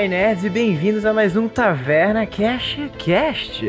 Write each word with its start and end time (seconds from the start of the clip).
Olá, 0.00 0.08
nerds, 0.08 0.44
e 0.44 0.48
bem-vindos 0.48 1.04
a 1.04 1.12
mais 1.12 1.36
um 1.36 1.46
Taverna 1.46 2.24
Cash 2.24 2.78
Cast. 2.96 3.62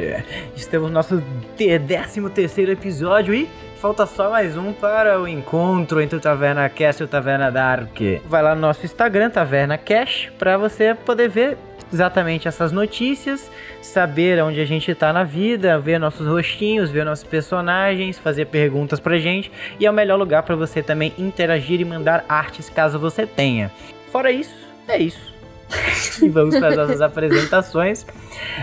Estamos 0.55 0.87
no 0.87 0.93
nosso 0.93 1.21
13 1.57 2.29
terceiro 2.29 2.71
episódio 2.71 3.33
e 3.33 3.49
falta 3.81 4.05
só 4.05 4.29
mais 4.29 4.55
um 4.55 4.71
para 4.71 5.19
o 5.19 5.27
encontro 5.27 5.99
entre 5.99 6.15
o 6.15 6.21
Taverna 6.21 6.69
Cast 6.69 7.01
e 7.01 7.05
o 7.05 7.07
Taverna 7.09 7.51
Dark. 7.51 7.99
Vai 8.23 8.41
lá 8.41 8.55
no 8.55 8.61
nosso 8.61 8.85
Instagram, 8.85 9.29
Taverna 9.29 9.77
Cash, 9.77 10.31
para 10.39 10.57
você 10.57 10.95
poder 10.95 11.27
ver 11.27 11.57
exatamente 11.91 12.47
essas 12.47 12.71
notícias, 12.71 13.51
saber 13.81 14.41
onde 14.41 14.61
a 14.61 14.65
gente 14.65 14.95
tá 14.95 15.11
na 15.11 15.25
vida, 15.25 15.77
ver 15.79 15.99
nossos 15.99 16.25
rostinhos, 16.25 16.89
ver 16.89 17.03
nossos 17.03 17.25
personagens, 17.25 18.17
fazer 18.17 18.45
perguntas 18.45 19.01
pra 19.01 19.17
gente 19.17 19.51
e 19.77 19.85
é 19.85 19.91
o 19.91 19.93
melhor 19.93 20.17
lugar 20.17 20.43
para 20.43 20.55
você 20.55 20.81
também 20.81 21.11
interagir 21.17 21.81
e 21.81 21.83
mandar 21.83 22.23
artes 22.29 22.69
caso 22.69 22.97
você 22.97 23.27
tenha. 23.27 23.69
Fora 24.09 24.31
isso, 24.31 24.55
é 24.87 24.97
isso. 24.97 25.40
e 26.21 26.29
vamos 26.29 26.57
para 26.57 26.69
as 26.69 26.75
nossas 26.77 27.01
apresentações. 27.01 28.05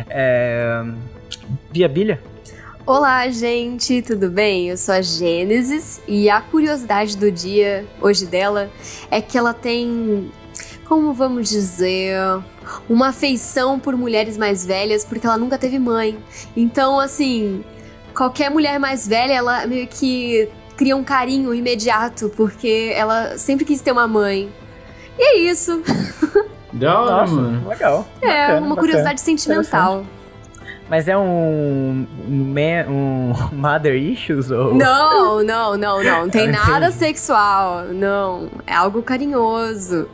É... 0.08 0.84
Bia 1.70 1.88
Bilha? 1.88 2.20
Olá, 2.86 3.28
gente, 3.28 4.00
tudo 4.00 4.30
bem? 4.30 4.70
Eu 4.70 4.76
sou 4.76 4.94
a 4.94 5.02
Gênesis 5.02 6.00
e 6.08 6.30
a 6.30 6.40
curiosidade 6.40 7.16
do 7.16 7.30
dia 7.30 7.84
hoje 8.00 8.24
dela 8.24 8.70
é 9.10 9.20
que 9.20 9.36
ela 9.36 9.52
tem, 9.52 10.32
como 10.86 11.12
vamos 11.12 11.50
dizer, 11.50 12.16
uma 12.88 13.08
afeição 13.08 13.78
por 13.78 13.94
mulheres 13.94 14.38
mais 14.38 14.64
velhas 14.64 15.04
porque 15.04 15.26
ela 15.26 15.36
nunca 15.36 15.58
teve 15.58 15.78
mãe. 15.78 16.18
Então, 16.56 16.98
assim, 16.98 17.62
qualquer 18.14 18.50
mulher 18.50 18.80
mais 18.80 19.06
velha, 19.06 19.34
ela 19.34 19.66
meio 19.66 19.86
que 19.86 20.48
cria 20.74 20.96
um 20.96 21.04
carinho 21.04 21.52
imediato 21.52 22.30
porque 22.36 22.90
ela 22.94 23.36
sempre 23.36 23.66
quis 23.66 23.82
ter 23.82 23.92
uma 23.92 24.08
mãe. 24.08 24.50
E 25.18 25.22
é 25.22 25.38
isso. 25.50 25.82
Da 26.78 27.00
hora, 27.00 27.10
Nossa, 27.10 27.34
mano. 27.34 27.68
legal. 27.68 28.06
É, 28.22 28.26
Bacana, 28.26 28.44
uma 28.52 28.60
bacana. 28.60 28.76
curiosidade 28.76 29.20
sentimental. 29.20 30.04
Mas 30.88 31.06
é 31.06 31.16
um, 31.18 32.06
um, 32.28 32.54
um 32.88 33.32
mother 33.52 33.94
issues 33.94 34.50
ou 34.50 34.74
Não, 34.74 35.42
não, 35.42 35.76
não, 35.76 36.02
não. 36.02 36.20
Não 36.22 36.28
tem 36.30 36.48
nada 36.50 36.86
entendi. 36.86 36.92
sexual. 36.94 37.84
Não. 37.92 38.48
É 38.66 38.74
algo 38.74 39.02
carinhoso. 39.02 40.08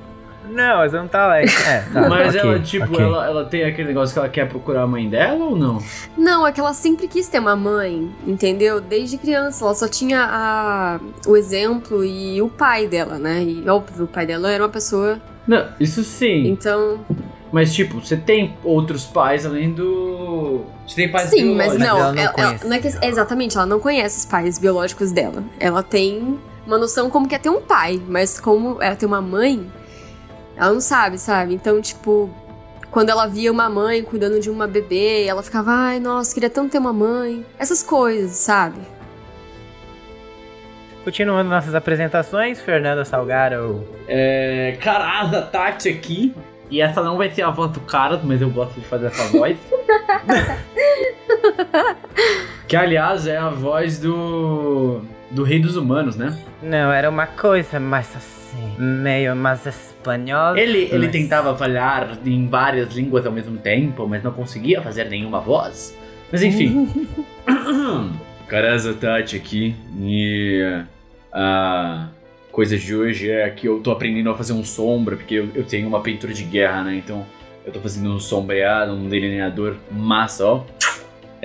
Não, 0.50 0.76
mas 0.78 0.92
não 0.92 1.08
tá 1.08 1.26
lá. 1.26 1.40
É, 1.40 1.46
tá, 1.92 2.02
Mas 2.10 2.34
ok, 2.36 2.40
ela, 2.40 2.60
tipo, 2.60 2.84
ok. 2.84 3.02
ela, 3.02 3.26
ela 3.26 3.44
tem 3.46 3.64
aquele 3.64 3.88
negócio 3.88 4.12
que 4.12 4.18
ela 4.18 4.28
quer 4.28 4.46
procurar 4.46 4.82
a 4.82 4.86
mãe 4.86 5.08
dela 5.08 5.42
ou 5.42 5.56
não? 5.56 5.78
Não, 6.18 6.46
é 6.46 6.52
que 6.52 6.60
ela 6.60 6.74
sempre 6.74 7.08
quis 7.08 7.28
ter 7.28 7.38
uma 7.38 7.56
mãe, 7.56 8.10
entendeu? 8.26 8.78
Desde 8.78 9.16
criança. 9.16 9.64
Ela 9.64 9.74
só 9.74 9.88
tinha 9.88 10.22
a, 10.30 11.00
o 11.26 11.34
exemplo 11.34 12.04
e 12.04 12.42
o 12.42 12.48
pai 12.50 12.86
dela, 12.86 13.18
né? 13.18 13.42
E 13.42 13.66
óbvio, 13.68 14.04
o 14.04 14.08
pai 14.08 14.26
dela 14.26 14.50
era 14.50 14.62
uma 14.62 14.68
pessoa. 14.68 15.18
Não, 15.46 15.68
isso 15.78 16.02
sim. 16.02 16.46
Então. 16.48 17.00
Mas, 17.52 17.72
tipo, 17.72 18.00
você 18.00 18.16
tem 18.16 18.56
outros 18.64 19.04
pais 19.04 19.46
além 19.46 19.72
do. 19.72 20.62
Você 20.86 20.96
tem 20.96 21.10
pais 21.12 21.30
Sim, 21.30 21.54
mas 21.54 21.76
biológicos. 21.76 21.78
não. 21.78 21.98
ela 21.98 22.12
não 22.12 22.22
ela- 22.22 22.32
ela- 22.36 22.58
não 22.64 22.72
é 22.76 22.78
que- 22.80 23.06
exatamente, 23.06 23.56
ela 23.56 23.66
não 23.66 23.78
conhece 23.78 24.18
os 24.18 24.24
pais 24.24 24.58
biológicos 24.58 25.12
dela. 25.12 25.44
Ela 25.60 25.82
tem 25.82 26.38
uma 26.66 26.76
noção 26.78 27.08
como 27.10 27.28
que 27.28 27.34
é 27.34 27.38
ter 27.38 27.50
um 27.50 27.60
pai, 27.60 28.02
mas 28.08 28.40
como 28.40 28.82
é 28.82 28.94
ter 28.96 29.06
uma 29.06 29.20
mãe, 29.20 29.70
ela 30.56 30.72
não 30.72 30.80
sabe, 30.80 31.18
sabe? 31.18 31.54
Então, 31.54 31.80
tipo. 31.80 32.28
Quando 32.90 33.10
ela 33.10 33.26
via 33.26 33.50
uma 33.50 33.68
mãe 33.68 34.04
cuidando 34.04 34.38
de 34.38 34.48
uma 34.48 34.68
bebê, 34.68 35.24
ela 35.24 35.42
ficava, 35.42 35.72
ai, 35.72 35.98
nossa, 35.98 36.32
queria 36.32 36.48
tanto 36.48 36.70
ter 36.70 36.78
uma 36.78 36.92
mãe. 36.92 37.44
Essas 37.58 37.82
coisas, 37.82 38.36
sabe? 38.36 38.78
Continuando 41.04 41.50
nossas 41.50 41.74
apresentações, 41.74 42.62
Fernanda 42.62 43.04
Salgaro. 43.04 43.86
É. 44.08 44.74
Carada, 44.80 45.42
Tati 45.42 45.90
aqui. 45.90 46.34
E 46.70 46.80
essa 46.80 47.02
não 47.02 47.18
vai 47.18 47.30
ser 47.30 47.42
a 47.42 47.50
voz 47.50 47.70
do 47.72 47.80
cara, 47.80 48.18
mas 48.24 48.40
eu 48.40 48.48
gosto 48.50 48.80
de 48.80 48.86
fazer 48.86 49.06
essa 49.08 49.24
voz. 49.36 49.58
que, 52.66 52.74
aliás, 52.74 53.26
é 53.26 53.36
a 53.36 53.50
voz 53.50 53.98
do. 53.98 55.02
Do 55.30 55.42
Rei 55.42 55.60
dos 55.60 55.76
Humanos, 55.76 56.16
né? 56.16 56.38
Não, 56.62 56.90
era 56.92 57.10
uma 57.10 57.26
coisa 57.26 57.78
mais 57.80 58.14
assim, 58.16 58.74
meio 58.78 59.34
mais 59.36 59.66
espanhol. 59.66 60.56
Ele, 60.56 60.88
ele 60.90 61.06
mas- 61.06 61.12
tentava 61.12 61.54
falar 61.56 62.16
em 62.24 62.46
várias 62.48 62.94
línguas 62.94 63.26
ao 63.26 63.32
mesmo 63.32 63.58
tempo, 63.58 64.06
mas 64.06 64.22
não 64.22 64.30
conseguia 64.30 64.80
fazer 64.80 65.08
nenhuma 65.10 65.40
voz. 65.40 65.94
Mas 66.32 66.42
enfim. 66.42 66.88
Caraza 68.48 68.94
Tati 68.94 69.36
aqui. 69.36 69.74
E 69.98 70.82
a 71.34 72.08
coisa 72.52 72.78
de 72.78 72.94
hoje 72.94 73.30
é 73.30 73.50
que 73.50 73.66
eu 73.66 73.80
tô 73.80 73.90
aprendendo 73.90 74.30
a 74.30 74.36
fazer 74.36 74.52
um 74.52 74.62
sombra, 74.62 75.16
porque 75.16 75.34
eu, 75.34 75.48
eu 75.54 75.64
tenho 75.64 75.88
uma 75.88 76.00
pintura 76.00 76.32
de 76.32 76.44
guerra, 76.44 76.84
né? 76.84 76.96
Então 76.96 77.26
eu 77.66 77.72
tô 77.72 77.80
fazendo 77.80 78.14
um 78.14 78.20
sombreado, 78.20 78.92
um 78.92 79.08
delineador 79.08 79.74
massa, 79.90 80.46
ó. 80.46 80.64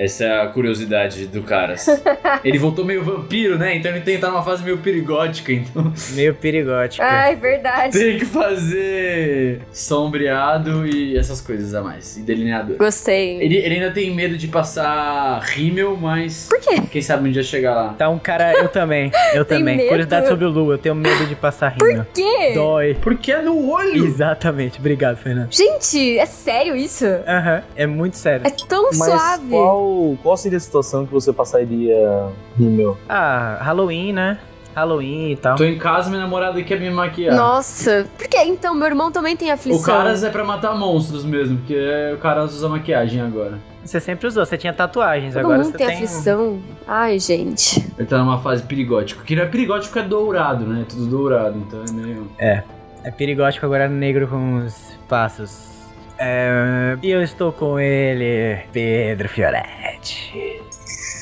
Essa 0.02 0.24
é 0.24 0.40
a 0.42 0.46
curiosidade 0.46 1.26
do 1.26 1.42
Caras. 1.42 1.86
ele 2.42 2.58
voltou 2.58 2.84
meio 2.84 3.04
vampiro, 3.04 3.58
né? 3.58 3.76
Então 3.76 3.90
ele 3.90 4.00
tem 4.00 4.14
que 4.14 4.18
estar 4.18 4.30
numa 4.30 4.42
fase 4.42 4.62
meio 4.64 4.78
perigótica, 4.78 5.52
então 5.52 5.92
Meio 6.12 6.34
perigótica. 6.34 7.04
Ai, 7.04 7.36
verdade. 7.36 7.98
tem 7.98 8.18
que 8.18 8.24
fazer 8.24 9.60
sombreado 9.72 10.86
e 10.86 11.16
essas 11.18 11.40
coisas 11.40 11.74
a 11.74 11.82
mais. 11.82 12.16
E 12.16 12.22
delineador. 12.22 12.76
Gostei. 12.78 13.40
Ele, 13.42 13.56
ele 13.56 13.74
ainda 13.74 13.90
tem 13.90 14.10
medo 14.14 14.38
de 14.38 14.48
passar 14.48 15.38
rímel, 15.42 15.96
mas. 16.00 16.48
Por 16.48 16.60
quê? 16.60 16.80
Quem 16.90 17.02
sabe 17.02 17.28
um 17.28 17.32
dia 17.32 17.42
chegar 17.42 17.74
lá. 17.74 17.88
Tá 17.98 18.08
um 18.08 18.18
cara, 18.18 18.54
eu 18.54 18.68
também, 18.68 19.10
eu 19.34 19.44
Tem 19.50 19.58
também. 19.58 19.76
medo? 19.76 19.88
Curiosidade 19.88 20.28
sobre 20.28 20.44
o 20.44 20.48
Lu, 20.48 20.72
eu 20.72 20.78
tenho 20.78 20.94
medo 20.94 21.26
de 21.26 21.34
passar 21.34 21.68
rímel. 21.78 22.04
Por 22.04 22.12
quê? 22.14 22.52
Dói. 22.54 22.94
Porque 23.02 23.32
é 23.32 23.42
no 23.42 23.70
olho! 23.70 24.04
Exatamente, 24.06 24.78
obrigado, 24.78 25.16
Fernanda. 25.18 25.48
Gente, 25.50 26.18
é 26.18 26.26
sério 26.26 26.74
isso? 26.74 27.04
Aham, 27.26 27.62
é 27.76 27.86
muito 27.86 28.16
sério. 28.16 28.46
É 28.46 28.50
tão 28.68 28.84
Mas 28.84 28.96
suave. 28.96 29.48
qual, 29.50 29.89
qual 30.22 30.36
seria 30.36 30.56
a 30.58 30.60
situação 30.60 31.06
que 31.06 31.12
você 31.12 31.32
passaria 31.32 32.28
rímel? 32.58 32.96
Ah, 33.08 33.58
Halloween, 33.60 34.12
né? 34.12 34.38
Halloween 34.74 35.32
e 35.32 35.36
tal. 35.36 35.56
Tô 35.56 35.64
em 35.64 35.76
casa, 35.76 36.08
minha 36.08 36.22
namorada 36.22 36.62
quer 36.62 36.78
me 36.78 36.88
maquiar. 36.90 37.34
Nossa, 37.36 38.06
por 38.16 38.28
que? 38.28 38.38
Então, 38.38 38.74
meu 38.74 38.86
irmão 38.86 39.10
também 39.10 39.36
tem 39.36 39.50
aflição. 39.50 39.80
O 39.82 39.84
Caras 39.98 40.22
é 40.22 40.30
pra 40.30 40.44
matar 40.44 40.76
monstros 40.76 41.24
mesmo, 41.24 41.58
porque 41.58 41.76
o 42.14 42.18
Caras 42.18 42.54
usa 42.54 42.68
maquiagem 42.68 43.20
agora. 43.20 43.58
Você 43.84 43.98
sempre 43.98 44.26
usou, 44.28 44.44
você 44.46 44.56
tinha 44.56 44.72
tatuagens, 44.72 45.34
Todo 45.34 45.40
agora 45.44 45.58
mundo 45.58 45.72
você 45.72 45.78
tem 45.78 45.86
tem. 45.88 45.96
aflição. 45.96 46.60
Ai, 46.86 47.18
gente. 47.18 47.84
Ele 47.98 48.06
tá 48.06 48.18
numa 48.18 48.38
fase 48.38 48.62
perigótica. 48.62 49.24
Que 49.24 49.34
não 49.34 49.42
é 49.42 49.46
perigótico, 49.46 49.98
é 49.98 50.02
dourado, 50.02 50.64
né? 50.64 50.84
Tudo 50.88 51.06
dourado, 51.06 51.58
então 51.58 51.82
é 51.88 51.92
meio. 51.92 52.30
É 52.38 53.10
perigótico 53.10 53.66
agora 53.66 53.88
negro 53.88 54.28
com 54.28 54.58
os 54.64 54.92
passos. 55.08 55.79
É, 56.22 56.98
E 57.02 57.10
eu 57.10 57.22
estou 57.22 57.50
com 57.50 57.80
ele, 57.80 58.62
Pedro 58.72 59.26
Fioretti. 59.28 60.62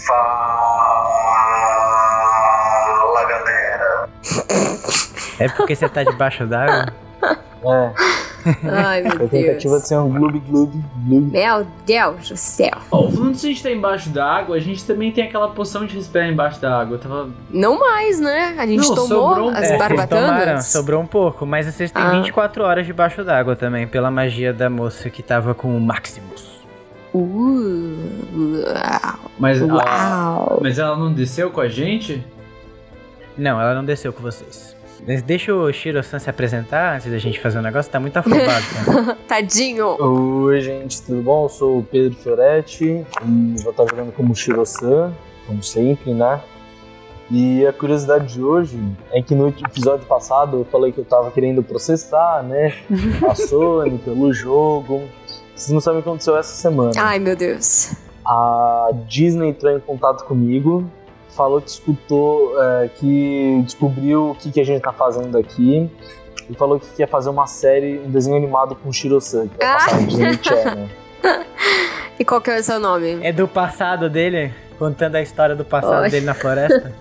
Fala 0.07 0.45
galera. 3.29 4.09
É 5.39 5.49
porque 5.49 5.77
você 5.77 5.89
tá 5.89 6.03
debaixo 6.03 6.47
d'água? 6.47 6.93
É, 7.61 7.93
Ai, 8.65 9.03
meu 9.03 9.13
a 9.13 9.17
tentativa 9.29 9.71
Deus. 9.71 9.83
de 9.83 9.89
ser 9.89 9.97
um 9.97 10.09
gloob 10.11 10.39
gloob 10.41 10.73
gloob. 11.07 11.27
Meu 11.33 11.67
Deus 11.87 12.29
do 12.29 12.37
céu. 12.37 12.73
Ó, 12.91 13.09
falando 13.11 13.35
se 13.35 13.47
a 13.47 13.49
gente 13.51 13.63
tá 13.63 13.71
embaixo 13.71 14.09
da 14.11 14.25
água, 14.25 14.57
a 14.57 14.61
gente 14.61 14.85
também 14.85 15.11
tem 15.13 15.25
aquela 15.25 15.49
poção 15.49 15.85
de 15.87 15.95
respirar 15.97 16.29
embaixo 16.29 16.61
da 16.61 16.81
água. 16.81 16.95
Eu 16.97 16.99
tava. 17.01 17.29
Não 17.51 17.79
mais, 17.79 18.21
né? 18.21 18.55
A 18.59 18.67
gente 18.67 18.87
Não, 18.89 18.95
tomou 18.95 19.07
sobrou 19.09 19.47
um- 19.49 19.51
as 19.51 19.57
É, 19.59 19.61
vocês 19.67 19.79
tomaram, 19.79 19.97
barbatanas. 19.97 20.67
sobrou 20.67 21.03
um 21.03 21.07
pouco, 21.07 21.45
mas 21.47 21.67
vocês 21.67 21.91
têm 21.91 22.03
Ah. 22.03 22.11
24 22.11 22.63
horas 22.65 22.87
debaixo 22.87 23.23
d'água 23.25 23.55
também, 23.57 23.87
pela 23.87 24.11
magia 24.11 24.53
da 24.53 24.69
moça 24.71 25.09
que 25.11 25.23
tava 25.23 25.55
com 25.55 25.77
o 25.77 25.81
Maximus. 25.81 26.59
Uh, 27.15 28.65
Mas, 29.39 29.61
ela, 29.63 29.75
uau. 29.75 30.59
mas 30.63 30.79
ela 30.79 30.97
não 30.97 31.13
desceu 31.13 31.51
com 31.51 31.61
a 31.61 31.69
gente? 31.69 32.25
Não, 33.37 33.61
ela 33.61 33.75
não 33.75 33.85
desceu 33.85 34.13
com 34.13 34.23
vocês. 34.23 34.77
Mas 35.09 35.23
deixa 35.23 35.55
o 35.55 35.73
Shiro-san 35.73 36.19
se 36.19 36.29
apresentar 36.29 36.97
antes 36.97 37.11
da 37.11 37.17
gente 37.17 37.41
fazer 37.41 37.59
o 37.59 37.63
negócio, 37.63 37.91
tá 37.91 37.99
muito 37.99 38.19
afobado, 38.19 38.67
cara. 38.85 39.17
Tadinho. 39.27 39.97
Oi, 39.99 40.61
gente, 40.61 41.01
tudo 41.01 41.23
bom? 41.23 41.47
Eu 41.47 41.49
sou 41.49 41.79
o 41.79 41.83
Pedro 41.83 42.15
Fioretti 42.19 42.85
e 43.25 43.63
vou 43.63 43.71
estar 43.71 43.87
jogando 43.87 44.13
como 44.13 44.37
Shiro-san, 44.37 45.15
como 45.47 45.63
sempre, 45.63 46.13
né? 46.13 46.39
E 47.31 47.67
a 47.67 47.73
curiosidade 47.73 48.35
de 48.35 48.43
hoje 48.43 48.79
é 49.11 49.23
que 49.23 49.35
no 49.35 49.49
episódio 49.49 50.05
passado 50.05 50.59
eu 50.59 50.65
falei 50.67 50.93
que 50.93 50.99
eu 50.99 51.07
tava 51.07 51.31
querendo 51.31 51.63
processar, 51.63 52.43
né? 52.43 52.75
A 53.27 53.35
Sony 53.35 53.97
pelo 54.05 54.31
jogo. 54.35 55.09
Vocês 55.57 55.71
não 55.73 55.81
sabem 55.81 56.01
o 56.01 56.03
que 56.03 56.09
aconteceu 56.11 56.37
essa 56.37 56.55
semana. 56.55 56.93
Ai, 56.99 57.19
meu 57.19 57.35
Deus. 57.35 57.95
a 58.27 58.91
Disney 59.07 59.49
entrou 59.49 59.75
em 59.75 59.81
contato 59.81 60.27
comigo, 60.27 60.85
falou 61.39 61.61
que 61.63 61.71
escutou, 61.71 62.61
é, 62.61 62.91
que 62.97 63.63
descobriu 63.65 64.31
o 64.31 64.35
que, 64.35 64.51
que 64.51 64.61
a 64.61 64.65
gente 64.65 64.83
tá 64.83 64.93
fazendo 64.93 65.39
aqui 65.39 65.89
e 66.51 66.55
falou 66.55 66.81
que 66.81 66.89
quer 66.97 67.09
fazer 67.09 67.31
uma 67.31 67.47
série, 67.47 68.01
um 68.01 68.11
desenho 68.11 68.37
animado 68.37 68.75
com 68.75 68.89
o 68.89 68.93
Shiro-san, 68.93 69.45
no 69.45 70.07
Disney 70.07 70.39
Channel. 70.43 70.89
E 72.21 72.25
qual 72.25 72.41
que 72.41 72.51
é 72.51 72.59
o 72.59 72.63
seu 72.65 72.81
nome? 72.81 73.21
É 73.23 73.31
do 73.31 73.47
passado 73.47 74.11
dele, 74.11 74.53
contando 74.77 75.15
a 75.15 75.23
história 75.23 75.55
do 75.55 75.65
passado 75.65 76.03
Oi. 76.03 76.11
dele 76.11 76.27
na 76.27 76.35
floresta. 76.35 76.93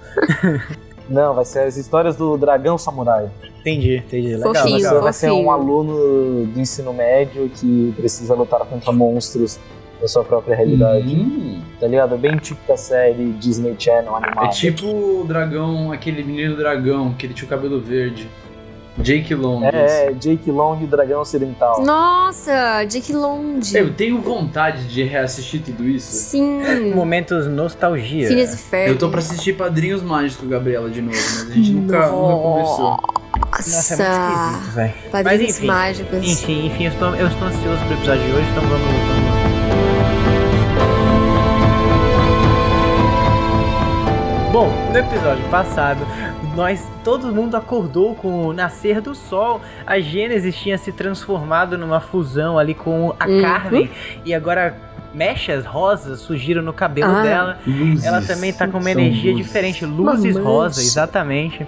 Não, 1.10 1.34
vai 1.34 1.44
ser 1.44 1.62
as 1.62 1.76
histórias 1.76 2.16
do 2.16 2.38
dragão 2.38 2.78
samurai. 2.78 3.28
Entendi, 3.60 3.98
entendi. 3.98 4.36
Legal, 4.36 4.54
Fofinho. 4.54 5.02
vai 5.02 5.14
ser 5.14 5.32
um 5.32 5.50
aluno 5.50 6.46
do 6.46 6.60
ensino 6.60 6.94
médio 6.94 7.50
que 7.50 7.94
precisa 7.98 8.36
lutar 8.36 8.60
contra 8.60 8.92
monstros 8.92 9.60
da 10.02 10.08
sua 10.08 10.24
própria 10.24 10.56
realidade. 10.56 11.16
Hum. 11.16 11.62
Tá 11.80 11.88
ligado? 11.88 12.16
É 12.16 12.18
bem 12.18 12.38
típica 12.38 12.78
série 12.78 13.32
Disney 13.34 13.76
Channel 13.78 14.16
animada. 14.16 14.48
É 14.48 14.50
tipo 14.50 14.86
o 14.86 15.26
dragão, 15.28 15.92
aquele 15.92 16.24
menino 16.24 16.56
dragão, 16.56 17.14
que 17.14 17.26
ele 17.26 17.34
tinha 17.34 17.46
o 17.46 17.50
cabelo 17.50 17.80
verde. 17.80 18.30
Jake 19.00 19.34
Long. 19.36 19.64
É, 19.64 20.08
é, 20.08 20.14
Jake 20.14 20.50
Long 20.50 20.80
e 20.82 20.86
o 20.86 20.88
Dragão 20.88 21.22
Ocidental. 21.22 21.84
Nossa, 21.84 22.84
Jake 22.86 23.14
Long. 23.14 23.60
Eu 23.74 23.94
tenho 23.94 24.20
vontade 24.22 24.88
de 24.88 25.04
reassistir 25.04 25.62
tudo 25.62 25.88
isso. 25.88 26.12
Sim. 26.12 26.62
Momentos 26.96 27.48
nostalgia. 27.48 28.28
Phineas 28.28 28.54
e 28.54 28.58
Ferb. 28.58 28.90
Eu 28.90 28.98
tô 28.98 29.10
pra 29.10 29.20
assistir 29.20 29.54
Padrinhos 29.54 30.02
Mágicos 30.02 30.48
Gabriela 30.48 30.90
de 30.90 31.02
novo, 31.02 31.16
mas 31.16 31.52
a 31.52 31.54
gente 31.54 31.72
nunca, 31.72 32.08
nunca 32.08 32.42
começou. 32.42 32.98
Nossa, 33.58 33.94
é 33.94 33.98
muito 33.98 34.52
esquisito, 34.52 34.76
velho. 34.76 34.94
Padrinhos 35.12 35.42
Mas 35.42 35.58
enfim, 35.58 35.68
mágicos. 35.68 36.18
Enfim, 36.18 36.66
enfim, 36.66 36.84
eu 36.86 36.92
estou, 36.92 37.16
eu 37.16 37.28
estou 37.28 37.48
ansioso 37.48 37.86
pro 37.86 37.94
episódio 37.94 38.24
de 38.24 38.32
hoje, 38.32 38.50
então 38.50 38.64
vamos, 38.64 38.88
vamos 38.88 39.47
Bom, 44.58 44.72
no 44.92 44.98
episódio 44.98 45.44
passado, 45.50 46.00
nós 46.56 46.84
todo 47.04 47.28
mundo 47.32 47.56
acordou 47.56 48.16
com 48.16 48.48
o 48.48 48.54
nascer 48.54 49.00
do 49.02 49.14
sol. 49.14 49.62
A 49.86 50.00
Gênesis 50.00 50.56
tinha 50.56 50.80
se 50.80 50.92
transformado 50.92 51.78
numa 51.78 52.00
fusão 52.00 52.58
ali 52.58 52.74
com 52.74 53.14
a 53.20 53.28
Uhum. 53.28 53.40
Carmen 53.40 53.92
e 54.26 54.34
agora 54.34 54.76
mechas 55.14 55.64
rosas 55.64 56.22
surgiram 56.22 56.64
no 56.64 56.74
cabelo 56.74 57.12
Ah. 57.18 57.22
dela. 57.22 57.58
Luzes. 57.68 58.04
Ela 58.04 58.20
também 58.24 58.52
tá 58.52 58.66
com 58.68 58.80
uma 58.80 58.90
São 58.92 59.00
energia 59.00 59.32
luzes. 59.34 59.46
diferente, 59.46 59.86
luzes 59.86 60.36
Uma 60.36 60.50
rosa, 60.50 60.82
exatamente. 60.82 61.64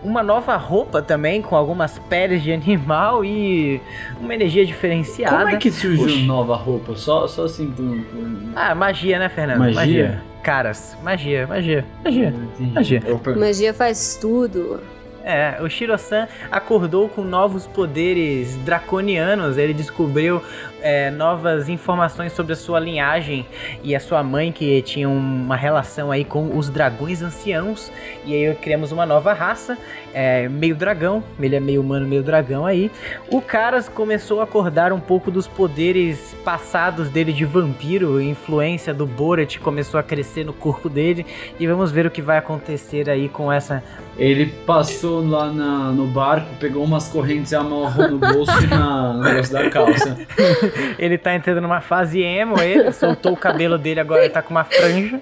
Uma 0.00 0.22
nova 0.22 0.56
roupa 0.56 1.02
também, 1.02 1.42
com 1.42 1.56
algumas 1.56 1.98
peles 1.98 2.44
de 2.44 2.52
animal 2.52 3.24
e 3.24 3.80
uma 4.20 4.32
energia 4.32 4.64
diferenciada. 4.64 5.36
Como 5.36 5.48
é 5.48 5.56
que 5.56 5.72
surgiu 5.72 6.04
Oxi. 6.04 6.22
nova 6.26 6.54
roupa? 6.54 6.94
Só, 6.94 7.26
só 7.26 7.46
assim 7.46 7.66
por. 7.72 7.84
por... 7.86 8.52
Ah, 8.54 8.72
magia, 8.72 9.18
né, 9.18 9.28
Fernando? 9.28 9.58
Magia? 9.74 10.22
Caras, 10.42 10.96
magia, 11.02 11.46
magia, 11.46 11.84
magia. 12.02 12.34
Magia. 12.58 13.02
Magia 13.36 13.74
faz 13.74 14.16
tudo. 14.20 14.80
É, 15.22 15.58
o 15.60 15.68
Shiro-san 15.68 16.26
acordou 16.50 17.08
com 17.08 17.22
novos 17.22 17.66
poderes 17.66 18.56
draconianos. 18.64 19.58
Ele 19.58 19.74
descobriu 19.74 20.42
é, 20.82 21.10
novas 21.10 21.68
informações 21.68 22.32
sobre 22.32 22.52
a 22.52 22.56
sua 22.56 22.80
linhagem 22.80 23.46
e 23.82 23.94
a 23.94 24.00
sua 24.00 24.22
mãe, 24.22 24.50
que 24.52 24.82
tinha 24.82 25.08
uma 25.08 25.56
relação 25.56 26.10
aí 26.10 26.24
com 26.24 26.56
os 26.56 26.68
dragões 26.68 27.22
anciãos. 27.22 27.90
E 28.24 28.34
aí 28.34 28.54
criamos 28.56 28.92
uma 28.92 29.04
nova 29.06 29.32
raça, 29.32 29.76
é, 30.14 30.48
meio 30.48 30.74
dragão. 30.74 31.22
Ele 31.38 31.56
é 31.56 31.60
meio 31.60 31.80
humano, 31.80 32.06
meio 32.06 32.22
dragão 32.22 32.64
aí. 32.66 32.90
O 33.30 33.40
Caras 33.40 33.88
começou 33.88 34.40
a 34.40 34.44
acordar 34.44 34.92
um 34.92 35.00
pouco 35.00 35.30
dos 35.30 35.46
poderes 35.46 36.34
passados 36.44 37.08
dele 37.08 37.32
de 37.32 37.44
vampiro. 37.44 38.16
A 38.18 38.22
influência 38.24 38.92
do 38.94 39.06
Borat 39.06 39.58
começou 39.58 39.98
a 40.00 40.02
crescer 40.02 40.44
no 40.44 40.52
corpo 40.52 40.88
dele. 40.88 41.24
E 41.58 41.66
vamos 41.66 41.90
ver 41.92 42.06
o 42.06 42.10
que 42.10 42.22
vai 42.22 42.38
acontecer 42.38 43.08
aí 43.10 43.28
com 43.28 43.52
essa 43.52 43.82
Ele 44.18 44.46
passou 44.66 45.26
lá 45.26 45.50
na- 45.50 45.90
no 45.92 46.06
barco, 46.06 46.46
pegou 46.60 46.84
umas 46.84 47.08
correntes 47.08 47.52
e 47.52 47.56
amarrou 47.56 48.10
no 48.10 48.18
bolso 48.18 48.52
e 48.62 48.66
na, 48.66 49.12
no 49.14 49.22
negócio 49.22 49.52
da 49.52 49.70
calça. 49.70 50.18
Ele 50.98 51.18
tá 51.18 51.34
entrando 51.34 51.60
numa 51.60 51.80
fase 51.80 52.20
emo, 52.22 52.60
ele 52.60 52.92
soltou 52.92 53.32
o 53.32 53.36
cabelo 53.36 53.78
dele, 53.78 54.00
agora 54.00 54.24
ele 54.24 54.32
tá 54.32 54.42
com 54.42 54.50
uma 54.50 54.64
franja. 54.64 55.20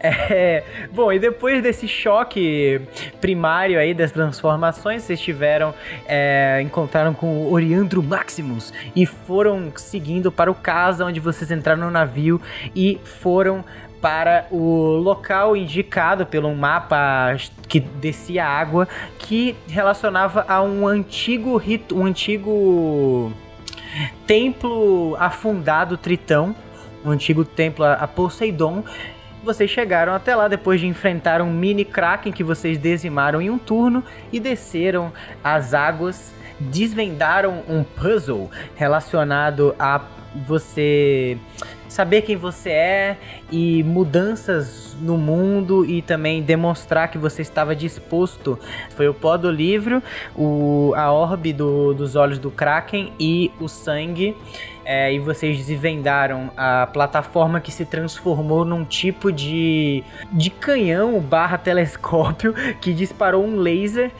É, 0.00 0.62
bom, 0.92 1.12
e 1.12 1.18
depois 1.18 1.62
desse 1.62 1.88
choque 1.88 2.80
primário 3.20 3.78
aí 3.78 3.94
das 3.94 4.12
transformações, 4.12 5.02
vocês 5.02 5.20
tiveram, 5.20 5.74
é, 6.06 6.60
encontraram 6.62 7.14
com 7.14 7.26
o 7.26 7.52
Oriandro 7.52 8.02
Maximus 8.02 8.72
e 8.94 9.06
foram 9.06 9.72
seguindo 9.76 10.30
para 10.30 10.50
o 10.50 10.54
casa 10.54 11.04
onde 11.04 11.20
vocês 11.20 11.50
entraram 11.50 11.82
no 11.82 11.90
navio 11.90 12.40
e 12.74 13.00
foram 13.04 13.64
para 14.00 14.46
o 14.50 14.98
local 14.98 15.56
indicado 15.56 16.26
pelo 16.26 16.54
mapa 16.54 17.36
que 17.68 17.80
descia 17.80 18.46
água 18.46 18.86
que 19.18 19.56
relacionava 19.68 20.44
a 20.46 20.62
um 20.62 20.86
antigo 20.86 21.56
rito, 21.56 21.98
um 21.98 22.04
antigo 22.04 23.32
templo 24.26 25.16
afundado 25.18 25.96
Tritão, 25.96 26.54
um 27.04 27.10
antigo 27.10 27.44
templo 27.44 27.84
a 27.84 28.06
Poseidon. 28.06 28.84
Vocês 29.44 29.70
chegaram 29.70 30.12
até 30.12 30.34
lá 30.34 30.48
depois 30.48 30.80
de 30.80 30.86
enfrentar 30.86 31.40
um 31.40 31.52
mini 31.52 31.84
Kraken 31.84 32.32
que 32.32 32.42
vocês 32.42 32.78
dizimaram 32.78 33.40
em 33.40 33.48
um 33.48 33.58
turno 33.58 34.02
e 34.32 34.40
desceram 34.40 35.12
as 35.42 35.72
águas, 35.72 36.34
desvendaram 36.58 37.62
um 37.68 37.84
puzzle 37.84 38.50
relacionado 38.74 39.74
a 39.78 40.00
você 40.46 41.38
saber 41.88 42.22
quem 42.22 42.36
você 42.36 42.70
é 42.70 43.16
e 43.50 43.82
mudanças 43.82 44.96
no 45.00 45.16
mundo 45.16 45.84
e 45.84 46.02
também 46.02 46.42
demonstrar 46.42 47.08
que 47.10 47.18
você 47.18 47.42
estava 47.42 47.74
disposto. 47.76 48.58
Foi 48.96 49.08
o 49.08 49.14
pó 49.14 49.36
do 49.36 49.50
livro, 49.50 50.02
o, 50.34 50.92
a 50.96 51.12
orbe 51.12 51.52
do- 51.52 51.94
dos 51.94 52.16
olhos 52.16 52.38
do 52.38 52.50
Kraken 52.50 53.12
e 53.18 53.50
o 53.60 53.68
sangue. 53.68 54.36
É, 54.88 55.12
e 55.12 55.18
vocês 55.18 55.66
desvendaram 55.66 56.48
a 56.56 56.86
plataforma 56.86 57.60
que 57.60 57.72
se 57.72 57.84
transformou 57.84 58.64
num 58.64 58.84
tipo 58.84 59.32
de, 59.32 60.04
de 60.30 60.48
canhão 60.48 61.18
barra 61.18 61.58
telescópio 61.58 62.54
que 62.80 62.94
disparou 62.94 63.44
um 63.44 63.56
laser 63.56 64.12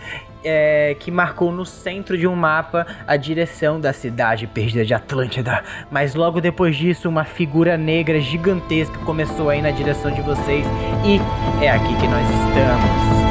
é, 0.46 0.96
que 0.98 1.10
marcou 1.10 1.50
no 1.50 1.66
centro 1.66 2.16
de 2.16 2.26
um 2.26 2.36
mapa 2.36 2.86
a 3.06 3.16
direção 3.16 3.80
da 3.80 3.92
cidade 3.92 4.46
perdida 4.46 4.84
de 4.84 4.94
Atlântida. 4.94 5.62
Mas 5.90 6.14
logo 6.14 6.40
depois 6.40 6.76
disso, 6.76 7.08
uma 7.08 7.24
figura 7.24 7.76
negra 7.76 8.20
gigantesca 8.20 8.96
começou 9.00 9.50
a 9.50 9.56
ir 9.56 9.62
na 9.62 9.72
direção 9.72 10.10
de 10.12 10.22
vocês 10.22 10.64
e 11.04 11.20
é 11.64 11.70
aqui 11.70 11.96
que 11.96 12.06
nós 12.06 12.26
estamos. 12.28 13.26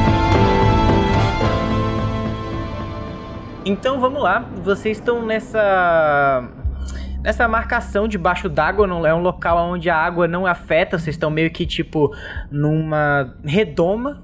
Então 3.66 4.00
vamos 4.00 4.22
lá, 4.22 4.46
vocês 4.64 4.98
estão 4.98 5.26
nessa 5.26 6.44
nessa 7.24 7.48
marcação 7.48 8.08
debaixo 8.08 8.48
d'água, 8.48 8.86
não 8.86 9.04
é 9.04 9.12
um 9.12 9.22
local 9.22 9.58
onde 9.58 9.90
a 9.90 9.98
água 9.98 10.28
não 10.28 10.46
afeta, 10.46 11.00
vocês 11.00 11.16
estão 11.16 11.32
meio 11.32 11.50
que 11.50 11.66
tipo 11.66 12.16
numa 12.52 13.34
redoma. 13.44 14.22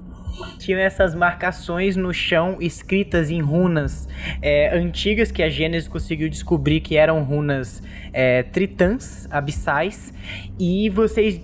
Tinha 0.58 0.78
essas 0.78 1.14
marcações 1.14 1.96
no 1.96 2.12
chão 2.12 2.56
escritas 2.60 3.30
em 3.30 3.40
runas 3.40 4.08
é, 4.40 4.76
antigas 4.76 5.30
que 5.30 5.42
a 5.42 5.48
Gênesis 5.48 5.88
conseguiu 5.88 6.28
descobrir 6.28 6.80
que 6.80 6.96
eram 6.96 7.22
runas 7.22 7.82
é, 8.12 8.42
tritãs, 8.42 9.26
abissais, 9.30 10.12
e 10.58 10.88
vocês 10.90 11.40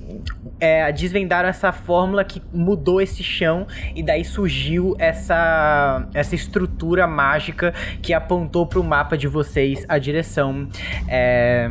é, 0.61 0.90
desvendaram 0.92 1.49
essa 1.49 1.73
fórmula 1.73 2.25
que 2.25 2.42
mudou 2.52 3.00
esse 3.00 3.23
chão 3.23 3.66
e 3.95 4.02
daí 4.02 4.25
surgiu 4.25 4.95
essa, 4.99 6.09
essa 6.14 6.35
estrutura 6.35 7.07
mágica 7.07 7.73
que 8.02 8.12
apontou 8.12 8.66
para 8.66 8.80
o 8.80 8.85
mapa 8.85 9.16
de 9.16 9.28
vocês 9.28 9.85
a 9.88 9.99
direção 9.99 10.68
é, 11.09 11.71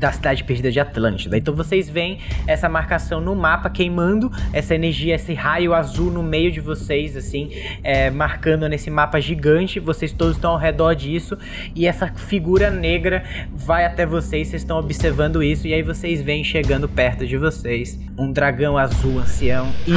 da 0.00 0.10
cidade 0.10 0.42
perdida 0.44 0.72
de 0.72 0.80
Atlântida. 0.80 1.36
Então 1.36 1.54
vocês 1.54 1.90
veem 1.90 2.18
essa 2.46 2.70
marcação 2.70 3.20
no 3.20 3.36
mapa 3.36 3.68
queimando 3.68 4.32
essa 4.50 4.74
energia, 4.74 5.14
esse 5.14 5.34
raio 5.34 5.74
azul 5.74 6.10
no 6.10 6.22
meio 6.22 6.50
de 6.50 6.58
vocês, 6.58 7.18
assim, 7.18 7.50
é, 7.84 8.08
marcando 8.08 8.66
nesse 8.66 8.90
mapa 8.90 9.20
gigante. 9.20 9.78
Vocês 9.78 10.10
todos 10.10 10.36
estão 10.36 10.52
ao 10.52 10.58
redor 10.58 10.94
disso 10.94 11.36
e 11.76 11.86
essa 11.86 12.08
figura 12.08 12.70
negra 12.70 13.22
vai 13.52 13.84
até 13.84 14.06
vocês. 14.06 14.48
Vocês 14.48 14.62
estão 14.62 14.78
observando 14.78 15.42
isso 15.42 15.66
e 15.66 15.74
aí 15.74 15.82
vocês 15.82 16.22
veem 16.22 16.42
chegando 16.42 16.88
perto 16.88 17.26
de 17.26 17.36
vocês 17.36 18.00
um 18.16 18.32
dragão 18.32 18.78
azul 18.78 19.18
ancião 19.18 19.70
e 19.86 19.92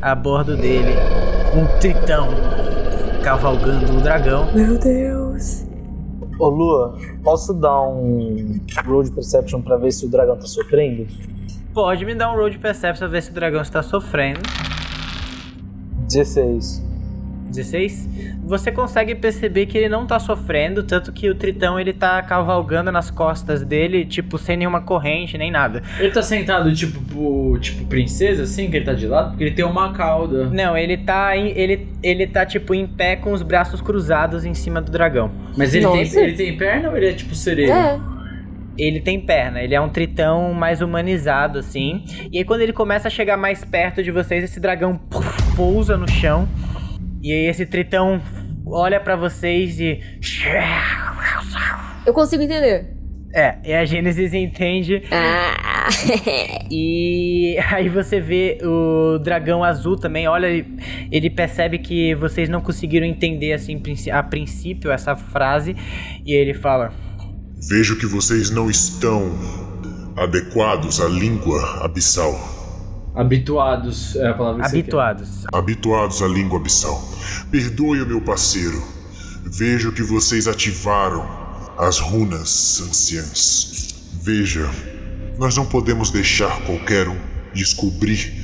a 0.00 0.14
bordo 0.14 0.56
dele 0.56 0.94
um 1.54 1.78
tritão 1.78 2.30
cavalgando 3.22 3.98
o 3.98 4.00
dragão. 4.00 4.50
Meu 4.54 4.78
Deus. 4.78 5.65
Ô 6.38 6.48
Lua, 6.48 6.98
posso 7.24 7.54
dar 7.54 7.80
um 7.80 8.60
Road 8.84 9.10
Perception 9.10 9.62
pra 9.62 9.76
ver 9.76 9.90
se 9.90 10.04
o 10.04 10.10
dragão 10.10 10.36
tá 10.36 10.46
sofrendo? 10.46 11.06
Pode 11.72 12.04
me 12.04 12.14
dar 12.14 12.32
um 12.32 12.36
roll 12.36 12.48
de 12.48 12.58
perception 12.58 13.00
pra 13.00 13.08
ver 13.08 13.22
se 13.22 13.30
o 13.30 13.34
dragão 13.34 13.60
está 13.60 13.82
sofrendo. 13.82 14.40
16. 16.08 16.85
16. 17.56 18.08
Você 18.44 18.70
consegue 18.70 19.14
perceber 19.14 19.66
que 19.66 19.76
ele 19.76 19.88
não 19.88 20.06
tá 20.06 20.18
sofrendo, 20.18 20.82
tanto 20.82 21.12
que 21.12 21.28
o 21.28 21.34
Tritão 21.34 21.80
ele 21.80 21.92
tá 21.92 22.22
cavalgando 22.22 22.92
nas 22.92 23.10
costas 23.10 23.64
dele, 23.64 24.04
tipo, 24.04 24.38
sem 24.38 24.56
nenhuma 24.56 24.80
corrente, 24.80 25.36
nem 25.36 25.50
nada. 25.50 25.82
Ele 25.98 26.10
tá 26.12 26.22
sentado 26.22 26.72
tipo, 26.74 27.00
pro- 27.02 27.58
tipo 27.60 27.84
princesa, 27.86 28.44
assim, 28.44 28.70
que 28.70 28.76
ele 28.76 28.84
tá 28.84 28.92
de 28.92 29.06
lado, 29.06 29.30
porque 29.30 29.44
ele 29.44 29.54
tem 29.54 29.64
uma 29.64 29.92
cauda. 29.92 30.44
Não, 30.46 30.76
ele 30.76 30.96
tá 30.96 31.36
em- 31.36 31.48
ele 31.56 31.88
ele 32.02 32.26
tá 32.26 32.46
tipo 32.46 32.74
em 32.74 32.86
pé 32.86 33.16
com 33.16 33.32
os 33.32 33.42
braços 33.42 33.80
cruzados 33.80 34.44
em 34.44 34.54
cima 34.54 34.80
do 34.80 34.92
dragão. 34.92 35.30
Mas 35.56 35.74
ele 35.74 35.84
tem, 35.86 36.22
ele 36.22 36.32
tem 36.34 36.56
perna 36.56 36.90
ou 36.90 36.96
ele 36.96 37.08
é 37.08 37.12
tipo 37.12 37.34
sereio? 37.34 37.72
É. 37.72 37.98
Ele 38.78 39.00
tem 39.00 39.18
perna, 39.18 39.62
ele 39.62 39.74
é 39.74 39.80
um 39.80 39.88
tritão 39.88 40.52
mais 40.52 40.82
humanizado 40.82 41.58
assim. 41.58 42.04
E 42.30 42.36
aí 42.38 42.44
quando 42.44 42.60
ele 42.60 42.74
começa 42.74 43.08
a 43.08 43.10
chegar 43.10 43.36
mais 43.38 43.64
perto 43.64 44.02
de 44.02 44.10
vocês, 44.10 44.44
esse 44.44 44.60
dragão 44.60 44.98
puf, 44.98 45.56
pousa 45.56 45.96
no 45.96 46.06
chão. 46.06 46.46
E 47.26 47.32
aí 47.32 47.46
esse 47.48 47.66
tritão 47.66 48.22
olha 48.64 49.00
pra 49.00 49.16
vocês 49.16 49.80
e. 49.80 50.00
Eu 52.06 52.14
consigo 52.14 52.44
entender. 52.44 52.86
É, 53.34 53.56
e 53.64 53.74
a 53.74 53.84
Gênesis 53.84 54.32
entende. 54.32 55.02
Ah. 55.10 55.88
E 56.70 57.56
aí 57.70 57.88
você 57.88 58.20
vê 58.20 58.58
o 58.62 59.18
dragão 59.18 59.64
azul 59.64 59.96
também, 59.96 60.26
olha, 60.26 60.46
ele, 61.12 61.30
percebe 61.30 61.78
que 61.78 62.14
vocês 62.14 62.48
não 62.48 62.60
conseguiram 62.60 63.06
entender 63.06 63.52
assim 63.52 63.80
a 64.12 64.22
princípio 64.22 64.92
essa 64.92 65.16
frase. 65.16 65.74
E 66.24 66.32
ele 66.32 66.54
fala: 66.54 66.92
Vejo 67.68 67.98
que 67.98 68.06
vocês 68.06 68.50
não 68.50 68.70
estão 68.70 69.32
adequados 70.16 71.00
à 71.00 71.08
língua 71.08 71.84
abissal. 71.84 72.55
Habituados 73.16 74.14
é 74.16 74.28
a 74.28 74.34
palavra 74.34 74.62
que 74.62 74.68
você 74.68 74.76
habituados. 74.76 75.44
Habituados 75.50 76.22
à 76.22 76.28
língua 76.28 76.58
abissal. 76.58 77.02
Perdoe 77.50 78.02
o 78.02 78.06
meu 78.06 78.20
parceiro. 78.20 78.82
Vejo 79.42 79.90
que 79.90 80.02
vocês 80.02 80.46
ativaram 80.46 81.26
as 81.78 81.98
runas 81.98 82.78
anciãs. 82.86 83.94
Veja, 84.20 84.70
nós 85.38 85.56
não 85.56 85.64
podemos 85.64 86.10
deixar 86.10 86.60
qualquer 86.66 87.08
um 87.08 87.16
descobrir 87.54 88.34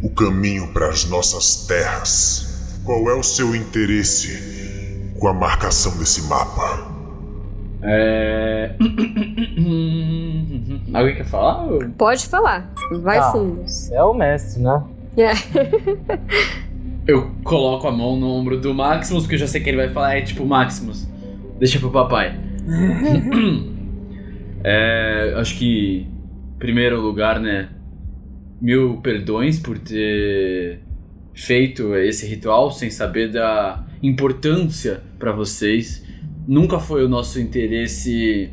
o 0.00 0.10
caminho 0.10 0.68
para 0.68 0.88
as 0.88 1.04
nossas 1.04 1.66
terras. 1.66 2.80
Qual 2.84 3.10
é 3.10 3.14
o 3.14 3.22
seu 3.24 3.52
interesse 3.56 5.12
com 5.18 5.26
a 5.26 5.34
marcação 5.34 5.96
desse 5.96 6.22
mapa? 6.22 6.87
É. 7.82 8.74
Alguém 10.92 11.14
quer 11.16 11.24
falar? 11.24 11.66
Pode 11.96 12.26
falar. 12.26 12.72
Vai 13.02 13.18
Ah. 13.18 13.32
fundo. 13.32 13.64
É 13.92 14.02
o 14.02 14.12
mestre, 14.14 14.62
né? 14.62 14.82
É. 15.16 15.32
Eu 17.06 17.30
coloco 17.42 17.88
a 17.88 17.92
mão 17.92 18.16
no 18.16 18.28
ombro 18.28 18.60
do 18.60 18.74
Maximus, 18.74 19.22
porque 19.22 19.36
eu 19.36 19.38
já 19.38 19.46
sei 19.46 19.62
que 19.62 19.70
ele 19.70 19.78
vai 19.78 19.88
falar, 19.88 20.18
é 20.18 20.20
tipo, 20.20 20.44
Maximus, 20.44 21.08
deixa 21.58 21.78
pro 21.80 21.90
papai. 21.90 22.38
é, 24.62 25.32
acho 25.36 25.56
que, 25.58 26.06
em 26.54 26.58
primeiro 26.58 27.00
lugar, 27.00 27.40
né, 27.40 27.70
mil 28.60 28.98
perdões 28.98 29.58
por 29.58 29.78
ter 29.78 30.80
feito 31.32 31.96
esse 31.96 32.26
ritual 32.26 32.70
sem 32.70 32.90
saber 32.90 33.32
da 33.32 33.82
importância 34.02 35.00
pra 35.18 35.32
vocês. 35.32 36.04
Nunca 36.48 36.78
foi 36.80 37.04
o 37.04 37.08
nosso 37.10 37.38
interesse 37.38 38.50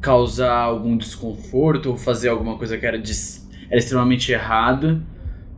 causar 0.00 0.54
algum 0.54 0.96
desconforto 0.96 1.90
ou 1.90 1.96
fazer 1.96 2.28
alguma 2.28 2.56
coisa 2.56 2.78
que 2.78 2.86
era, 2.86 2.96
dis- 2.96 3.48
era 3.68 3.78
extremamente 3.78 4.30
errada. 4.30 5.02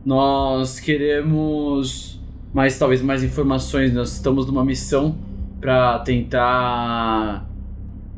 Nós 0.03 0.79
queremos 0.79 2.19
mais 2.51 2.79
talvez 2.79 3.03
mais 3.03 3.23
informações. 3.23 3.93
Nós 3.93 4.13
estamos 4.13 4.47
numa 4.47 4.65
missão 4.65 5.15
pra 5.61 5.99
tentar 5.99 7.47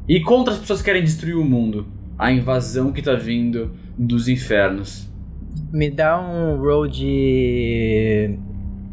ir 0.07 0.21
contra 0.21 0.53
as 0.53 0.59
pessoas 0.61 0.79
que 0.79 0.85
querem 0.85 1.03
destruir 1.03 1.35
o 1.35 1.43
mundo. 1.43 1.85
A 2.17 2.31
invasão 2.31 2.93
que 2.93 3.01
tá 3.01 3.15
vindo 3.15 3.71
dos 3.97 4.29
infernos. 4.29 5.09
Me 5.73 5.89
dá 5.91 6.21
um 6.21 6.55
roll 6.57 6.87
de. 6.87 8.37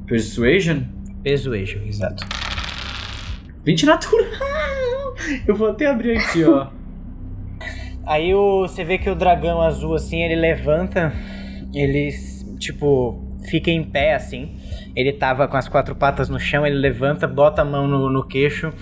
Persuasion? 0.07 0.81
Persuasion, 1.23 1.83
exato. 1.87 2.27
20 3.65 3.87
natural. 3.87 4.27
Eu 5.47 5.55
vou 5.55 5.69
até 5.69 5.87
abrir 5.87 6.17
aqui, 6.17 6.45
ó. 6.45 6.69
Aí 8.07 8.35
o, 8.35 8.63
você 8.63 8.85
vê 8.85 8.97
que 8.97 9.11
o 9.11 9.15
dragão 9.15 9.61
azul, 9.61 9.95
assim, 9.95 10.23
ele 10.23 10.37
levanta, 10.37 11.13
ele, 11.75 12.11
tipo, 12.59 13.23
fica 13.51 13.71
em 13.71 13.85
pé, 13.85 14.15
assim. 14.15 14.57
Ele 14.97 15.13
tava 15.13 15.47
com 15.47 15.57
as 15.57 15.69
quatro 15.69 15.95
patas 15.95 16.29
no 16.29 16.39
chão, 16.39 16.67
ele 16.67 16.77
levanta, 16.77 17.27
bota 17.29 17.63
a 17.63 17.65
mão 17.65 17.87
no, 17.87 18.11
no 18.11 18.25
queixo. 18.27 18.73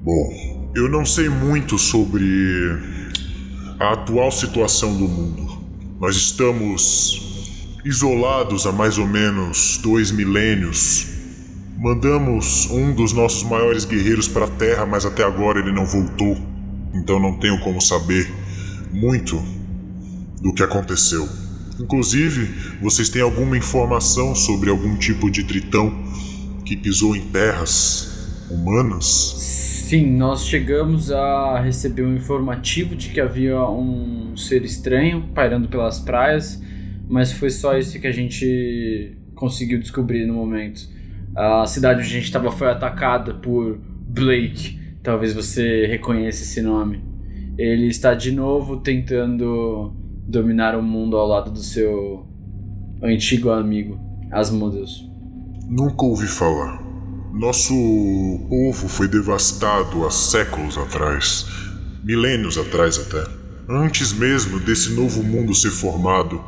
Bom, 0.00 0.70
eu 0.74 0.88
não 0.88 1.04
sei 1.04 1.28
muito 1.28 1.76
sobre 1.78 2.24
a 3.78 3.92
atual 3.92 4.30
situação 4.30 4.96
do 4.96 5.06
mundo. 5.06 5.58
Nós 6.00 6.16
estamos 6.16 7.78
isolados 7.84 8.66
há 8.66 8.72
mais 8.72 8.98
ou 8.98 9.06
menos 9.06 9.78
dois 9.82 10.10
milênios. 10.10 11.17
Mandamos 11.80 12.68
um 12.72 12.92
dos 12.92 13.12
nossos 13.12 13.44
maiores 13.44 13.84
guerreiros 13.84 14.26
para 14.26 14.46
a 14.46 14.50
Terra, 14.50 14.84
mas 14.84 15.06
até 15.06 15.22
agora 15.22 15.60
ele 15.60 15.70
não 15.70 15.86
voltou. 15.86 16.36
Então 16.92 17.20
não 17.20 17.38
tenho 17.38 17.60
como 17.60 17.80
saber 17.80 18.28
muito 18.92 19.40
do 20.42 20.52
que 20.52 20.64
aconteceu. 20.64 21.28
Inclusive, 21.78 22.46
vocês 22.82 23.08
têm 23.08 23.22
alguma 23.22 23.56
informação 23.56 24.34
sobre 24.34 24.70
algum 24.70 24.96
tipo 24.96 25.30
de 25.30 25.44
tritão 25.44 26.02
que 26.64 26.76
pisou 26.76 27.14
em 27.14 27.20
terras 27.28 28.28
humanas? 28.50 29.04
Sim, 29.86 30.16
nós 30.16 30.46
chegamos 30.46 31.12
a 31.12 31.60
receber 31.60 32.02
um 32.02 32.16
informativo 32.16 32.96
de 32.96 33.10
que 33.10 33.20
havia 33.20 33.62
um 33.70 34.36
ser 34.36 34.64
estranho 34.64 35.28
pairando 35.32 35.68
pelas 35.68 36.00
praias, 36.00 36.60
mas 37.08 37.30
foi 37.30 37.50
só 37.50 37.78
isso 37.78 38.00
que 38.00 38.06
a 38.08 38.12
gente 38.12 39.16
conseguiu 39.36 39.78
descobrir 39.78 40.26
no 40.26 40.34
momento. 40.34 40.97
A 41.34 41.66
cidade 41.66 42.00
onde 42.00 42.08
a 42.08 42.12
gente 42.12 42.24
estava 42.24 42.50
foi 42.50 42.68
atacada 42.68 43.34
por 43.34 43.78
Blake. 43.78 44.78
Talvez 45.02 45.32
você 45.32 45.86
reconheça 45.86 46.42
esse 46.42 46.60
nome. 46.60 47.02
Ele 47.56 47.86
está 47.86 48.14
de 48.14 48.32
novo 48.32 48.78
tentando 48.78 49.92
dominar 50.26 50.76
o 50.76 50.82
mundo 50.82 51.16
ao 51.16 51.26
lado 51.26 51.50
do 51.50 51.62
seu 51.62 52.26
antigo 53.02 53.50
amigo, 53.50 53.98
Asmodeus. 54.30 55.08
Nunca 55.68 56.04
ouvi 56.04 56.26
falar. 56.26 56.82
Nosso 57.32 57.74
povo 58.48 58.88
foi 58.88 59.06
devastado 59.06 60.04
há 60.06 60.10
séculos 60.10 60.76
atrás, 60.76 61.46
milênios 62.02 62.58
atrás 62.58 62.98
até. 62.98 63.24
Antes 63.68 64.12
mesmo 64.12 64.58
desse 64.58 64.92
novo 64.94 65.22
mundo 65.22 65.54
ser 65.54 65.70
formado, 65.70 66.42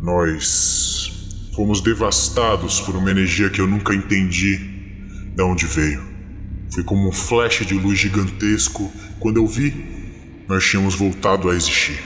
nós 0.00 1.09
fomos 1.54 1.80
devastados 1.80 2.80
por 2.80 2.96
uma 2.96 3.10
energia 3.10 3.50
que 3.50 3.60
eu 3.60 3.66
nunca 3.66 3.94
entendi 3.94 4.56
de 5.34 5.42
onde 5.42 5.66
veio. 5.66 6.02
Foi 6.72 6.84
como 6.84 7.08
um 7.08 7.12
flash 7.12 7.66
de 7.66 7.74
luz 7.74 7.98
gigantesco. 7.98 8.90
Quando 9.18 9.38
eu 9.38 9.46
vi, 9.46 9.74
nós 10.48 10.64
tínhamos 10.64 10.94
voltado 10.94 11.50
a 11.50 11.54
existir. 11.54 12.00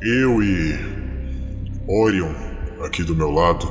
Eu 0.00 0.42
e 0.42 0.78
Orion, 1.86 2.32
aqui 2.84 3.02
do 3.02 3.14
meu 3.14 3.30
lado, 3.30 3.70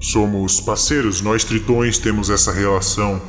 somos 0.00 0.60
parceiros. 0.60 1.20
Nós 1.20 1.44
tritões 1.44 1.98
temos 1.98 2.28
essa 2.30 2.52
relação 2.52 3.20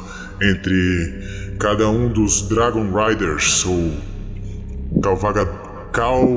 entre 0.42 1.58
cada 1.60 1.90
um 1.90 2.12
dos 2.12 2.42
Dragon 2.50 2.92
Riders 2.92 3.66
ou 3.66 3.94
Calvaga. 5.02 5.73
Cal... 5.94 6.28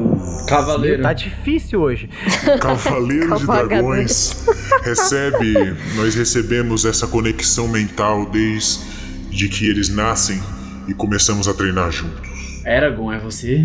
Cavaleiro. 0.47 1.03
Tá 1.03 1.15
difícil 1.15 1.81
hoje. 1.81 2.11
Cavaleiros 2.61 3.41
de. 3.41 3.47
Dragões 3.47 4.45
recebe, 4.85 5.55
nós 5.97 6.15
recebemos 6.15 6.85
essa 6.85 7.07
conexão 7.07 7.67
mental 7.67 8.27
desde 8.27 9.49
que 9.49 9.67
eles 9.67 9.89
nascem 9.89 10.39
e 10.87 10.93
começamos 10.93 11.49
a 11.49 11.55
treinar 11.55 11.91
juntos. 11.91 12.29
Eragon, 12.67 13.11
é 13.11 13.19
você? 13.19 13.65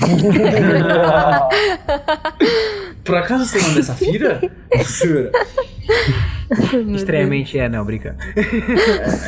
Por 3.04 3.16
acaso 3.16 3.44
você 3.44 3.60
não 3.60 3.78
é 3.78 3.82
Safira? 3.82 4.40
Estranhamente 6.94 7.58
é, 7.58 7.68
não, 7.68 7.84
brincando. 7.84 8.16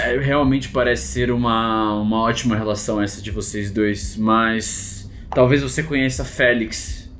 É, 0.02 0.18
realmente 0.18 0.70
parece 0.70 1.08
ser 1.08 1.30
uma, 1.30 1.92
uma 2.00 2.22
ótima 2.22 2.56
relação 2.56 3.02
essa 3.02 3.20
de 3.20 3.30
vocês 3.30 3.70
dois, 3.70 4.16
mas 4.16 5.03
talvez 5.34 5.62
você 5.62 5.82
conheça 5.82 6.24
Félix, 6.24 7.12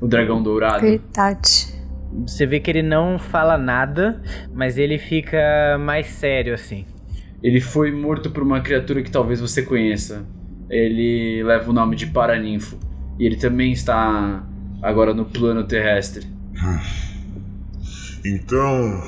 o 0.00 0.06
dragão 0.06 0.42
dourado. 0.42 0.80
Verdade. 0.80 1.80
Você 2.26 2.44
vê 2.44 2.58
que 2.58 2.70
ele 2.70 2.82
não 2.82 3.18
fala 3.18 3.56
nada, 3.56 4.20
mas 4.52 4.76
ele 4.76 4.98
fica 4.98 5.78
mais 5.78 6.06
sério, 6.06 6.54
assim. 6.54 6.84
Ele 7.42 7.60
foi 7.60 7.92
morto 7.92 8.30
por 8.30 8.42
uma 8.42 8.60
criatura 8.60 9.02
que 9.02 9.10
talvez 9.10 9.40
você 9.40 9.62
conheça. 9.62 10.26
Ele 10.68 11.42
leva 11.44 11.70
o 11.70 11.72
nome 11.72 11.96
de 11.96 12.06
Paraninfo. 12.06 12.78
E 13.18 13.24
ele 13.24 13.36
também 13.36 13.72
está 13.72 14.44
agora 14.82 15.14
no 15.14 15.24
plano 15.24 15.64
terrestre. 15.64 16.26
Então, 18.24 19.02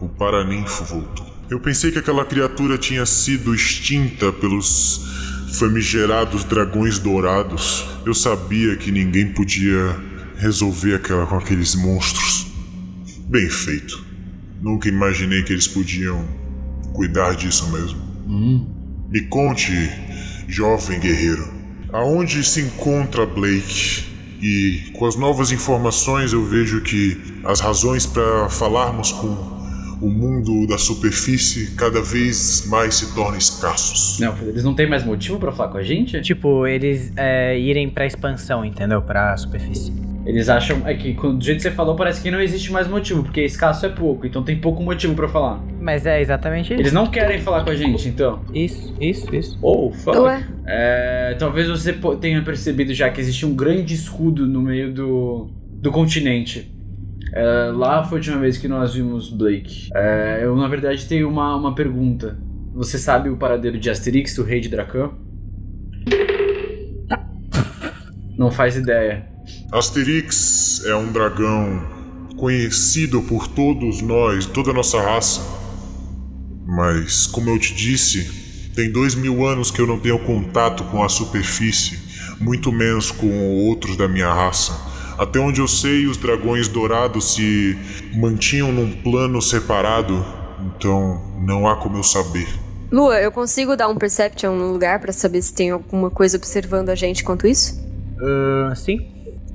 o 0.00 0.08
Paraninfo 0.08 0.84
voltou. 0.84 1.26
Eu 1.50 1.60
pensei 1.60 1.90
que 1.90 1.98
aquela 1.98 2.24
criatura 2.24 2.78
tinha 2.78 3.04
sido 3.04 3.54
extinta 3.54 4.32
pelos 4.32 5.33
famigerados 5.58 6.44
dragões 6.44 6.98
dourados. 6.98 7.84
Eu 8.04 8.14
sabia 8.14 8.76
que 8.76 8.90
ninguém 8.90 9.32
podia 9.32 9.96
resolver 10.36 10.94
aquela 10.94 11.26
com 11.26 11.36
aqueles 11.36 11.74
monstros. 11.74 12.46
Bem 13.28 13.48
feito. 13.48 14.04
Nunca 14.60 14.88
imaginei 14.88 15.42
que 15.42 15.52
eles 15.52 15.68
podiam 15.68 16.26
cuidar 16.92 17.34
disso 17.34 17.70
mesmo. 17.70 18.00
Me 19.10 19.22
conte, 19.22 19.72
jovem 20.48 20.98
guerreiro, 20.98 21.48
aonde 21.92 22.42
se 22.42 22.60
encontra 22.60 23.26
Blake 23.26 24.04
E 24.40 24.90
com 24.94 25.06
as 25.06 25.16
novas 25.16 25.52
informações 25.52 26.32
eu 26.32 26.44
vejo 26.44 26.80
que 26.80 27.16
as 27.44 27.60
razões 27.60 28.04
para 28.04 28.48
falarmos 28.50 29.12
com 29.12 29.53
o 30.00 30.08
mundo 30.08 30.66
da 30.66 30.78
superfície 30.78 31.74
cada 31.76 32.02
vez 32.02 32.66
mais 32.66 32.94
se 32.96 33.14
tornam 33.14 33.38
escassos. 33.38 34.18
Não, 34.18 34.36
eles 34.38 34.64
não 34.64 34.74
têm 34.74 34.88
mais 34.88 35.04
motivo 35.04 35.38
pra 35.38 35.52
falar 35.52 35.70
com 35.70 35.78
a 35.78 35.82
gente? 35.82 36.20
Tipo, 36.20 36.66
eles 36.66 37.12
é, 37.16 37.58
irem 37.58 37.88
pra 37.88 38.06
expansão, 38.06 38.64
entendeu? 38.64 39.02
Pra 39.02 39.36
superfície. 39.36 39.92
Eles 40.26 40.48
acham. 40.48 40.82
É 40.86 40.94
que 40.94 41.12
do 41.12 41.42
jeito 41.42 41.58
que 41.58 41.62
você 41.62 41.70
falou, 41.70 41.94
parece 41.94 42.22
que 42.22 42.30
não 42.30 42.40
existe 42.40 42.72
mais 42.72 42.88
motivo, 42.88 43.22
porque 43.22 43.42
escasso 43.42 43.84
é 43.84 43.88
pouco, 43.88 44.26
então 44.26 44.42
tem 44.42 44.56
pouco 44.56 44.82
motivo 44.82 45.14
pra 45.14 45.28
falar. 45.28 45.62
Mas 45.80 46.06
é 46.06 46.20
exatamente 46.20 46.72
isso. 46.72 46.80
Eles 46.80 46.92
não 46.92 47.06
querem 47.06 47.40
falar 47.40 47.62
com 47.62 47.70
a 47.70 47.76
gente, 47.76 48.08
então. 48.08 48.40
Isso, 48.52 48.94
isso, 49.00 49.34
isso. 49.34 49.58
Oh, 49.60 49.92
fuck. 49.92 50.18
Ué? 50.18 50.46
É, 50.66 51.36
talvez 51.38 51.68
você 51.68 51.92
tenha 52.20 52.42
percebido 52.42 52.94
já 52.94 53.10
que 53.10 53.20
existe 53.20 53.44
um 53.44 53.54
grande 53.54 53.94
escudo 53.94 54.46
no 54.46 54.62
meio 54.62 54.92
do, 54.92 55.50
do 55.74 55.90
continente. 55.90 56.73
É, 57.36 57.72
lá 57.74 58.04
foi 58.04 58.18
a 58.18 58.20
última 58.20 58.38
vez 58.38 58.56
que 58.56 58.68
nós 58.68 58.94
vimos 58.94 59.28
Blake. 59.28 59.88
É, 59.92 60.40
eu, 60.44 60.54
na 60.54 60.68
verdade, 60.68 61.04
tenho 61.06 61.28
uma, 61.28 61.56
uma 61.56 61.74
pergunta. 61.74 62.38
Você 62.74 62.96
sabe 62.96 63.28
o 63.28 63.36
paradeiro 63.36 63.76
de 63.76 63.90
Asterix, 63.90 64.38
o 64.38 64.44
rei 64.44 64.60
de 64.60 64.68
Dracan? 64.68 65.10
Não 68.38 68.52
faz 68.52 68.76
ideia. 68.76 69.26
Asterix 69.72 70.84
é 70.86 70.94
um 70.94 71.10
dragão 71.10 71.82
conhecido 72.36 73.20
por 73.22 73.48
todos 73.48 74.00
nós, 74.00 74.46
toda 74.46 74.70
a 74.70 74.74
nossa 74.74 75.00
raça. 75.00 75.40
Mas, 76.64 77.26
como 77.26 77.50
eu 77.50 77.58
te 77.58 77.74
disse, 77.74 78.70
tem 78.76 78.92
dois 78.92 79.16
mil 79.16 79.44
anos 79.44 79.72
que 79.72 79.80
eu 79.80 79.88
não 79.88 79.98
tenho 79.98 80.20
contato 80.20 80.84
com 80.84 81.02
a 81.02 81.08
superfície, 81.08 81.98
muito 82.40 82.70
menos 82.70 83.10
com 83.10 83.56
outros 83.66 83.96
da 83.96 84.06
minha 84.06 84.32
raça. 84.32 84.93
Até 85.18 85.38
onde 85.38 85.60
eu 85.60 85.68
sei, 85.68 86.06
os 86.06 86.16
dragões 86.16 86.68
dourados 86.68 87.34
se 87.34 87.78
mantinham 88.14 88.72
num 88.72 88.90
plano 88.90 89.40
separado, 89.40 90.24
então 90.76 91.22
não 91.40 91.66
há 91.68 91.76
como 91.76 91.96
eu 91.98 92.02
saber. 92.02 92.46
Lua, 92.90 93.20
eu 93.20 93.32
consigo 93.32 93.76
dar 93.76 93.88
um 93.88 93.96
perception 93.96 94.54
no 94.54 94.72
lugar 94.72 95.00
pra 95.00 95.12
saber 95.12 95.42
se 95.42 95.52
tem 95.52 95.70
alguma 95.70 96.10
coisa 96.10 96.36
observando 96.36 96.90
a 96.90 96.94
gente 96.94 97.22
enquanto 97.22 97.46
isso? 97.46 97.82
Ah, 98.20 98.74
sim. 98.74 99.10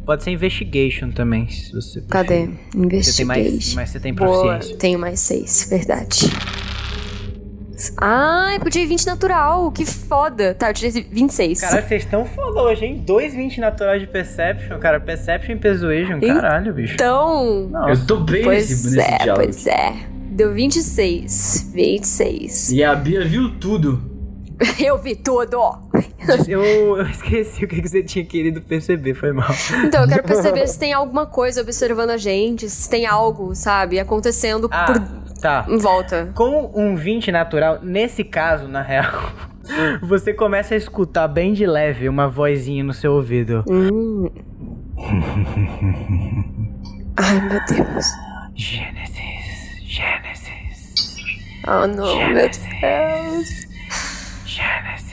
Pode 0.05 0.23
ser 0.23 0.31
investigation 0.31 1.11
também, 1.11 1.47
se 1.49 1.71
você 1.71 2.01
Cadê? 2.01 2.47
preferir. 2.47 2.59
Investigation. 2.75 3.03
Você 3.03 3.15
tem 3.17 3.25
mais, 3.25 3.73
mas 3.75 3.89
você 3.89 3.99
tem 3.99 4.13
Boa, 4.13 4.47
proficiência. 4.47 4.77
tenho 4.77 4.99
mais 4.99 5.19
seis, 5.19 5.67
verdade. 5.69 6.21
Ah, 7.97 8.51
eu 8.53 8.59
podia 8.59 8.83
ir 8.83 8.87
20 8.87 9.05
natural, 9.05 9.71
que 9.71 9.85
foda. 9.85 10.53
Tá, 10.53 10.69
eu 10.69 10.73
tirei 10.73 11.03
26. 11.09 11.61
Caralho, 11.61 11.87
vocês 11.87 12.03
estão 12.03 12.25
foda 12.25 12.61
hoje, 12.61 12.85
hein? 12.85 13.03
2,20 13.07 13.57
natural 13.59 13.97
de 13.99 14.07
Perception, 14.07 14.79
cara. 14.79 14.99
Perception 14.99 15.55
e 15.55 15.59
Persuasion, 15.59 16.19
caralho, 16.19 16.73
bicho. 16.73 16.93
Então. 16.95 17.67
Nossa. 17.69 17.89
Eu 17.91 18.05
tô 18.07 18.17
bem 18.17 18.43
Pois 18.43 18.69
nesse, 18.69 18.95
nesse 18.95 18.99
é, 19.13 19.17
diálogo. 19.23 19.45
pois 19.45 19.67
é. 19.67 19.93
Deu 20.31 20.53
26. 20.53 21.71
26. 21.73 22.71
E 22.71 22.83
a 22.83 22.95
Bia 22.95 23.25
viu 23.25 23.57
tudo. 23.59 24.01
Eu 24.77 24.97
vi 24.97 25.15
tudo. 25.15 25.57
Eu, 26.47 26.61
eu 26.97 27.01
esqueci 27.09 27.63
o 27.63 27.67
que 27.67 27.81
que 27.81 27.87
você 27.87 28.03
tinha 28.03 28.25
querido 28.25 28.61
perceber, 28.61 29.13
foi 29.13 29.31
mal. 29.31 29.47
Então, 29.85 30.03
eu 30.03 30.07
quero 30.07 30.21
perceber 30.27 30.67
se 30.67 30.77
tem 30.77 30.91
alguma 30.93 31.25
coisa 31.25 31.61
observando 31.61 32.09
a 32.09 32.17
gente, 32.17 32.69
se 32.69 32.89
tem 32.89 33.05
algo, 33.05 33.55
sabe, 33.55 33.99
acontecendo 33.99 34.67
Ah, 34.69 34.85
por 34.85 35.28
tá. 35.41 35.65
volta. 35.79 36.31
Com 36.35 36.71
um 36.75 36.95
20 36.95 37.31
natural, 37.31 37.79
nesse 37.81 38.23
caso, 38.23 38.67
na 38.67 38.81
real, 38.81 39.31
você 40.01 40.33
começa 40.33 40.73
a 40.73 40.77
escutar 40.77 41.27
bem 41.27 41.53
de 41.53 41.65
leve 41.65 42.07
uma 42.09 42.27
vozinha 42.27 42.83
no 42.83 42.93
seu 42.93 43.13
ouvido. 43.13 43.63
Hum. 43.67 44.29
Ai, 47.17 47.39
meu 47.41 47.59
Deus. 47.65 48.05
Gênesis, 48.55 49.81
Gênesis, 49.83 51.17
Oh, 51.67 51.85
não, 51.87 52.15
meu 52.29 52.49
Deus. 52.49 53.67
Gênesis. 54.45 55.08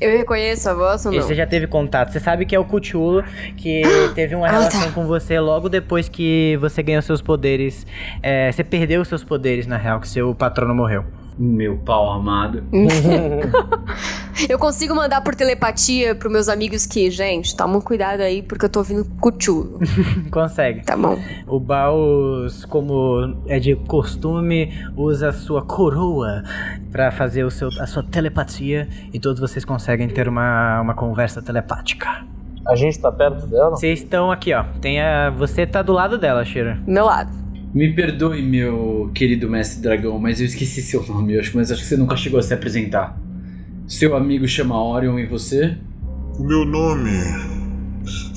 Eu 0.00 0.10
reconheço 0.18 0.68
a 0.68 0.74
voz 0.74 1.06
ou 1.06 1.12
E 1.12 1.16
não? 1.18 1.22
você 1.22 1.34
já 1.34 1.46
teve 1.46 1.66
contato. 1.66 2.10
Você 2.12 2.18
sabe 2.20 2.44
que 2.44 2.54
é 2.54 2.58
o 2.58 2.64
Cthulhu 2.64 3.22
que 3.56 3.82
teve 4.14 4.34
uma 4.34 4.46
Ah, 4.46 4.50
relação 4.50 4.82
tá. 4.88 4.90
com 4.92 5.06
você 5.06 5.38
logo 5.38 5.68
depois 5.68 6.08
que 6.08 6.56
você 6.60 6.82
ganhou 6.82 7.00
seus 7.02 7.22
poderes. 7.22 7.86
É, 8.22 8.50
você 8.50 8.64
perdeu 8.64 9.00
os 9.00 9.08
seus 9.08 9.22
poderes, 9.22 9.66
na 9.66 9.76
real, 9.76 10.00
que 10.00 10.08
seu 10.08 10.34
patrono 10.34 10.74
morreu. 10.74 11.04
Meu 11.38 11.78
pau 11.78 12.12
amado. 12.12 12.62
Eu 14.48 14.58
consigo 14.58 14.94
mandar 14.94 15.20
por 15.20 15.34
telepatia 15.34 16.14
pros 16.14 16.32
meus 16.32 16.48
amigos 16.48 16.86
que, 16.86 17.10
gente, 17.10 17.56
toma 17.56 17.78
um 17.78 17.80
cuidado 17.80 18.20
aí 18.20 18.42
porque 18.42 18.66
eu 18.66 18.68
tô 18.68 18.80
ouvindo 18.80 19.04
Cthulhu. 19.04 19.78
Consegue. 20.30 20.82
Tá 20.84 20.96
bom. 20.96 21.16
O 21.46 21.58
Baus, 21.58 22.64
como 22.64 23.42
é 23.46 23.58
de 23.58 23.76
costume, 23.76 24.72
usa 24.96 25.28
a 25.28 25.32
sua 25.32 25.62
coroa 25.62 26.42
pra 26.90 27.10
fazer 27.10 27.44
o 27.44 27.50
seu, 27.50 27.68
a 27.80 27.86
sua 27.86 28.02
telepatia 28.02 28.88
e 29.12 29.20
todos 29.20 29.40
vocês 29.40 29.64
conseguem 29.64 30.08
ter 30.08 30.28
uma, 30.28 30.80
uma 30.80 30.94
conversa 30.94 31.40
telepática. 31.40 32.24
A 32.66 32.74
gente 32.74 32.98
tá 32.98 33.12
perto 33.12 33.46
dela? 33.46 33.70
Vocês 33.70 34.00
estão 34.00 34.32
aqui, 34.32 34.52
ó. 34.52 34.64
Tem 34.80 35.00
a, 35.00 35.30
você 35.30 35.66
tá 35.66 35.82
do 35.82 35.92
lado 35.92 36.18
dela, 36.18 36.44
Shira. 36.44 36.78
Meu 36.86 37.04
lado. 37.04 37.43
Me 37.74 37.92
perdoe, 37.92 38.40
meu 38.40 39.10
querido 39.12 39.50
mestre 39.50 39.82
dragão, 39.82 40.16
mas 40.16 40.40
eu 40.40 40.46
esqueci 40.46 40.80
seu 40.80 41.04
nome, 41.04 41.34
eu 41.34 41.40
acho, 41.40 41.56
mas 41.56 41.72
acho 41.72 41.82
que 41.82 41.88
você 41.88 41.96
nunca 41.96 42.16
chegou 42.16 42.38
a 42.38 42.42
se 42.42 42.54
apresentar. 42.54 43.20
Seu 43.88 44.16
amigo 44.16 44.46
chama 44.46 44.80
Orion 44.80 45.18
e 45.18 45.26
você? 45.26 45.76
O 46.38 46.44
meu 46.44 46.64
nome 46.64 47.10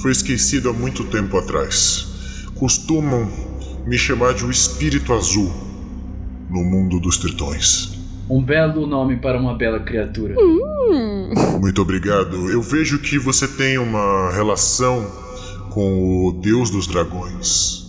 foi 0.02 0.12
esquecido 0.12 0.71
há 0.71 0.73
muito 0.73 1.04
tempo 1.04 1.38
atrás. 1.38 2.47
Costumam 2.56 3.30
me 3.86 3.95
chamar 3.95 4.34
de 4.34 4.43
o 4.43 4.50
Espírito 4.50 5.13
Azul 5.13 5.54
no 6.50 6.63
mundo 6.63 7.00
dos 7.00 7.19
tritões. 7.19 7.95
Um 8.28 8.41
belo 8.41 8.88
nome 8.88 9.17
para 9.17 9.39
uma 9.39 9.54
bela 9.54 9.80
criatura. 9.80 10.34
Muito 11.62 11.80
obrigado. 11.80 12.50
Eu 12.50 12.63
vejo 12.63 12.97
que 12.97 13.19
você 13.19 13.47
tem 13.47 13.78
uma 13.78 14.32
relação 14.32 15.06
com 15.69 16.26
o 16.26 16.32
Deus 16.41 16.71
dos 16.71 16.88
Dragões. 16.88 17.87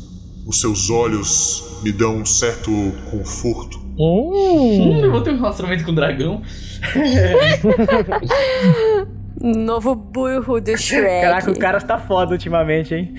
Os 0.49 0.61
seus 0.63 0.89
olhos 0.89 1.79
me 1.83 1.93
dão 1.93 2.17
um 2.17 2.25
certo 2.27 2.71
conforto. 3.11 3.79
Hum. 3.99 4.99
Eu 5.03 5.11
vou 5.13 5.21
ter 5.21 5.33
um 5.33 5.37
relacionamento 5.37 5.85
com 5.85 5.91
o 5.91 5.95
dragão. 5.95 6.41
Novo 9.41 9.95
burro 9.95 10.61
do 10.61 10.77
Shrek. 10.77 11.23
Caraca, 11.23 11.51
o 11.53 11.57
cara 11.59 11.81
tá 11.81 11.97
foda 11.97 12.33
ultimamente, 12.33 12.93
hein? 12.93 13.15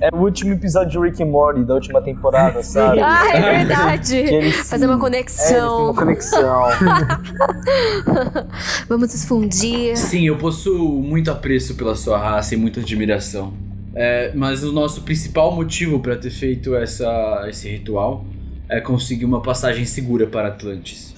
É 0.00 0.08
o 0.14 0.18
último 0.18 0.52
episódio 0.52 1.00
de 1.00 1.08
Rick 1.08 1.20
and 1.24 1.26
Morty 1.26 1.64
da 1.64 1.74
última 1.74 2.00
temporada, 2.00 2.62
sabe? 2.62 3.00
Ah, 3.00 3.36
é 3.36 3.40
verdade. 3.40 4.52
Fazer 4.64 4.86
uma 4.86 4.94
É, 4.94 4.98
conexão. 5.00 5.84
uma 5.86 5.94
conexão. 5.94 6.44
Vamos 8.88 9.12
nos 9.12 9.24
fundir. 9.24 9.96
Sim, 9.96 10.28
eu 10.28 10.38
possuo 10.38 11.02
muito 11.02 11.32
apreço 11.32 11.74
pela 11.74 11.96
sua 11.96 12.16
raça 12.16 12.54
e 12.54 12.56
muita 12.56 12.78
admiração. 12.78 13.52
É, 13.94 14.32
mas 14.34 14.64
o 14.64 14.72
nosso 14.72 15.02
principal 15.02 15.54
motivo 15.54 16.00
para 16.00 16.16
ter 16.16 16.30
feito 16.30 16.74
essa, 16.74 17.46
esse 17.48 17.68
ritual 17.68 18.26
é 18.68 18.80
conseguir 18.80 19.24
uma 19.24 19.40
passagem 19.40 19.84
segura 19.84 20.26
para 20.26 20.48
Atlantis. 20.48 21.14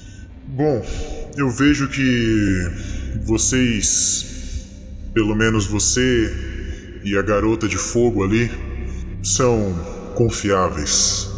Bom, 0.47 0.85
eu 1.37 1.51
vejo 1.51 1.89
que 1.89 2.71
vocês, 3.25 4.69
pelo 5.15 5.35
menos 5.35 5.67
você 5.67 6.33
e 7.05 7.17
a 7.17 7.23
garota 7.23 7.67
de 7.67 7.77
fogo 7.77 8.23
ali, 8.23 8.51
são 9.23 9.75
confiáveis. 10.15 11.29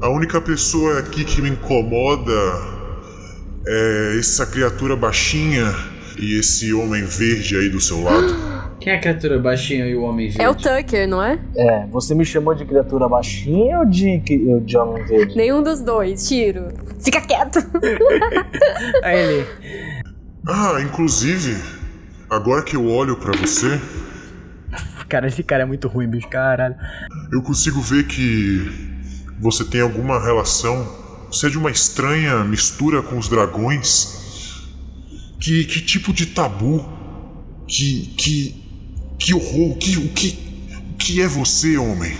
A 0.00 0.08
única 0.08 0.40
pessoa 0.40 0.98
aqui 0.98 1.24
que 1.24 1.40
me 1.40 1.50
incomoda 1.50 2.32
é 3.66 4.16
essa 4.18 4.44
criatura 4.44 4.96
baixinha 4.96 5.74
e 6.18 6.38
esse 6.38 6.72
homem 6.72 7.04
verde 7.04 7.56
aí 7.56 7.68
do 7.68 7.80
seu 7.80 8.02
lado. 8.02 8.34
Quem 8.82 8.92
é 8.92 8.96
a 8.96 9.00
criatura 9.00 9.38
baixinha 9.38 9.86
e 9.86 9.94
o 9.94 10.02
homem 10.02 10.28
verde? 10.28 10.42
É 10.42 10.48
o 10.48 10.54
Tucker, 10.54 11.08
não 11.08 11.22
é? 11.22 11.38
É, 11.54 11.86
você 11.86 12.14
me 12.14 12.24
chamou 12.24 12.54
de 12.54 12.64
criatura 12.64 13.08
baixinha 13.08 13.78
ou 13.78 13.84
de, 13.84 14.18
de 14.18 14.76
homem 14.76 15.04
verde? 15.04 15.36
Nenhum 15.36 15.62
dos 15.62 15.80
dois, 15.80 16.26
tiro. 16.26 16.68
Fica 17.00 17.20
quieto. 17.20 17.58
Aí 19.02 19.18
ele. 19.18 19.46
Ah, 20.46 20.80
inclusive, 20.82 21.56
agora 22.28 22.62
que 22.62 22.74
eu 22.74 22.88
olho 22.88 23.16
pra 23.16 23.32
você, 23.36 23.80
Cara, 25.12 25.26
esse 25.26 25.42
cara 25.42 25.64
é 25.64 25.66
muito 25.66 25.88
ruim, 25.88 26.08
bicho. 26.08 26.26
Caralho. 26.26 26.74
eu 27.30 27.42
consigo 27.42 27.82
ver 27.82 28.06
que 28.06 28.66
você 29.38 29.62
tem 29.62 29.82
alguma 29.82 30.18
relação. 30.18 30.88
Você 31.30 31.48
é 31.48 31.50
de 31.50 31.58
uma 31.58 31.70
estranha 31.70 32.42
mistura 32.44 33.02
com 33.02 33.18
os 33.18 33.28
dragões. 33.28 34.64
Que, 35.38 35.66
que 35.66 35.82
tipo 35.82 36.14
de 36.14 36.24
tabu? 36.24 36.82
Que. 37.68 38.06
que. 38.16 38.61
Que 39.24 39.34
horror? 39.34 39.76
Que, 39.76 39.96
o 39.98 40.08
que. 40.08 40.38
o 40.90 40.94
que 40.96 41.22
é 41.22 41.28
você, 41.28 41.78
homem? 41.78 42.12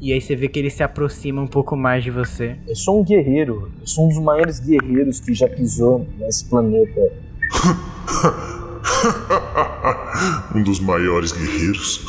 E 0.00 0.12
aí 0.12 0.20
você 0.20 0.34
vê 0.34 0.48
que 0.48 0.58
ele 0.58 0.70
se 0.70 0.82
aproxima 0.82 1.40
um 1.42 1.46
pouco 1.46 1.76
mais 1.76 2.02
de 2.02 2.10
você. 2.10 2.56
Eu 2.66 2.74
sou 2.74 3.00
um 3.00 3.04
guerreiro. 3.04 3.70
Eu 3.80 3.86
sou 3.86 4.06
um 4.06 4.08
dos 4.08 4.18
maiores 4.18 4.58
guerreiros 4.58 5.20
que 5.20 5.34
já 5.34 5.46
pisou 5.46 6.06
nesse 6.18 6.44
planeta. 6.46 7.12
um 10.54 10.62
dos 10.62 10.80
maiores 10.80 11.32
guerreiros. 11.32 12.04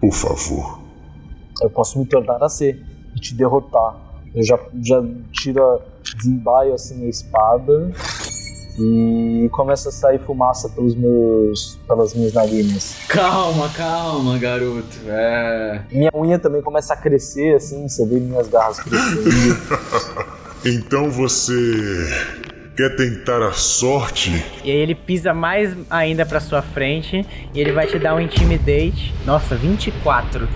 Por 0.00 0.12
favor. 0.12 0.80
Eu 1.62 1.70
posso 1.70 1.98
me 1.98 2.06
tornar 2.06 2.42
a 2.42 2.48
ser 2.48 2.80
e 3.16 3.20
te 3.20 3.34
derrotar. 3.34 3.96
Eu 4.34 4.42
já, 4.44 4.58
já 4.82 5.02
tiro, 5.32 5.62
a- 5.62 5.80
desembaio 6.16 6.74
assim 6.74 7.06
a 7.06 7.08
espada 7.08 7.92
e 8.78 9.48
começa 9.52 9.88
a 9.88 9.92
sair 9.92 10.18
fumaça 10.20 10.68
pelos 10.68 10.94
meus, 10.94 11.78
pelas 11.86 12.14
minhas 12.14 12.32
narinas. 12.32 12.96
Calma, 13.08 13.68
calma, 13.70 14.38
garoto. 14.38 14.98
É. 15.06 15.82
Minha 15.90 16.10
unha 16.14 16.38
também 16.38 16.62
começa 16.62 16.94
a 16.94 16.96
crescer 16.96 17.56
assim, 17.56 17.88
você 17.88 18.04
vê 18.06 18.18
minhas 18.20 18.48
garras 18.48 18.80
crescendo. 18.80 20.34
Então 20.66 21.10
você 21.10 21.52
quer 22.74 22.96
tentar 22.96 23.46
a 23.46 23.52
sorte? 23.52 24.30
E 24.64 24.70
aí 24.70 24.78
ele 24.78 24.94
pisa 24.94 25.34
mais 25.34 25.76
ainda 25.90 26.24
pra 26.24 26.40
sua 26.40 26.62
frente 26.62 27.26
e 27.52 27.60
ele 27.60 27.70
vai 27.70 27.86
te 27.86 27.98
dar 27.98 28.14
um 28.14 28.20
intimidate. 28.20 29.14
Nossa, 29.26 29.56
24. 29.56 30.48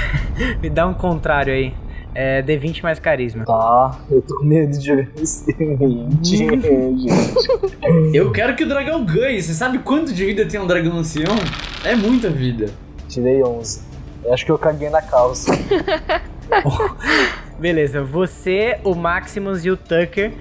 Me 0.62 0.70
dá 0.70 0.86
um 0.86 0.94
contrário 0.94 1.52
aí. 1.52 1.74
É 2.14 2.42
D20 2.42 2.82
mais 2.82 2.98
carisma. 2.98 3.44
tá, 3.44 3.98
eu 4.10 4.20
tô 4.20 4.38
com 4.38 4.44
medo 4.44 4.78
de 4.78 4.86
jogar 4.86 5.08
esse 5.16 5.46
gente. 5.46 6.46
Eu 8.12 8.30
quero 8.30 8.54
que 8.54 8.64
o 8.64 8.68
dragão 8.68 9.04
ganhe. 9.04 9.42
Você 9.42 9.54
sabe 9.54 9.78
quanto 9.78 10.12
de 10.12 10.24
vida 10.24 10.46
tem 10.46 10.60
um 10.60 10.66
dragão 10.66 10.98
ancião? 10.98 11.34
É 11.84 11.94
muita 11.94 12.28
vida. 12.28 12.70
Tirei 13.08 13.42
11. 13.42 13.80
Eu 14.24 14.34
acho 14.34 14.44
que 14.44 14.52
eu 14.52 14.58
caguei 14.58 14.90
na 14.90 15.02
calça. 15.02 15.52
Beleza, 17.58 18.02
você, 18.02 18.78
o 18.84 18.94
Maximus 18.94 19.64
e 19.64 19.70
o 19.70 19.76
Tucker 19.76 20.32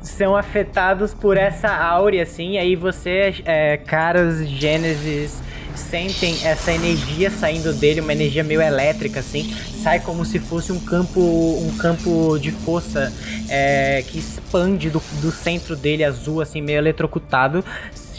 são 0.00 0.36
afetados 0.36 1.14
por 1.14 1.36
essa 1.36 1.68
áurea, 1.68 2.22
assim, 2.22 2.52
e 2.52 2.58
aí 2.58 2.76
você, 2.76 3.34
é, 3.44 3.76
caras 3.76 4.46
Gênesis, 4.48 5.41
sentem 5.78 6.36
essa 6.44 6.72
energia 6.72 7.30
saindo 7.30 7.72
dele, 7.72 8.00
uma 8.00 8.12
energia 8.12 8.44
meio 8.44 8.60
elétrica, 8.60 9.20
assim, 9.20 9.54
sai 9.82 10.00
como 10.00 10.24
se 10.24 10.38
fosse 10.38 10.72
um 10.72 10.80
campo, 10.80 11.20
um 11.20 11.76
campo 11.76 12.38
de 12.38 12.50
força 12.50 13.12
é, 13.48 14.02
que 14.06 14.18
expande 14.18 14.90
do, 14.90 15.02
do 15.20 15.30
centro 15.30 15.76
dele, 15.76 16.04
azul, 16.04 16.40
assim, 16.40 16.60
meio 16.60 16.78
eletrocutado. 16.78 17.64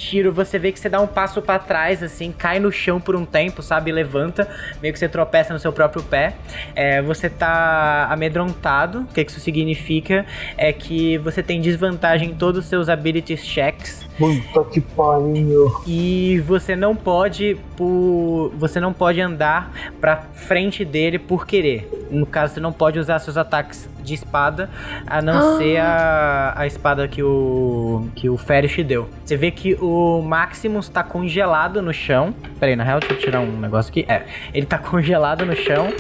Shiro, 0.04 0.34
você 0.34 0.60
vê 0.60 0.72
que 0.72 0.80
você 0.80 0.90
dá 0.90 1.00
um 1.00 1.08
passo 1.08 1.42
pra 1.42 1.58
trás, 1.58 2.04
assim, 2.04 2.32
cai 2.32 2.60
no 2.60 2.72
chão 2.72 3.00
por 3.00 3.16
um 3.16 3.26
tempo, 3.26 3.62
sabe? 3.62 3.92
Levanta, 3.92 4.48
meio 4.82 4.94
que 4.94 5.00
você 5.00 5.08
tropeça 5.08 5.54
no 5.54 5.60
seu 5.60 5.72
próprio 5.72 6.04
pé. 6.04 6.36
É, 6.76 7.02
você 7.02 7.30
tá 7.30 8.08
amedrontado. 8.12 9.02
O 9.02 9.06
que 9.08 9.24
que 9.24 9.32
isso 9.32 9.40
significa? 9.40 10.26
É 10.58 10.74
que 10.74 11.18
você 11.20 11.42
tem 11.42 11.62
desvantagem 11.62 12.32
em 12.32 12.36
todos 12.36 12.64
os 12.64 12.66
seus 12.66 12.90
abilities 12.90 13.46
checks. 13.46 14.06
Puta 14.18 14.70
que 14.70 14.82
pariu. 14.82 15.72
E 15.88 16.40
você 16.46 16.76
não 16.76 16.96
pode 16.96 17.58
por 17.76 18.52
você 18.58 18.80
não 18.80 18.94
pode 18.94 19.20
andar 19.20 19.72
pra 20.00 20.18
frente 20.34 20.86
dele 20.86 21.18
por 21.18 21.48
querer. 21.48 21.90
No 22.14 22.26
caso, 22.26 22.54
você 22.54 22.60
não 22.60 22.72
pode 22.72 23.00
usar 23.00 23.20
seus 23.20 23.38
ataques 23.38 23.90
de 24.04 24.14
espada, 24.14 24.70
a 25.08 25.22
não 25.22 25.58
ser 25.58 25.78
a, 25.78 26.54
a 26.56 26.68
espada 26.68 27.08
que 27.08 27.24
o 27.24 28.08
que 28.16 28.30
o 28.30 28.38
Ferish 28.38 28.74
te 28.74 28.84
deu. 28.84 29.08
Você 29.24 29.38
vê 29.38 29.52
que 29.52 29.76
o 29.76 30.22
Maximus 30.22 30.90
tá 30.90 31.04
congelado 31.04 31.82
no 31.82 31.94
chão. 31.94 32.34
Peraí, 32.60 32.76
na 32.76 32.84
real, 32.84 33.00
deixa 33.00 33.16
eu 33.16 33.20
tirar 33.20 33.40
um 33.40 33.60
negócio 33.60 33.90
aqui. 33.90 34.06
É, 34.08 34.24
ele 34.54 34.66
tá 34.66 34.78
congelado 34.80 35.46
no 35.46 35.56
chão 35.56 35.94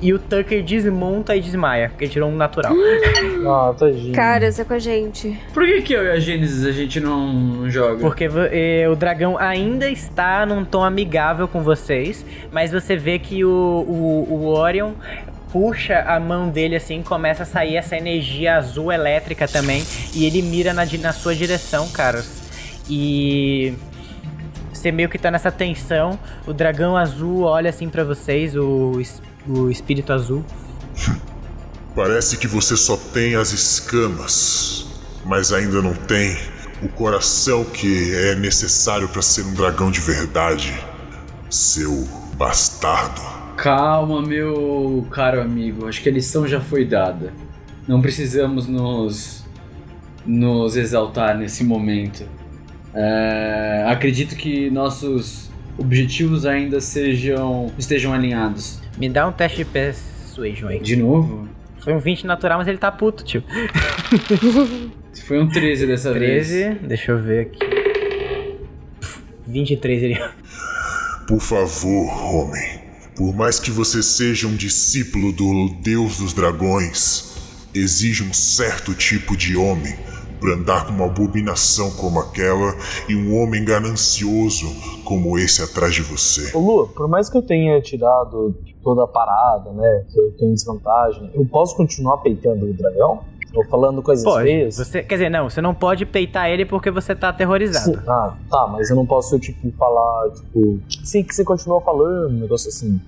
e 0.00 0.12
o 0.12 0.18
Tucker 0.18 0.62
desmonta 0.62 1.36
e 1.36 1.40
desmaia, 1.40 1.88
porque 1.90 2.04
ele 2.04 2.12
tirou 2.12 2.30
um 2.30 2.36
natural. 2.36 2.72
Ah, 3.42 3.74
tadinho. 3.76 4.14
Caras, 4.14 4.58
é 4.58 4.64
com 4.64 4.74
a 4.74 4.78
gente. 4.78 5.38
Por 5.54 5.64
que, 5.64 5.82
que 5.82 5.92
eu 5.94 6.04
e 6.04 6.10
a 6.10 6.20
Gênesis 6.20 6.64
a 6.66 6.72
gente 6.72 7.00
não, 7.00 7.68
joga? 7.70 7.98
Porque 7.98 8.28
eh, 8.52 8.86
o 8.88 8.94
dragão 8.94 9.38
ainda 9.38 9.88
está 9.88 10.44
num 10.44 10.64
tom 10.64 10.84
amigável 10.84 11.48
com 11.48 11.62
vocês, 11.62 12.24
mas 12.52 12.70
você 12.70 12.96
vê 12.96 13.18
que 13.18 13.44
o, 13.44 13.48
o, 13.48 14.26
o 14.30 14.46
Orion 14.48 14.92
puxa 15.52 16.00
a 16.00 16.18
mão 16.18 16.48
dele 16.48 16.76
assim, 16.76 17.02
começa 17.02 17.42
a 17.42 17.46
sair 17.46 17.76
essa 17.76 17.96
energia 17.96 18.56
azul 18.56 18.92
elétrica 18.92 19.46
também, 19.48 19.84
e 20.14 20.24
ele 20.24 20.42
mira 20.42 20.72
na, 20.72 20.84
na 20.84 21.12
sua 21.12 21.34
direção, 21.34 21.88
caras. 21.88 22.26
E 22.88 23.74
você 24.72 24.90
meio 24.90 25.08
que 25.08 25.18
tá 25.18 25.30
nessa 25.30 25.50
tensão, 25.50 26.18
o 26.46 26.52
dragão 26.52 26.96
azul 26.96 27.42
olha 27.42 27.70
assim 27.70 27.88
pra 27.88 28.02
vocês, 28.02 28.56
o, 28.56 29.00
o 29.46 29.70
espírito 29.70 30.12
azul. 30.12 30.44
Parece 31.94 32.36
que 32.36 32.46
você 32.46 32.76
só 32.76 32.96
tem 32.96 33.34
as 33.34 33.52
escamas, 33.52 34.86
mas 35.24 35.52
ainda 35.52 35.82
não 35.82 35.94
tem 35.94 36.36
o 36.82 36.88
coração 36.88 37.64
que 37.64 38.14
é 38.14 38.34
necessário 38.36 39.08
para 39.08 39.20
ser 39.20 39.42
um 39.42 39.54
dragão 39.54 39.90
de 39.90 40.00
verdade. 40.00 40.72
Seu 41.50 42.08
bastardo. 42.34 43.20
Calma, 43.60 44.22
meu 44.22 45.06
caro 45.10 45.38
amigo. 45.38 45.86
Acho 45.86 46.02
que 46.02 46.08
a 46.08 46.12
lição 46.12 46.48
já 46.48 46.62
foi 46.62 46.82
dada. 46.82 47.30
Não 47.86 48.00
precisamos 48.00 48.66
nos, 48.66 49.44
nos 50.24 50.78
exaltar 50.78 51.36
nesse 51.36 51.62
momento. 51.62 52.24
É, 52.94 53.84
acredito 53.86 54.34
que 54.34 54.70
nossos 54.70 55.50
objetivos 55.76 56.46
ainda 56.46 56.80
sejam 56.80 57.70
estejam 57.78 58.14
alinhados. 58.14 58.80
Me 58.96 59.10
dá 59.10 59.28
um 59.28 59.32
teste 59.32 59.58
de 59.58 59.66
persuasion 59.66 60.68
aí. 60.68 60.80
De 60.80 60.96
novo? 60.96 61.46
Foi 61.80 61.92
um 61.92 61.98
20 61.98 62.26
natural, 62.26 62.58
mas 62.60 62.66
ele 62.68 62.78
tá 62.78 62.90
puto, 62.90 63.22
tio. 63.24 63.44
Foi 65.26 65.38
um 65.38 65.46
13 65.46 65.86
dessa 65.86 66.14
vez. 66.14 66.48
13, 66.48 66.78
deixa 66.86 67.12
eu 67.12 67.18
ver 67.18 67.40
aqui. 67.42 67.58
23 69.46 70.02
ele. 70.02 70.18
Por 71.28 71.40
favor, 71.40 72.08
homem. 72.34 72.79
Por 73.20 73.36
mais 73.36 73.60
que 73.60 73.70
você 73.70 74.02
seja 74.02 74.46
um 74.46 74.56
discípulo 74.56 75.30
do 75.30 75.68
Deus 75.82 76.16
dos 76.16 76.32
Dragões, 76.32 77.36
exige 77.74 78.24
um 78.24 78.32
certo 78.32 78.94
tipo 78.94 79.36
de 79.36 79.58
homem 79.58 79.94
para 80.40 80.54
andar 80.54 80.86
com 80.86 80.94
uma 80.94 81.04
abominação 81.04 81.90
como 81.90 82.18
aquela 82.18 82.74
e 83.10 83.14
um 83.14 83.36
homem 83.36 83.62
ganancioso 83.62 84.68
como 85.04 85.38
esse 85.38 85.60
atrás 85.60 85.94
de 85.94 86.00
você. 86.00 86.56
Ô 86.56 86.60
Lu, 86.60 86.88
por 86.88 87.06
mais 87.08 87.28
que 87.28 87.36
eu 87.36 87.42
tenha 87.42 87.78
tirado 87.82 88.54
toda 88.82 89.04
a 89.04 89.06
parada, 89.06 89.70
né? 89.70 90.06
Que 90.10 90.18
eu 90.18 90.32
tenho 90.38 90.54
desvantagem, 90.54 91.30
eu 91.34 91.44
posso 91.44 91.76
continuar 91.76 92.16
peitando 92.22 92.64
o 92.64 92.72
dragão? 92.72 93.22
Ou 93.54 93.64
falando 93.64 94.02
coisas 94.02 94.24
Pode. 94.24 94.44
feias? 94.44 94.76
Você, 94.76 95.02
quer 95.02 95.16
dizer, 95.16 95.28
não, 95.28 95.50
você 95.50 95.60
não 95.60 95.74
pode 95.74 96.06
peitar 96.06 96.48
ele 96.48 96.64
porque 96.64 96.90
você 96.90 97.14
tá 97.14 97.30
aterrorizado. 97.30 97.96
Sim, 97.96 98.02
Ah, 98.06 98.34
tá, 98.48 98.66
mas 98.68 98.90
eu 98.90 98.96
não 98.96 99.04
posso, 99.04 99.38
tipo, 99.38 99.70
falar, 99.72 100.30
tipo, 100.30 100.80
sim, 101.04 101.24
que 101.24 101.34
você 101.34 101.44
continua 101.44 101.80
falando, 101.80 102.30
um 102.30 102.40
negócio 102.40 102.68
assim. 102.68 103.00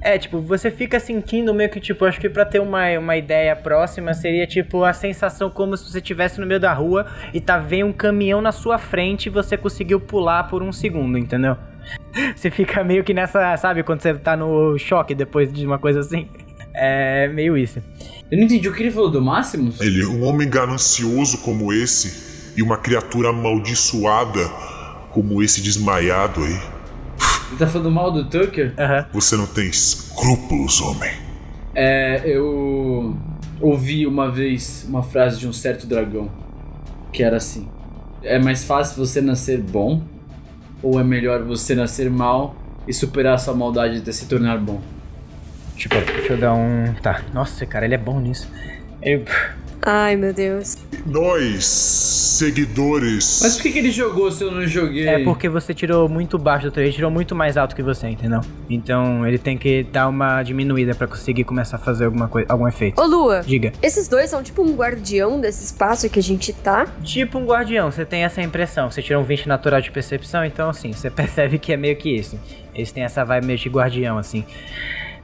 É, 0.00 0.18
tipo, 0.18 0.40
você 0.40 0.70
fica 0.70 1.00
sentindo 1.00 1.54
meio 1.54 1.70
que, 1.70 1.80
tipo, 1.80 2.04
acho 2.04 2.20
que 2.20 2.28
pra 2.28 2.44
ter 2.44 2.60
uma, 2.60 2.86
uma 2.98 3.16
ideia 3.16 3.54
próxima 3.56 4.12
seria, 4.12 4.46
tipo, 4.46 4.84
a 4.84 4.92
sensação 4.92 5.48
como 5.48 5.76
se 5.76 5.90
você 5.90 5.98
estivesse 5.98 6.40
no 6.40 6.46
meio 6.46 6.60
da 6.60 6.72
rua 6.72 7.06
e 7.32 7.40
tá 7.40 7.56
vendo 7.58 7.88
um 7.88 7.92
caminhão 7.92 8.40
na 8.40 8.52
sua 8.52 8.78
frente 8.78 9.26
e 9.26 9.30
você 9.30 9.56
conseguiu 9.56 10.00
pular 10.00 10.44
por 10.44 10.62
um 10.62 10.72
segundo, 10.72 11.16
entendeu? 11.16 11.56
Você 12.34 12.50
fica 12.50 12.82
meio 12.82 13.04
que 13.04 13.14
nessa, 13.14 13.56
sabe, 13.56 13.84
quando 13.84 14.00
você 14.02 14.12
tá 14.14 14.36
no 14.36 14.76
choque 14.76 15.14
depois 15.14 15.52
de 15.52 15.64
uma 15.64 15.78
coisa 15.78 16.00
assim? 16.00 16.28
É 16.76 17.28
meio 17.28 17.56
isso. 17.56 17.82
Eu 18.30 18.36
não 18.38 18.44
entendi 18.44 18.68
o 18.68 18.72
que 18.74 18.82
ele 18.82 18.90
falou 18.90 19.10
do 19.10 19.22
Máximos? 19.22 19.80
Ele, 19.80 20.04
um 20.04 20.24
homem 20.24 20.48
ganancioso 20.48 21.38
como 21.38 21.72
esse 21.72 22.52
e 22.56 22.62
uma 22.62 22.76
criatura 22.76 23.30
amaldiçoada 23.30 24.46
como 25.10 25.42
esse 25.42 25.62
desmaiado 25.62 26.42
aí. 26.42 26.60
Ele 27.48 27.58
tá 27.58 27.66
falando 27.66 27.90
mal 27.90 28.10
do 28.12 28.28
Tucker? 28.28 28.74
Aham. 28.78 29.06
Você 29.12 29.36
não 29.36 29.46
tem 29.46 29.68
escrúpulos, 29.68 30.80
homem. 30.80 31.10
É, 31.74 32.22
eu 32.24 33.16
ouvi 33.60 34.06
uma 34.06 34.30
vez 34.30 34.84
uma 34.88 35.02
frase 35.02 35.38
de 35.38 35.48
um 35.48 35.52
certo 35.52 35.86
dragão 35.86 36.30
que 37.12 37.22
era 37.22 37.36
assim: 37.36 37.68
É 38.22 38.38
mais 38.38 38.64
fácil 38.64 38.96
você 38.96 39.20
nascer 39.20 39.60
bom 39.60 40.02
ou 40.82 41.00
é 41.00 41.04
melhor 41.04 41.42
você 41.44 41.74
nascer 41.74 42.10
mal 42.10 42.54
e 42.86 42.92
superar 42.92 43.38
sua 43.38 43.54
maldade 43.54 43.98
até 43.98 44.12
se 44.12 44.26
tornar 44.26 44.58
bom? 44.58 44.80
Tipo, 45.76 45.94
deixa 45.96 46.32
eu 46.32 46.38
dar 46.38 46.54
um. 46.54 46.94
Tá. 47.02 47.22
Nossa, 47.32 47.64
cara, 47.66 47.84
ele 47.84 47.94
é 47.94 47.98
bom 47.98 48.18
nisso. 48.18 48.50
Ele. 49.02 49.24
Ai, 49.82 50.16
meu 50.16 50.32
Deus. 50.32 50.78
Nós, 51.04 51.64
seguidores. 51.64 53.40
Mas 53.42 53.54
por 53.54 53.62
que, 53.62 53.70
que 53.70 53.78
ele 53.78 53.90
jogou 53.92 54.32
se 54.32 54.42
eu 54.42 54.50
não 54.50 54.66
joguei? 54.66 55.06
É 55.06 55.22
porque 55.22 55.48
você 55.48 55.72
tirou 55.72 56.08
muito 56.08 56.36
baixo 56.38 56.70
do 56.70 56.80
ele 56.80 56.92
tirou 56.92 57.10
muito 57.10 57.36
mais 57.36 57.56
alto 57.56 57.76
que 57.76 57.82
você, 57.82 58.08
entendeu? 58.08 58.40
Então 58.68 59.24
ele 59.24 59.38
tem 59.38 59.56
que 59.56 59.84
dar 59.84 60.08
uma 60.08 60.42
diminuída 60.42 60.94
pra 60.94 61.06
conseguir 61.06 61.44
começar 61.44 61.76
a 61.76 61.78
fazer 61.78 62.06
alguma 62.06 62.26
coisa, 62.26 62.50
algum 62.50 62.66
efeito. 62.66 63.00
Ô, 63.00 63.06
Lua, 63.06 63.42
Diga. 63.46 63.72
esses 63.80 64.08
dois 64.08 64.28
são 64.28 64.42
tipo 64.42 64.62
um 64.62 64.74
guardião 64.74 65.40
desse 65.40 65.64
espaço 65.64 66.10
que 66.10 66.18
a 66.18 66.22
gente 66.22 66.52
tá? 66.52 66.86
Tipo 67.04 67.38
um 67.38 67.46
guardião, 67.46 67.90
você 67.90 68.04
tem 68.04 68.24
essa 68.24 68.42
impressão. 68.42 68.90
Você 68.90 69.00
tirou 69.02 69.22
um 69.22 69.24
20 69.24 69.46
natural 69.46 69.80
de 69.80 69.92
percepção, 69.92 70.44
então 70.44 70.68
assim, 70.68 70.92
você 70.92 71.08
percebe 71.10 71.60
que 71.60 71.72
é 71.72 71.76
meio 71.76 71.94
que 71.94 72.10
isso. 72.10 72.40
Eles 72.74 72.90
têm 72.90 73.04
essa 73.04 73.24
vibe 73.24 73.46
meio 73.46 73.58
de 73.58 73.68
guardião, 73.68 74.18
assim. 74.18 74.44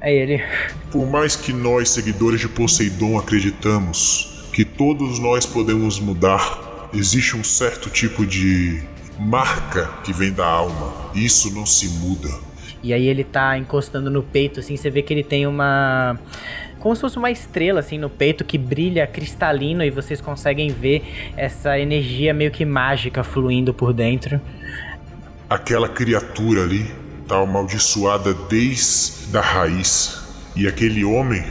Aí 0.02 0.16
ele. 0.16 0.42
Por 0.90 1.08
mais 1.08 1.36
que 1.36 1.52
nós, 1.52 1.90
seguidores 1.90 2.40
de 2.40 2.48
Poseidon, 2.48 3.16
acreditamos 3.16 4.48
que 4.52 4.64
todos 4.64 5.20
nós 5.20 5.46
podemos 5.46 6.00
mudar, 6.00 6.90
existe 6.92 7.36
um 7.36 7.44
certo 7.44 7.88
tipo 7.88 8.26
de 8.26 8.82
marca 9.18 9.86
que 10.02 10.12
vem 10.12 10.32
da 10.32 10.44
alma. 10.44 10.92
Isso 11.14 11.54
não 11.54 11.64
se 11.64 11.88
muda. 11.88 12.28
E 12.82 12.92
aí 12.92 13.06
ele 13.06 13.22
tá 13.22 13.56
encostando 13.56 14.10
no 14.10 14.24
peito, 14.24 14.58
assim, 14.58 14.76
você 14.76 14.90
vê 14.90 15.02
que 15.02 15.14
ele 15.14 15.22
tem 15.22 15.46
uma. 15.46 16.18
Como 16.80 16.96
se 16.96 17.00
fosse 17.00 17.16
uma 17.16 17.30
estrela, 17.30 17.78
assim, 17.78 17.96
no 17.96 18.10
peito 18.10 18.44
que 18.44 18.58
brilha 18.58 19.06
cristalino 19.06 19.84
e 19.84 19.90
vocês 19.90 20.20
conseguem 20.20 20.68
ver 20.68 21.32
essa 21.36 21.78
energia 21.78 22.34
meio 22.34 22.50
que 22.50 22.64
mágica 22.64 23.22
fluindo 23.22 23.72
por 23.72 23.92
dentro. 23.92 24.40
Aquela 25.48 25.88
criatura 25.88 26.64
ali 26.64 27.01
tá 27.26 27.38
amaldiçoada 27.38 28.35
desde 28.35 29.37
a 29.37 29.40
raiz. 29.40 30.18
E 30.54 30.66
aquele 30.66 31.04
homem, 31.04 31.42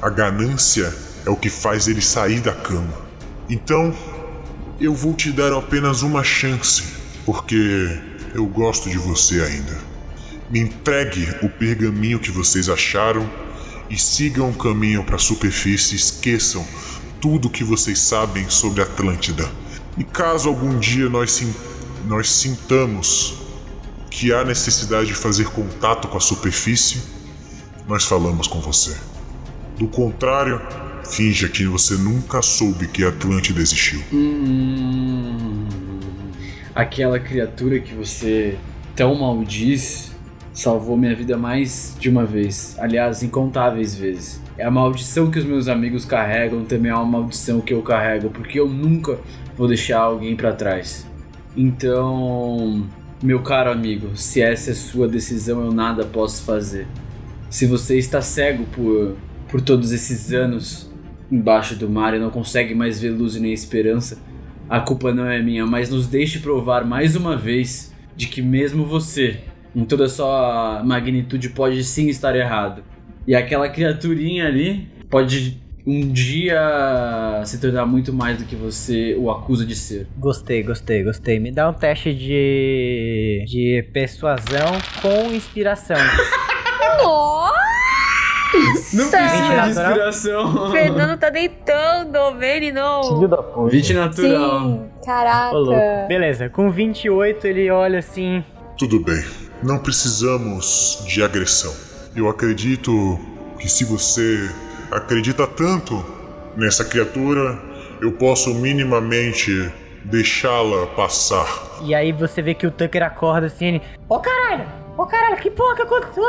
a 0.00 0.10
ganância 0.10 0.94
é 1.24 1.30
o 1.30 1.36
que 1.36 1.48
faz 1.48 1.88
ele 1.88 2.02
sair 2.02 2.40
da 2.40 2.52
cama. 2.52 2.92
Então, 3.48 3.94
eu 4.80 4.94
vou 4.94 5.14
te 5.14 5.32
dar 5.32 5.52
apenas 5.52 6.02
uma 6.02 6.22
chance, 6.22 6.84
porque 7.24 7.98
eu 8.34 8.46
gosto 8.46 8.90
de 8.90 8.98
você 8.98 9.40
ainda. 9.40 9.78
Me 10.50 10.60
entregue 10.60 11.28
o 11.42 11.48
pergaminho 11.48 12.18
que 12.18 12.30
vocês 12.30 12.68
acharam 12.68 13.28
e 13.88 13.98
sigam 13.98 14.50
o 14.50 14.54
caminho 14.54 15.04
para 15.04 15.16
a 15.16 15.18
superfície. 15.18 15.96
Esqueçam 15.96 16.66
tudo 17.20 17.48
que 17.48 17.64
vocês 17.64 17.98
sabem 17.98 18.48
sobre 18.50 18.82
Atlântida. 18.82 19.50
E 19.96 20.04
caso 20.04 20.48
algum 20.48 20.78
dia 20.78 21.08
nós, 21.08 21.42
nós 22.06 22.30
sintamos 22.30 23.43
que 24.14 24.32
há 24.32 24.44
necessidade 24.44 25.08
de 25.08 25.14
fazer 25.14 25.48
contato 25.48 26.06
com 26.06 26.16
a 26.16 26.20
superfície, 26.20 27.02
nós 27.88 28.04
falamos 28.04 28.46
com 28.46 28.60
você. 28.60 28.96
Do 29.76 29.88
contrário, 29.88 30.62
finja 31.04 31.48
que 31.48 31.66
você 31.66 31.96
nunca 31.96 32.40
soube 32.40 32.86
que 32.86 33.04
Atlântida 33.04 33.60
existiu. 33.60 34.00
Hum, 34.12 35.66
aquela 36.72 37.18
criatura 37.18 37.80
que 37.80 37.92
você 37.92 38.56
tão 38.94 39.16
maldiz 39.16 40.12
salvou 40.52 40.96
minha 40.96 41.16
vida 41.16 41.36
mais 41.36 41.96
de 41.98 42.08
uma 42.08 42.24
vez. 42.24 42.76
Aliás, 42.78 43.20
incontáveis 43.24 43.96
vezes. 43.96 44.40
É 44.56 44.64
a 44.64 44.70
maldição 44.70 45.28
que 45.28 45.40
os 45.40 45.44
meus 45.44 45.66
amigos 45.66 46.04
carregam, 46.04 46.64
também 46.64 46.92
é 46.92 46.94
uma 46.94 47.04
maldição 47.04 47.60
que 47.60 47.74
eu 47.74 47.82
carrego, 47.82 48.30
porque 48.30 48.60
eu 48.60 48.68
nunca 48.68 49.18
vou 49.56 49.66
deixar 49.66 49.98
alguém 49.98 50.36
para 50.36 50.52
trás. 50.52 51.04
Então, 51.56 52.86
meu 53.24 53.40
caro 53.40 53.70
amigo, 53.70 54.14
se 54.14 54.42
essa 54.42 54.70
é 54.70 54.74
sua 54.74 55.08
decisão, 55.08 55.64
eu 55.64 55.72
nada 55.72 56.04
posso 56.04 56.42
fazer. 56.44 56.86
Se 57.48 57.64
você 57.64 57.96
está 57.96 58.20
cego 58.20 58.64
por, 58.66 59.16
por 59.48 59.62
todos 59.62 59.92
esses 59.92 60.30
anos 60.30 60.92
embaixo 61.32 61.74
do 61.74 61.88
mar 61.88 62.12
e 62.12 62.18
não 62.18 62.28
consegue 62.28 62.74
mais 62.74 63.00
ver 63.00 63.08
luz 63.12 63.34
nem 63.36 63.50
esperança, 63.50 64.18
a 64.68 64.78
culpa 64.78 65.10
não 65.14 65.26
é 65.26 65.40
minha, 65.40 65.64
mas 65.64 65.88
nos 65.88 66.06
deixe 66.06 66.38
provar 66.40 66.84
mais 66.84 67.16
uma 67.16 67.34
vez 67.34 67.94
de 68.14 68.26
que 68.26 68.42
mesmo 68.42 68.84
você, 68.84 69.40
em 69.74 69.86
toda 69.86 70.04
a 70.04 70.08
sua 70.08 70.82
magnitude, 70.84 71.48
pode 71.48 71.82
sim 71.82 72.08
estar 72.10 72.36
errado. 72.36 72.84
E 73.26 73.34
aquela 73.34 73.70
criaturinha 73.70 74.46
ali 74.46 74.86
pode 75.08 75.63
um 75.86 76.12
dia 76.12 77.42
se 77.44 77.60
tornar 77.60 77.84
muito 77.84 78.12
mais 78.12 78.38
do 78.38 78.44
que 78.44 78.56
você 78.56 79.14
o 79.18 79.30
acusa 79.30 79.66
de 79.66 79.76
ser. 79.76 80.06
Gostei, 80.16 80.62
gostei, 80.62 81.02
gostei. 81.02 81.38
Me 81.38 81.52
dá 81.52 81.68
um 81.68 81.74
teste 81.74 82.14
de. 82.14 83.44
de 83.46 83.88
persuasão 83.92 84.78
com 85.02 85.32
inspiração. 85.32 85.96
Nossa! 87.02 87.64
Não 88.94 89.10
precisa 89.10 89.62
de 89.62 89.70
inspiração. 89.70 90.68
O 90.68 90.70
Fernando 90.70 91.18
tá 91.18 91.28
deitando, 91.28 92.38
vem 92.38 92.72
não. 92.72 93.16
Filho 93.16 93.28
da 93.28 93.42
puta. 93.42 93.70
20 93.70 93.94
natural. 93.94 94.60
Sim, 94.60 94.90
caraca. 95.04 95.54
Ô, 95.54 95.58
louco. 95.58 96.08
Beleza, 96.08 96.48
com 96.48 96.70
28 96.70 97.46
ele 97.46 97.70
olha 97.70 97.98
assim. 97.98 98.44
Tudo 98.78 99.00
bem, 99.00 99.22
não 99.62 99.78
precisamos 99.78 101.04
de 101.06 101.22
agressão. 101.22 101.74
Eu 102.16 102.28
acredito 102.28 103.18
que 103.58 103.68
se 103.68 103.84
você 103.84 104.48
acredita 104.94 105.46
tanto 105.46 106.04
nessa 106.56 106.84
criatura, 106.84 107.58
eu 108.00 108.12
posso 108.12 108.54
minimamente 108.54 109.70
deixá-la 110.04 110.86
passar. 110.88 111.46
E 111.82 111.94
aí 111.94 112.12
você 112.12 112.40
vê 112.40 112.54
que 112.54 112.66
o 112.66 112.70
Tucker 112.70 113.02
acorda 113.02 113.48
assim. 113.48 113.66
Ele, 113.66 113.82
Ô 114.08 114.20
caralho! 114.20 114.64
Ô 114.96 115.04
caralho, 115.06 115.36
que 115.36 115.50
porra 115.50 115.74
que 115.74 115.82
aconteceu? 115.82 116.24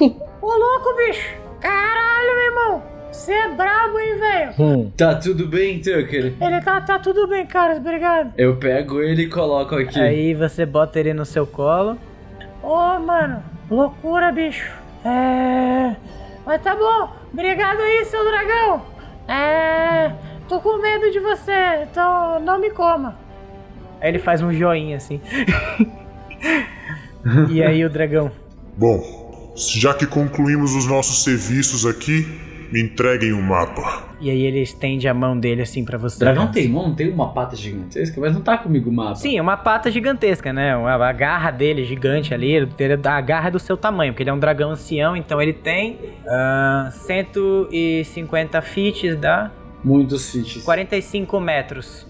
Ô 0.40 0.46
louco, 0.46 0.96
bicho! 0.96 1.28
Caralho, 1.60 2.34
meu 2.34 2.44
irmão! 2.46 2.82
Você 3.12 3.32
é 3.32 3.48
brabo, 3.48 3.98
hein, 3.98 4.18
velho? 4.18 4.52
Hum. 4.58 4.92
Tá 4.96 5.14
tudo 5.14 5.46
bem, 5.46 5.78
Tucker? 5.80 6.34
Ele 6.40 6.60
tá, 6.60 6.80
tá 6.80 6.98
tudo 6.98 7.26
bem, 7.26 7.46
cara, 7.46 7.76
obrigado. 7.76 8.32
Eu 8.36 8.56
pego 8.56 9.00
ele 9.00 9.22
e 9.22 9.28
coloco 9.28 9.74
aqui. 9.74 9.98
Aí 9.98 10.34
você 10.34 10.66
bota 10.66 11.00
ele 11.00 11.14
no 11.14 11.24
seu 11.24 11.46
colo. 11.46 11.98
Ô, 12.62 12.98
mano, 12.98 13.42
loucura, 13.70 14.30
bicho. 14.32 14.70
É. 15.04 15.96
Mas 16.46 16.62
tá 16.62 16.76
bom, 16.76 17.12
obrigado 17.32 17.80
aí, 17.80 18.04
seu 18.04 18.24
dragão. 18.24 18.86
É. 19.26 20.12
Tô 20.48 20.60
com 20.60 20.80
medo 20.80 21.10
de 21.10 21.18
você, 21.18 21.82
então 21.82 22.38
não 22.38 22.60
me 22.60 22.70
coma. 22.70 23.18
Aí 24.00 24.10
ele 24.10 24.20
faz 24.20 24.40
um 24.40 24.52
joinha 24.52 24.96
assim. 24.96 25.20
e 27.50 27.60
aí 27.60 27.84
o 27.84 27.90
dragão. 27.90 28.30
Bom, 28.76 29.52
já 29.56 29.92
que 29.92 30.06
concluímos 30.06 30.72
os 30.76 30.86
nossos 30.86 31.24
serviços 31.24 31.84
aqui, 31.84 32.24
me 32.70 32.80
entreguem 32.80 33.32
o 33.32 33.42
mapa. 33.42 34.05
E 34.20 34.30
aí 34.30 34.42
ele 34.42 34.60
estende 34.60 35.06
a 35.06 35.14
mão 35.14 35.38
dele 35.38 35.62
assim 35.62 35.84
pra 35.84 35.98
você. 35.98 36.18
Dragão 36.18 36.50
tem 36.50 36.68
mão, 36.68 36.94
tem 36.94 37.10
uma 37.10 37.32
pata 37.32 37.54
gigantesca, 37.54 38.20
mas 38.20 38.32
não 38.32 38.40
tá 38.40 38.56
comigo 38.56 38.90
mapa. 38.90 39.16
Sim, 39.16 39.36
é 39.36 39.42
uma 39.42 39.56
pata 39.56 39.90
gigantesca, 39.90 40.52
né? 40.52 40.74
A 40.74 41.12
garra 41.12 41.50
dele 41.50 41.84
gigante 41.84 42.32
ali, 42.32 42.56
a 43.04 43.20
garra 43.20 43.48
é 43.48 43.50
do 43.50 43.58
seu 43.58 43.76
tamanho, 43.76 44.12
porque 44.12 44.22
ele 44.22 44.30
é 44.30 44.32
um 44.32 44.38
dragão 44.38 44.70
ancião, 44.70 45.16
então 45.16 45.40
ele 45.40 45.52
tem 45.52 45.98
ah, 46.26 46.88
150 46.92 48.62
feet, 48.62 49.14
dá 49.16 49.50
Muitos 49.86 50.32
feats. 50.32 50.64
45 50.64 51.38
metros. 51.38 52.04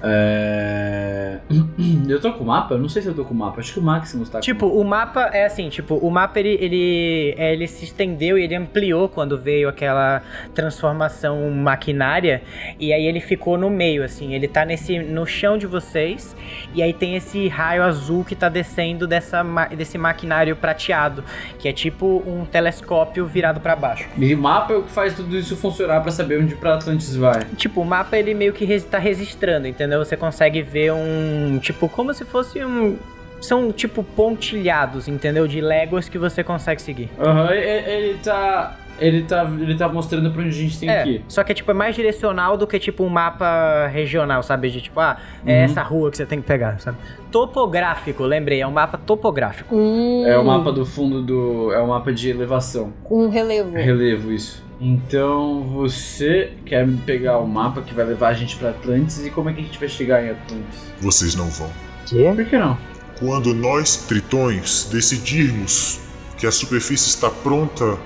É... 0.00 1.38
Eu 2.08 2.20
tô 2.20 2.32
com 2.32 2.44
o 2.44 2.46
mapa? 2.46 2.74
Eu 2.74 2.78
não 2.78 2.88
sei 2.88 3.02
se 3.02 3.08
eu 3.08 3.14
tô 3.14 3.24
com 3.24 3.34
o 3.34 3.36
mapa. 3.36 3.60
Acho 3.60 3.74
que 3.74 3.78
o 3.78 3.82
Maximus 3.82 4.28
tá 4.28 4.40
Tipo, 4.40 4.66
o 4.66 4.84
mapa 4.84 5.30
é 5.32 5.44
assim, 5.44 5.68
tipo, 5.68 5.94
o 5.94 6.10
mapa 6.10 6.40
ele, 6.40 6.56
ele, 6.60 7.34
é, 7.36 7.52
ele 7.52 7.66
se 7.66 7.84
estendeu 7.84 8.36
e 8.36 8.42
ele 8.42 8.54
ampliou 8.54 9.08
quando 9.08 9.38
veio 9.38 9.68
aquela 9.68 10.22
transformação 10.54 11.50
maquinária 11.50 12.42
e 12.78 12.92
aí 12.92 13.06
ele 13.06 13.20
ficou 13.20 13.56
no 13.56 13.70
meio, 13.70 14.02
assim, 14.02 14.34
ele 14.34 14.48
tá 14.48 14.64
nesse, 14.64 14.98
no 14.98 15.24
chão 15.24 15.56
de 15.56 15.66
vocês 15.66 16.34
e 16.74 16.82
aí 16.82 16.92
tem 16.92 17.14
esse 17.14 17.46
raio 17.48 17.82
azul 17.82 18.24
que 18.24 18.34
tá 18.34 18.48
descendo 18.48 19.06
dessa, 19.06 19.44
desse 19.76 19.96
maquinário 19.96 20.56
prateado, 20.56 21.22
que 21.58 21.68
é 21.68 21.72
tipo 21.72 22.22
um 22.26 22.44
telescópio 22.44 23.24
virado 23.26 23.60
pra 23.60 23.76
baixo. 23.76 24.08
com... 24.08 24.20
E 24.20 24.34
o 24.34 24.38
mapa 24.38 24.72
é 24.72 24.76
o 24.76 24.82
que 24.82 24.90
faz 24.90 25.14
tudo 25.14 25.36
isso 25.36 25.56
funcionar 25.56 26.00
pra 26.00 26.10
saber 26.10 26.40
onde 26.40 26.54
pra 26.56 26.76
Atlantis 27.00 27.16
vai. 27.16 27.46
Tipo, 27.56 27.80
o 27.80 27.84
mapa 27.84 28.16
ele 28.18 28.34
meio 28.34 28.52
que 28.52 28.64
res- 28.64 28.84
tá 28.84 28.98
registrando, 28.98 29.66
entendeu? 29.66 30.04
Você 30.04 30.16
consegue 30.16 30.62
ver 30.62 30.92
um, 30.92 31.58
tipo, 31.60 31.88
como 31.88 32.12
se 32.14 32.24
fosse 32.24 32.64
um... 32.64 32.96
São 33.40 33.72
tipo 33.72 34.04
pontilhados, 34.04 35.08
entendeu? 35.08 35.48
De 35.48 35.62
léguas 35.62 36.10
que 36.10 36.18
você 36.18 36.44
consegue 36.44 36.82
seguir. 36.82 37.08
Aham, 37.18 37.54
e- 37.54 37.56
e- 37.58 37.90
ele 37.90 38.18
tá. 38.22 38.76
Ele 38.98 39.22
tá. 39.22 39.50
Ele 39.58 39.74
tá 39.78 39.88
mostrando 39.88 40.30
pra 40.30 40.42
onde 40.42 40.50
a 40.50 40.52
gente 40.52 40.78
tem 40.78 40.90
É, 40.90 41.02
que 41.02 41.08
ir. 41.08 41.24
só 41.26 41.42
que 41.42 41.52
é 41.52 41.54
tipo 41.54 41.70
é 41.70 41.72
mais 41.74 41.96
direcional 41.96 42.58
do 42.58 42.66
que 42.66 42.78
tipo 42.78 43.02
um 43.02 43.08
mapa 43.08 43.86
regional, 43.86 44.42
sabe? 44.42 44.68
De 44.68 44.82
tipo, 44.82 45.00
ah, 45.00 45.16
é 45.46 45.52
Uhum. 45.60 45.64
essa 45.64 45.82
rua 45.82 46.10
que 46.10 46.18
você 46.18 46.26
tem 46.26 46.38
que 46.42 46.46
pegar, 46.46 46.78
sabe? 46.80 46.98
Topográfico, 47.32 48.24
lembrei, 48.24 48.60
é 48.60 48.66
um 48.66 48.70
mapa 48.72 48.98
topográfico. 48.98 49.74
Hum, 49.74 50.24
É 50.26 50.36
o 50.36 50.44
mapa 50.44 50.70
do 50.70 50.84
fundo 50.84 51.22
do. 51.22 51.72
É 51.72 51.80
o 51.80 51.88
mapa 51.88 52.12
de 52.12 52.28
elevação. 52.28 52.92
Com 53.02 53.30
relevo. 53.30 53.74
Relevo, 53.74 54.30
isso. 54.32 54.62
Então 54.80 55.62
você 55.64 56.52
quer 56.64 56.88
pegar 57.04 57.38
o 57.38 57.46
mapa 57.46 57.82
que 57.82 57.92
vai 57.92 58.06
levar 58.06 58.28
a 58.28 58.32
gente 58.32 58.56
pra 58.56 58.70
Atlantis 58.70 59.24
e 59.26 59.30
como 59.30 59.50
é 59.50 59.52
que 59.52 59.60
a 59.60 59.64
gente 59.64 59.78
vai 59.78 59.88
chegar 59.88 60.24
em 60.24 60.30
Atlantis? 60.30 60.80
Vocês 61.00 61.34
não 61.34 61.48
vão. 61.48 61.70
Quê? 62.06 62.32
Por 62.34 62.44
que 62.46 62.58
não? 62.58 62.78
Quando 63.18 63.54
nós, 63.54 63.96
tritões, 63.96 64.88
decidirmos 64.90 66.00
que 66.38 66.46
a 66.46 66.50
superfície 66.50 67.10
está 67.10 67.28
pronta 67.28 67.98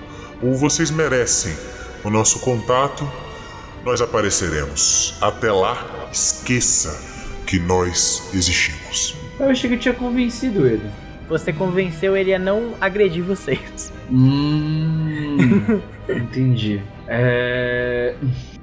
ou 0.42 0.54
vocês 0.56 0.90
merecem 0.90 1.54
o 2.02 2.10
nosso 2.10 2.40
contato, 2.40 3.08
nós 3.84 4.00
apareceremos. 4.00 5.16
Até 5.20 5.52
lá, 5.52 6.08
esqueça 6.12 7.00
que 7.46 7.60
nós 7.60 8.30
existimos. 8.34 9.14
Eu 9.38 9.48
achei 9.48 9.70
que 9.70 9.76
eu 9.76 9.80
tinha 9.80 9.94
convencido 9.94 10.66
ele. 10.66 10.90
Você 11.28 11.52
convenceu 11.52 12.16
ele 12.16 12.34
a 12.34 12.38
não 12.38 12.74
agredir 12.80 13.22
vocês. 13.22 13.92
Hum. 14.10 15.03
entendi. 16.08 16.80
É. 17.06 18.14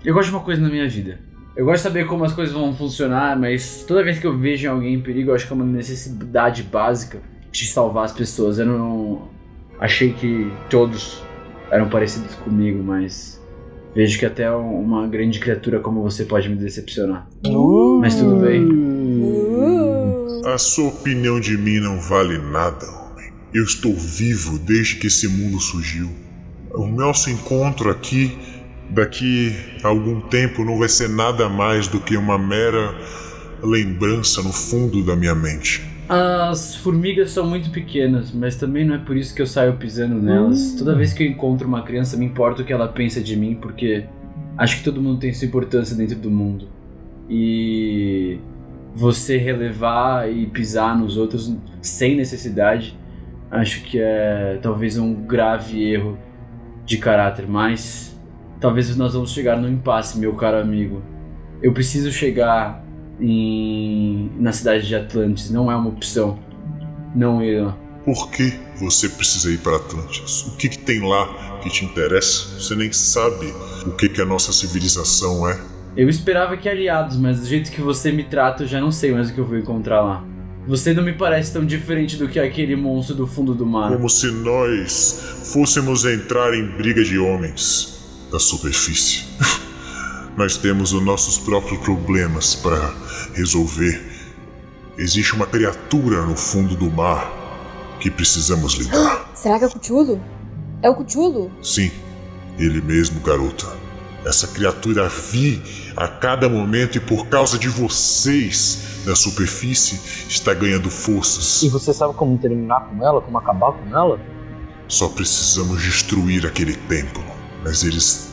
Eu 0.04 0.14
gosto 0.14 0.30
de 0.30 0.36
uma 0.36 0.44
coisa 0.44 0.62
na 0.62 0.70
minha 0.70 0.88
vida. 0.88 1.20
Eu 1.56 1.66
gosto 1.66 1.78
de 1.78 1.84
saber 1.84 2.06
como 2.06 2.24
as 2.24 2.34
coisas 2.34 2.54
vão 2.54 2.74
funcionar, 2.74 3.38
mas 3.38 3.84
toda 3.88 4.04
vez 4.04 4.18
que 4.20 4.26
eu 4.26 4.38
vejo 4.38 4.70
alguém 4.70 4.96
em 4.96 5.02
perigo, 5.02 5.32
eu 5.32 5.36
acho 5.36 5.46
que 5.46 5.54
é 5.54 5.56
uma 5.56 5.66
necessidade 5.66 6.64
básica 6.64 7.20
de 7.52 7.68
salvar 7.68 8.06
as 8.06 8.14
pessoas. 8.14 8.58
Eu 8.58 8.66
não 8.66 9.30
achei 9.80 10.14
que 10.14 10.52
todos 10.70 11.22
eram 11.70 11.90
parecidos 11.90 12.36
comigo, 12.36 12.82
mas 12.82 13.42
vejo 13.94 14.18
que 14.18 14.26
até 14.26 14.50
uma 14.52 15.08
grande 15.08 15.40
criatura 15.40 15.80
como 15.80 16.02
você 16.02 16.24
pode 16.24 16.48
me 16.48 16.56
decepcionar. 16.56 17.28
Mas 18.00 18.16
tudo 18.16 18.38
bem. 18.38 18.66
Uh. 18.66 20.48
A 20.48 20.58
sua 20.58 20.88
opinião 20.88 21.40
de 21.40 21.58
mim 21.58 21.80
não 21.80 22.00
vale 22.00 22.38
nada, 22.38 22.86
homem. 22.86 23.32
Eu 23.54 23.64
estou 23.64 23.94
vivo 23.94 24.58
desde 24.58 24.96
que 24.96 25.08
esse 25.08 25.28
mundo 25.28 25.60
surgiu. 25.60 26.10
O 26.74 26.88
nosso 26.88 27.30
encontro 27.30 27.90
aqui, 27.90 28.38
daqui 28.90 29.54
a 29.84 29.90
algum 29.90 30.22
tempo, 30.22 30.64
não 30.64 30.78
vai 30.78 30.88
ser 30.88 31.10
nada 31.10 31.50
mais 31.50 31.88
do 31.88 32.00
que 32.00 32.16
uma 32.16 32.38
mera 32.38 32.96
lembrança 33.62 34.42
no 34.42 34.54
fundo 34.54 35.04
da 35.04 35.16
minha 35.16 35.36
mente. 35.36 35.84
As 36.08 36.76
formigas 36.76 37.32
são 37.32 37.48
muito 37.48 37.70
pequenas, 37.70 38.32
mas 38.32 38.56
também 38.56 38.86
não 38.86 38.96
é 38.96 38.98
por 38.98 39.16
isso 39.16 39.34
que 39.34 39.42
eu 39.42 39.48
saio 39.48 39.78
pisando 39.78 40.16
nelas. 40.16 40.76
Toda 40.78 40.96
vez 40.96 41.14
que 41.14 41.24
eu 41.24 41.28
encontro 41.28 41.68
uma 41.68 41.84
criança, 41.84 42.18
me 42.18 42.26
importa 42.26 42.62
o 42.62 42.66
que 42.66 42.74
ela 42.74 42.88
pensa 42.88 43.22
de 43.22 43.36
mim, 43.36 43.56
porque 43.56 44.06
acho 44.58 44.78
que 44.78 44.84
todo 44.84 45.02
mundo 45.02 45.20
tem 45.20 45.34
sua 45.34 45.48
importância 45.48 45.96
dentro 45.96 46.18
do 46.18 46.30
mundo. 46.30 46.68
E 47.30 48.40
você 48.94 49.38
relevar 49.38 50.30
e 50.30 50.46
pisar 50.48 50.98
nos 50.98 51.16
outros 51.18 51.56
sem 51.82 52.16
necessidade, 52.16 52.98
acho 53.50 53.84
que 53.84 53.98
é 54.00 54.60
talvez 54.62 54.98
um 54.98 55.14
grave 55.14 55.82
erro 55.82 56.18
de 56.92 56.98
caráter, 56.98 57.48
mas 57.48 58.16
talvez 58.60 58.96
nós 58.98 59.14
vamos 59.14 59.32
chegar 59.32 59.58
no 59.58 59.68
impasse, 59.70 60.20
meu 60.20 60.34
caro 60.36 60.58
amigo. 60.58 61.02
Eu 61.64 61.74
preciso 61.74 62.12
chegar 62.12 62.84
em, 63.20 64.30
na 64.38 64.52
cidade 64.52 64.88
de 64.88 64.96
Atlantis, 64.96 65.50
não 65.50 65.72
é 65.72 65.76
uma 65.76 65.90
opção 65.90 66.38
não 67.16 67.42
ir 67.42 67.62
lá. 67.62 67.78
Por 68.04 68.30
que 68.32 68.54
você 68.78 69.08
precisa 69.08 69.52
ir 69.52 69.60
para 69.60 69.78
Atlantis? 69.78 70.48
O 70.48 70.58
que, 70.58 70.70
que 70.70 70.80
tem 70.80 71.00
lá 71.08 71.60
que 71.62 71.70
te 71.70 71.86
interessa? 71.86 72.60
Você 72.60 72.76
nem 72.76 72.92
sabe 72.92 73.54
o 73.86 73.92
que, 73.92 74.10
que 74.10 74.22
a 74.22 74.26
nossa 74.26 74.52
civilização 74.52 75.48
é. 75.48 75.60
Eu 75.96 76.10
esperava 76.10 76.58
que 76.58 76.68
aliados, 76.68 77.18
mas 77.18 77.42
do 77.42 77.46
jeito 77.46 77.72
que 77.72 77.82
você 77.82 78.12
me 78.12 78.24
trata, 78.24 78.64
eu 78.64 78.68
já 78.68 78.82
não 78.82 78.92
sei 78.92 79.12
mais 79.12 79.30
o 79.30 79.34
que 79.34 79.40
eu 79.40 79.46
vou 79.46 79.58
encontrar 79.58 80.02
lá. 80.02 80.24
Você 80.67 80.93
não 80.93 81.04
me 81.04 81.13
parece 81.13 81.52
tão 81.52 81.65
diferente 81.65 82.17
do 82.17 82.28
que 82.28 82.39
aquele 82.39 82.76
monstro 82.76 83.15
do 83.15 83.26
fundo 83.26 83.56
do 83.56 83.65
mar. 83.65 83.91
Como 83.91 84.10
se 84.10 84.28
nós 84.28 85.41
fôssemos 85.52 86.06
entrar 86.06 86.54
em 86.54 86.65
briga 86.78 87.04
de 87.04 87.17
homens 87.17 88.00
da 88.32 88.39
superfície. 88.39 89.26
nós 90.38 90.58
temos 90.58 90.93
os 90.93 91.04
nossos 91.04 91.38
próprios 91.38 91.80
problemas 91.82 92.56
para 92.56 92.93
resolver. 93.34 94.02
Existe 94.97 95.34
uma 95.34 95.47
criatura 95.47 96.26
no 96.26 96.36
fundo 96.36 96.76
do 96.76 96.89
mar 96.91 97.97
que 98.00 98.12
precisamos 98.12 98.76
lidar. 98.76 99.32
Será 99.34 99.58
que 99.58 99.65
é 99.65 99.67
o 99.67 99.71
Cthulhu? 99.71 100.21
É 100.84 100.89
o 100.89 100.95
Cthulhu? 100.95 101.52
Sim, 101.62 101.91
ele 102.58 102.82
mesmo, 102.82 103.19
garota. 103.21 103.67
Essa 104.26 104.48
criatura 104.48 105.10
vi 105.10 105.62
a 105.98 106.08
cada 106.08 106.48
momento 106.48 106.98
e 106.98 107.02
por 107.02 107.28
causa 107.28 107.58
de 107.58 107.68
vocês 107.68 109.04
da 109.06 109.16
superfície 109.16 110.00
está 110.30 110.54
ganhando 110.54 110.92
forças. 110.92 111.64
E 111.64 111.70
você 111.70 111.92
sabe 111.92 112.14
como 112.14 112.38
terminar 112.38 112.82
com 112.88 113.04
ela? 113.06 113.20
Como 113.20 113.38
acabar 113.38 113.72
com 113.72 113.90
ela? 113.90 114.20
Só 114.88 115.10
precisamos 115.10 115.82
destruir 115.82 116.46
aquele 116.46 116.76
templo. 116.76 117.24
Mas 117.64 117.84
eles. 117.84 118.30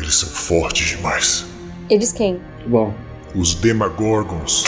Eles 0.00 0.14
são 0.14 0.28
fortes 0.28 0.96
demais. 0.96 1.44
Eles 1.90 2.12
quem? 2.12 2.40
Bom, 2.66 2.94
Os 3.34 3.54
Demagorgons. 3.54 4.62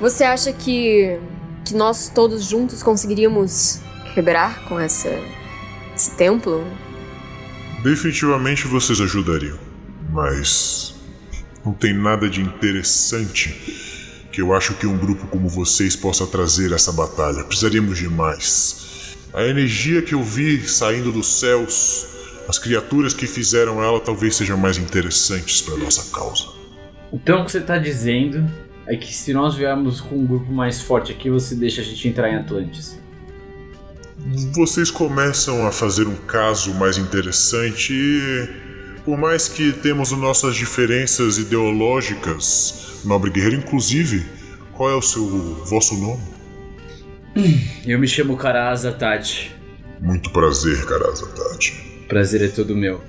Você 0.00 0.22
acha 0.22 0.52
que 0.52 1.18
que 1.64 1.74
nós 1.74 2.08
todos 2.14 2.44
juntos 2.44 2.82
conseguiríamos 2.82 3.80
quebrar 4.14 4.64
com 4.68 4.78
essa 4.78 5.10
esse 5.94 6.12
templo? 6.16 6.64
Definitivamente 7.82 8.68
vocês 8.68 9.00
ajudariam. 9.00 9.65
Mas. 10.10 10.94
Não 11.64 11.72
tem 11.72 11.92
nada 11.92 12.30
de 12.30 12.40
interessante 12.40 14.28
que 14.30 14.40
eu 14.40 14.54
acho 14.54 14.74
que 14.74 14.86
um 14.86 14.96
grupo 14.96 15.26
como 15.26 15.48
vocês 15.48 15.96
possa 15.96 16.26
trazer 16.26 16.72
a 16.72 16.76
essa 16.76 16.92
batalha. 16.92 17.42
Precisaríamos 17.42 17.98
de 17.98 18.08
mais. 18.08 19.16
A 19.32 19.42
energia 19.44 20.00
que 20.02 20.14
eu 20.14 20.22
vi 20.22 20.60
saindo 20.68 21.10
dos 21.10 21.26
céus, 21.40 22.06
as 22.48 22.58
criaturas 22.58 23.12
que 23.12 23.26
fizeram 23.26 23.82
ela 23.82 23.98
talvez 23.98 24.36
sejam 24.36 24.56
mais 24.56 24.76
interessantes 24.78 25.60
para 25.60 25.76
nossa 25.76 26.14
causa. 26.14 26.44
então 27.12 27.42
o 27.42 27.44
que 27.44 27.52
você 27.52 27.60
tá 27.60 27.78
dizendo 27.78 28.48
é 28.86 28.96
que 28.96 29.12
se 29.12 29.32
nós 29.32 29.54
viermos 29.54 30.00
com 30.00 30.16
um 30.16 30.26
grupo 30.26 30.52
mais 30.52 30.80
forte 30.80 31.12
aqui, 31.12 31.28
você 31.28 31.54
deixa 31.54 31.80
a 31.80 31.84
gente 31.84 32.06
entrar 32.06 32.30
em 32.30 32.36
Atlantis. 32.36 32.98
Vocês 34.54 34.90
começam 34.90 35.66
a 35.66 35.72
fazer 35.72 36.06
um 36.06 36.16
caso 36.16 36.72
mais 36.74 36.96
interessante 36.96 37.92
e, 37.92 38.48
por 39.06 39.16
mais 39.16 39.48
que 39.48 39.72
temos 39.72 40.10
nossas 40.10 40.56
diferenças 40.56 41.38
ideológicas, 41.38 43.00
nobre 43.04 43.30
guerreiro, 43.30 43.58
inclusive, 43.58 44.26
qual 44.72 44.90
é 44.90 44.94
o 44.96 45.00
seu 45.00 45.24
vosso 45.64 45.94
nome? 45.94 46.22
Eu 47.86 48.00
me 48.00 48.08
chamo 48.08 48.36
Karaza 48.36 48.90
Tati. 48.90 49.54
Muito 50.00 50.30
prazer, 50.30 50.84
Karazatati. 50.84 52.04
Prazer 52.08 52.42
é 52.42 52.48
todo 52.48 52.74
meu. 52.74 53.00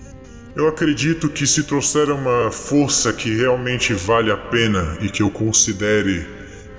Eu 0.56 0.68
acredito 0.68 1.30
que 1.30 1.48
se 1.48 1.64
trouxer 1.64 2.12
uma 2.12 2.52
força 2.52 3.12
que 3.12 3.36
realmente 3.36 3.94
vale 3.94 4.32
a 4.32 4.38
pena 4.38 5.00
e 5.02 5.10
que 5.10 5.24
eu 5.24 5.32
considere 5.32 6.28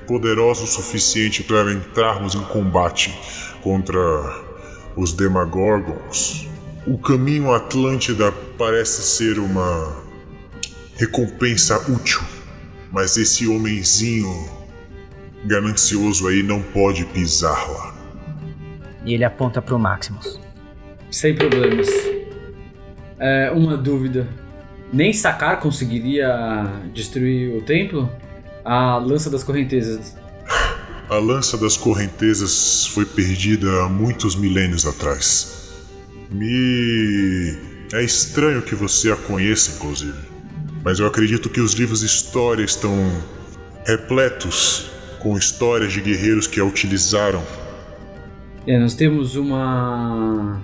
poderosa 0.06 0.62
o 0.62 0.66
suficiente 0.66 1.42
para 1.42 1.72
entrarmos 1.72 2.36
em 2.36 2.42
combate 2.42 3.12
contra 3.62 3.98
os 4.96 5.12
Demagorgons, 5.12 6.47
o 6.88 6.96
caminho 6.96 7.52
Atlântida 7.52 8.32
parece 8.56 9.02
ser 9.02 9.38
uma 9.38 9.94
recompensa 10.96 11.78
útil. 11.90 12.20
Mas 12.90 13.18
esse 13.18 13.46
homenzinho 13.46 14.48
ganancioso 15.44 16.26
aí 16.26 16.42
não 16.42 16.62
pode 16.62 17.04
pisar 17.04 17.70
lá. 17.70 17.94
E 19.04 19.12
ele 19.12 19.24
aponta 19.24 19.60
pro 19.60 19.78
Maximus. 19.78 20.40
Sem 21.10 21.34
problemas. 21.34 21.88
É, 23.18 23.52
uma 23.54 23.76
dúvida. 23.76 24.26
Nem 24.90 25.12
Sakar 25.12 25.60
conseguiria 25.60 26.64
destruir 26.94 27.54
o 27.54 27.60
templo? 27.60 28.10
A 28.64 28.96
lança 28.96 29.28
das 29.28 29.44
correntezas. 29.44 30.16
A 31.10 31.16
lança 31.16 31.58
das 31.58 31.76
correntezas 31.76 32.86
foi 32.86 33.04
perdida 33.04 33.82
há 33.82 33.88
muitos 33.88 34.34
milênios 34.34 34.86
atrás. 34.86 35.57
Me. 36.30 37.56
É 37.92 38.02
estranho 38.02 38.62
que 38.62 38.74
você 38.74 39.10
a 39.10 39.16
conheça, 39.16 39.72
inclusive. 39.76 40.18
Mas 40.84 41.00
eu 41.00 41.06
acredito 41.06 41.48
que 41.48 41.60
os 41.60 41.72
livros 41.72 42.00
de 42.00 42.06
história 42.06 42.62
estão 42.62 42.94
repletos 43.86 44.90
com 45.20 45.36
histórias 45.36 45.92
de 45.92 46.00
guerreiros 46.00 46.46
que 46.46 46.60
a 46.60 46.64
utilizaram. 46.64 47.42
É, 48.66 48.78
nós 48.78 48.94
temos 48.94 49.36
uma. 49.36 50.62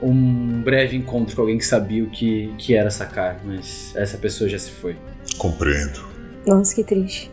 Um 0.00 0.62
breve 0.62 0.96
encontro 0.96 1.36
com 1.36 1.42
alguém 1.42 1.58
que 1.58 1.66
sabia 1.66 2.02
o 2.02 2.10
que, 2.10 2.54
que 2.56 2.74
era 2.74 2.90
Sakar, 2.90 3.38
mas 3.44 3.92
essa 3.94 4.16
pessoa 4.16 4.48
já 4.48 4.58
se 4.58 4.70
foi. 4.70 4.96
Compreendo. 5.36 6.00
Nossa, 6.46 6.74
que 6.74 6.84
triste. 6.84 7.30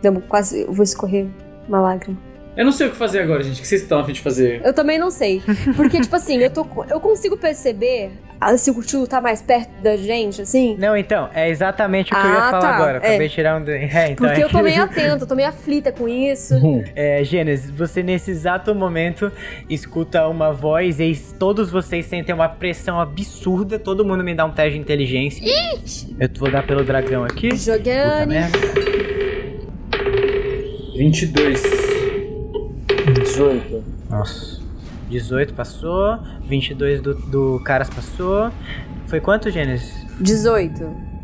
Deu 0.00 0.20
quase. 0.20 0.60
Eu 0.60 0.72
vou 0.72 0.84
escorrer 0.84 1.26
uma 1.66 1.80
lágrima. 1.80 2.16
Eu 2.56 2.64
não 2.64 2.72
sei 2.72 2.86
o 2.86 2.90
que 2.90 2.96
fazer 2.96 3.20
agora, 3.20 3.42
gente. 3.42 3.58
O 3.58 3.62
que 3.62 3.66
vocês 3.66 3.82
estão 3.82 3.98
a 3.98 4.04
fim 4.04 4.12
de 4.12 4.20
fazer? 4.20 4.60
Eu 4.64 4.72
também 4.72 4.96
não 4.98 5.10
sei. 5.10 5.42
Porque, 5.74 6.00
tipo 6.00 6.14
assim, 6.14 6.38
eu, 6.38 6.50
tô, 6.50 6.64
eu 6.88 7.00
consigo 7.00 7.36
perceber 7.36 8.12
ah, 8.40 8.56
se 8.56 8.70
o 8.70 8.74
Cthulhu 8.74 9.08
tá 9.08 9.20
mais 9.20 9.42
perto 9.42 9.70
da 9.82 9.96
gente, 9.96 10.40
assim. 10.42 10.76
Não, 10.78 10.96
então, 10.96 11.28
é 11.34 11.48
exatamente 11.48 12.12
o 12.12 12.16
que 12.16 12.24
eu 12.24 12.30
ia 12.30 12.38
Ah, 12.38 12.50
falar 12.50 12.60
tá, 12.60 12.76
agora. 12.76 12.98
Acabei 12.98 13.26
é. 13.26 13.28
de 13.28 13.34
tirar 13.34 13.60
um. 13.60 13.64
É, 13.68 14.10
então, 14.12 14.26
Porque 14.26 14.40
é 14.40 14.44
eu 14.44 14.48
tô 14.48 14.58
que- 14.58 14.62
meio 14.64 14.82
atenta, 14.84 15.24
eu 15.24 15.26
tô 15.26 15.34
meio 15.34 15.48
aflita 15.48 15.90
com 15.90 16.08
isso. 16.08 16.54
É, 16.94 17.24
Gênesis, 17.24 17.70
você 17.70 18.02
nesse 18.04 18.30
exato 18.30 18.72
momento 18.72 19.32
escuta 19.68 20.28
uma 20.28 20.52
voz 20.52 21.00
e 21.00 21.12
todos 21.38 21.70
vocês 21.70 22.06
sentem 22.06 22.32
uma 22.34 22.48
pressão 22.48 23.00
absurda. 23.00 23.80
Todo 23.80 24.04
mundo 24.04 24.22
me 24.22 24.32
dá 24.34 24.44
um 24.44 24.52
teste 24.52 24.74
de 24.74 24.78
inteligência. 24.78 25.42
Eu 26.20 26.28
vou 26.38 26.50
dar 26.50 26.64
pelo 26.64 26.84
dragão 26.84 27.24
aqui. 27.24 27.56
Jogando. 27.56 28.28
merda. 28.28 28.58
22. 30.96 31.83
18. 33.34 33.84
Nossa. 34.10 34.62
18 35.08 35.54
passou. 35.54 36.18
22 36.46 37.00
do, 37.00 37.14
do 37.14 37.60
Caras 37.64 37.90
passou. 37.90 38.50
Foi 39.06 39.20
quanto, 39.20 39.50
Gênesis? 39.50 39.92
18. 40.20 41.14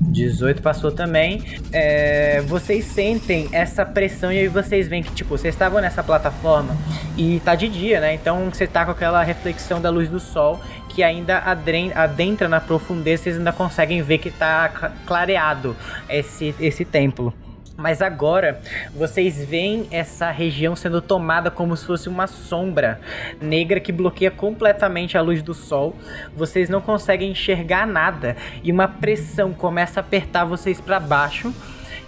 18 0.00 0.60
passou 0.62 0.90
também. 0.90 1.42
É, 1.72 2.40
vocês 2.42 2.84
sentem 2.86 3.48
essa 3.52 3.84
pressão 3.86 4.32
e 4.32 4.38
aí 4.40 4.48
vocês 4.48 4.88
veem 4.88 5.02
que, 5.02 5.12
tipo, 5.12 5.30
vocês 5.38 5.54
estavam 5.54 5.80
nessa 5.80 6.02
plataforma 6.02 6.76
e 7.16 7.40
tá 7.44 7.54
de 7.54 7.68
dia, 7.68 8.00
né? 8.00 8.14
Então 8.14 8.50
você 8.52 8.66
tá 8.66 8.84
com 8.84 8.90
aquela 8.90 9.22
reflexão 9.22 9.80
da 9.80 9.90
luz 9.90 10.08
do 10.08 10.18
sol 10.18 10.60
que 10.88 11.02
ainda 11.02 11.38
adren- 11.38 11.92
adentra 11.94 12.48
na 12.48 12.60
profundeza, 12.60 13.22
vocês 13.22 13.38
ainda 13.38 13.52
conseguem 13.52 14.02
ver 14.02 14.18
que 14.18 14.30
tá 14.30 14.68
cla- 14.68 14.92
clareado 15.06 15.74
esse, 16.08 16.54
esse 16.60 16.84
templo. 16.84 17.32
Mas 17.76 18.02
agora 18.02 18.60
vocês 18.94 19.44
veem 19.44 19.88
essa 19.90 20.30
região 20.30 20.76
sendo 20.76 21.00
tomada 21.00 21.50
como 21.50 21.76
se 21.76 21.86
fosse 21.86 22.08
uma 22.08 22.26
sombra 22.26 23.00
negra 23.40 23.80
que 23.80 23.90
bloqueia 23.90 24.30
completamente 24.30 25.16
a 25.16 25.22
luz 25.22 25.42
do 25.42 25.54
sol. 25.54 25.96
Vocês 26.36 26.68
não 26.68 26.80
conseguem 26.80 27.30
enxergar 27.30 27.86
nada 27.86 28.36
e 28.62 28.70
uma 28.70 28.88
pressão 28.88 29.52
começa 29.52 30.00
a 30.00 30.02
apertar 30.02 30.44
vocês 30.44 30.80
para 30.80 31.00
baixo. 31.00 31.52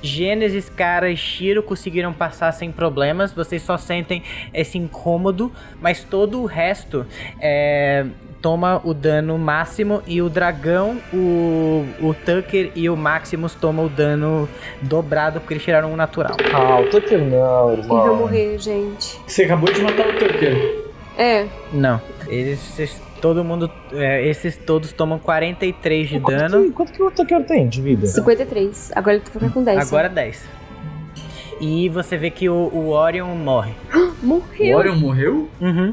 Gênesis, 0.02 0.68
Cara 0.68 1.10
e 1.10 1.16
Shiro 1.16 1.62
conseguiram 1.62 2.12
passar 2.12 2.52
sem 2.52 2.70
problemas. 2.70 3.32
Vocês 3.32 3.62
só 3.62 3.78
sentem 3.78 4.22
esse 4.52 4.76
incômodo, 4.76 5.50
mas 5.80 6.04
todo 6.04 6.42
o 6.42 6.44
resto 6.44 7.06
é, 7.40 8.04
toma 8.44 8.78
o 8.84 8.92
dano 8.92 9.38
máximo 9.38 10.02
e 10.06 10.20
o 10.20 10.28
dragão, 10.28 10.98
o, 11.14 11.82
o 11.98 12.12
Tucker 12.12 12.72
e 12.76 12.90
o 12.90 12.94
Maximus 12.96 13.54
tomam 13.54 13.86
o 13.86 13.88
dano 13.88 14.46
dobrado 14.82 15.40
porque 15.40 15.54
eles 15.54 15.64
tiraram 15.64 15.90
um 15.90 15.96
natural. 15.96 16.36
Ah, 16.52 16.78
o 16.78 16.84
Tucker 16.90 17.18
não, 17.24 17.72
Ele 17.72 17.80
vai 17.88 18.00
irmão. 18.02 18.16
morrer, 18.16 18.58
gente. 18.58 19.18
Você 19.26 19.44
acabou 19.44 19.72
de 19.72 19.80
matar 19.80 20.06
o 20.08 20.12
Tucker. 20.18 20.84
É, 21.16 21.46
Não, 21.72 21.98
eles, 22.26 22.58
vocês- 22.60 23.00
todo 23.18 23.42
mundo, 23.42 23.70
é, 23.94 24.28
esses 24.28 24.58
todos 24.58 24.92
tomam 24.92 25.18
43 25.18 26.06
de 26.10 26.20
Quanto 26.20 26.38
dano. 26.38 26.64
que, 26.64 26.70
quanto 26.72 26.92
que 26.92 27.02
o 27.02 27.10
Tucker 27.10 27.46
tem 27.46 27.66
de 27.66 27.80
vida? 27.80 28.06
53. 28.06 28.92
Agora 28.94 29.16
ele 29.16 29.24
ficando 29.24 29.50
com 29.54 29.62
10. 29.64 29.88
Agora 29.88 30.10
10. 30.10 30.44
E 31.62 31.88
você 31.88 32.18
vê 32.18 32.28
que 32.28 32.46
o, 32.50 32.52
o 32.54 32.90
Orion 32.90 33.34
morre. 33.34 33.72
O 34.22 34.26
Morreu. 34.26 34.76
Orion 34.78 34.96
morreu? 34.96 35.48
Uhum. 35.60 35.92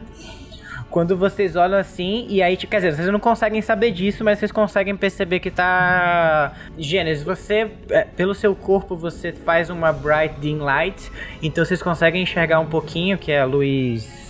Quando 0.92 1.16
vocês 1.16 1.56
olham 1.56 1.80
assim, 1.80 2.28
e 2.30 2.44
aí, 2.44 2.58
quer 2.58 2.76
dizer, 2.76 2.94
vocês 2.94 3.08
não 3.08 3.20
conseguem 3.20 3.62
saber 3.62 3.92
disso, 3.92 4.26
mas 4.26 4.38
vocês 4.38 4.52
conseguem 4.52 4.96
perceber 4.96 5.40
que 5.40 5.50
tá. 5.50 6.52
Gênesis, 6.78 7.24
você, 7.24 7.72
é, 7.90 8.04
pelo 8.04 8.36
seu 8.36 8.54
corpo, 8.54 8.96
você 8.96 9.32
faz 9.32 9.70
uma 9.70 9.94
Bright 9.94 10.36
Dim 10.42 10.58
Light, 10.58 11.10
então 11.42 11.64
vocês 11.64 11.82
conseguem 11.82 12.24
enxergar 12.24 12.60
um 12.60 12.68
pouquinho, 12.68 13.18
que 13.18 13.32
é 13.32 13.40
a 13.40 13.46
luz. 13.46 14.21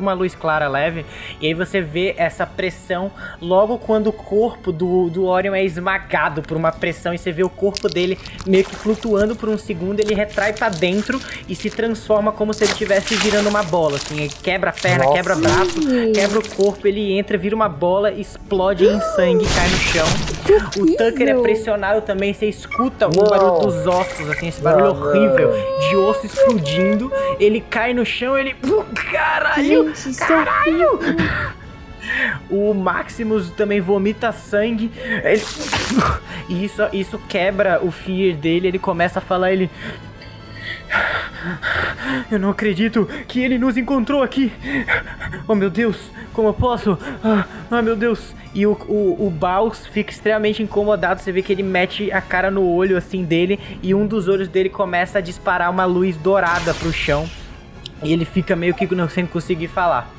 Uma 0.00 0.12
luz 0.12 0.34
clara 0.34 0.66
leve, 0.68 1.04
e 1.40 1.46
aí 1.46 1.54
você 1.54 1.80
vê 1.80 2.14
essa 2.16 2.46
pressão 2.46 3.10
logo 3.40 3.78
quando 3.78 4.08
o 4.08 4.12
corpo 4.12 4.72
do, 4.72 5.10
do 5.10 5.26
Orion 5.26 5.54
é 5.54 5.64
esmagado 5.64 6.42
por 6.42 6.56
uma 6.56 6.72
pressão, 6.72 7.12
e 7.12 7.18
você 7.18 7.30
vê 7.30 7.42
o 7.42 7.50
corpo 7.50 7.88
dele 7.88 8.18
meio 8.46 8.64
que 8.64 8.74
flutuando 8.74 9.36
por 9.36 9.48
um 9.48 9.58
segundo, 9.58 10.00
ele 10.00 10.14
retrai 10.14 10.52
pra 10.52 10.68
dentro 10.68 11.20
e 11.48 11.54
se 11.54 11.70
transforma 11.70 12.32
como 12.32 12.52
se 12.54 12.64
ele 12.64 12.72
estivesse 12.72 13.14
girando 13.16 13.48
uma 13.48 13.62
bola, 13.62 13.96
assim, 13.96 14.20
ele 14.20 14.32
quebra 14.42 14.70
a 14.70 14.72
perna, 14.72 15.04
Nossa. 15.04 15.16
quebra 15.16 15.36
braço, 15.36 15.80
quebra 16.14 16.38
o 16.38 16.48
corpo, 16.48 16.86
ele 16.86 17.12
entra, 17.12 17.36
vira 17.36 17.54
uma 17.54 17.68
bola, 17.68 18.10
explode 18.12 18.84
em 18.86 19.00
sangue, 19.14 19.46
cai 19.54 19.68
no 19.68 19.76
chão. 19.76 20.06
O 20.78 20.86
Tucker 20.96 21.28
é 21.28 21.34
pressionado 21.34 22.00
também, 22.02 22.32
você 22.32 22.46
escuta 22.46 23.06
o 23.06 23.28
barulho 23.28 23.60
dos 23.60 23.86
ossos, 23.86 24.28
assim, 24.30 24.48
esse 24.48 24.60
barulho 24.60 24.90
horrível 24.90 25.52
de 25.88 25.96
osso 25.96 26.26
explodindo. 26.26 27.12
Ele 27.38 27.60
cai 27.60 27.92
no 27.94 28.04
chão, 28.04 28.36
ele. 28.36 28.54
Caralho! 29.12 29.89
Gente, 29.94 30.22
é 30.22 30.86
horrível. 30.86 31.00
O 32.50 32.74
Maximus 32.74 33.50
também 33.50 33.80
vomita 33.80 34.32
sangue. 34.32 34.90
Ele... 35.22 35.42
E 36.48 36.64
isso, 36.64 36.82
isso 36.92 37.18
quebra 37.28 37.80
o 37.82 37.90
fear 37.90 38.36
dele. 38.36 38.68
Ele 38.68 38.78
começa 38.78 39.18
a 39.18 39.22
falar, 39.22 39.52
ele. 39.52 39.70
Eu 42.30 42.38
não 42.38 42.50
acredito 42.50 43.08
que 43.28 43.40
ele 43.40 43.58
nos 43.58 43.76
encontrou 43.76 44.22
aqui. 44.22 44.52
Oh 45.46 45.54
meu 45.54 45.70
Deus, 45.70 46.10
como 46.32 46.48
eu 46.48 46.54
posso? 46.54 46.98
Ah, 47.22 47.44
ah, 47.70 47.82
meu 47.82 47.96
Deus. 47.96 48.34
E 48.52 48.66
o, 48.66 48.72
o, 48.88 49.26
o 49.26 49.30
Baus 49.30 49.86
fica 49.86 50.10
extremamente 50.10 50.62
incomodado. 50.62 51.20
Você 51.20 51.30
vê 51.30 51.42
que 51.42 51.52
ele 51.52 51.62
mete 51.62 52.10
a 52.10 52.20
cara 52.20 52.50
no 52.50 52.68
olho 52.68 52.96
assim 52.96 53.24
dele. 53.24 53.60
E 53.82 53.94
um 53.94 54.06
dos 54.06 54.26
olhos 54.28 54.48
dele 54.48 54.68
começa 54.68 55.18
a 55.18 55.20
disparar 55.20 55.70
uma 55.70 55.84
luz 55.84 56.16
dourada 56.16 56.74
pro 56.74 56.92
chão. 56.92 57.28
E 58.02 58.12
ele 58.12 58.24
fica 58.24 58.56
meio 58.56 58.74
que 58.74 58.92
não 58.94 59.08
sem 59.08 59.26
conseguir 59.26 59.68
falar. 59.68 60.10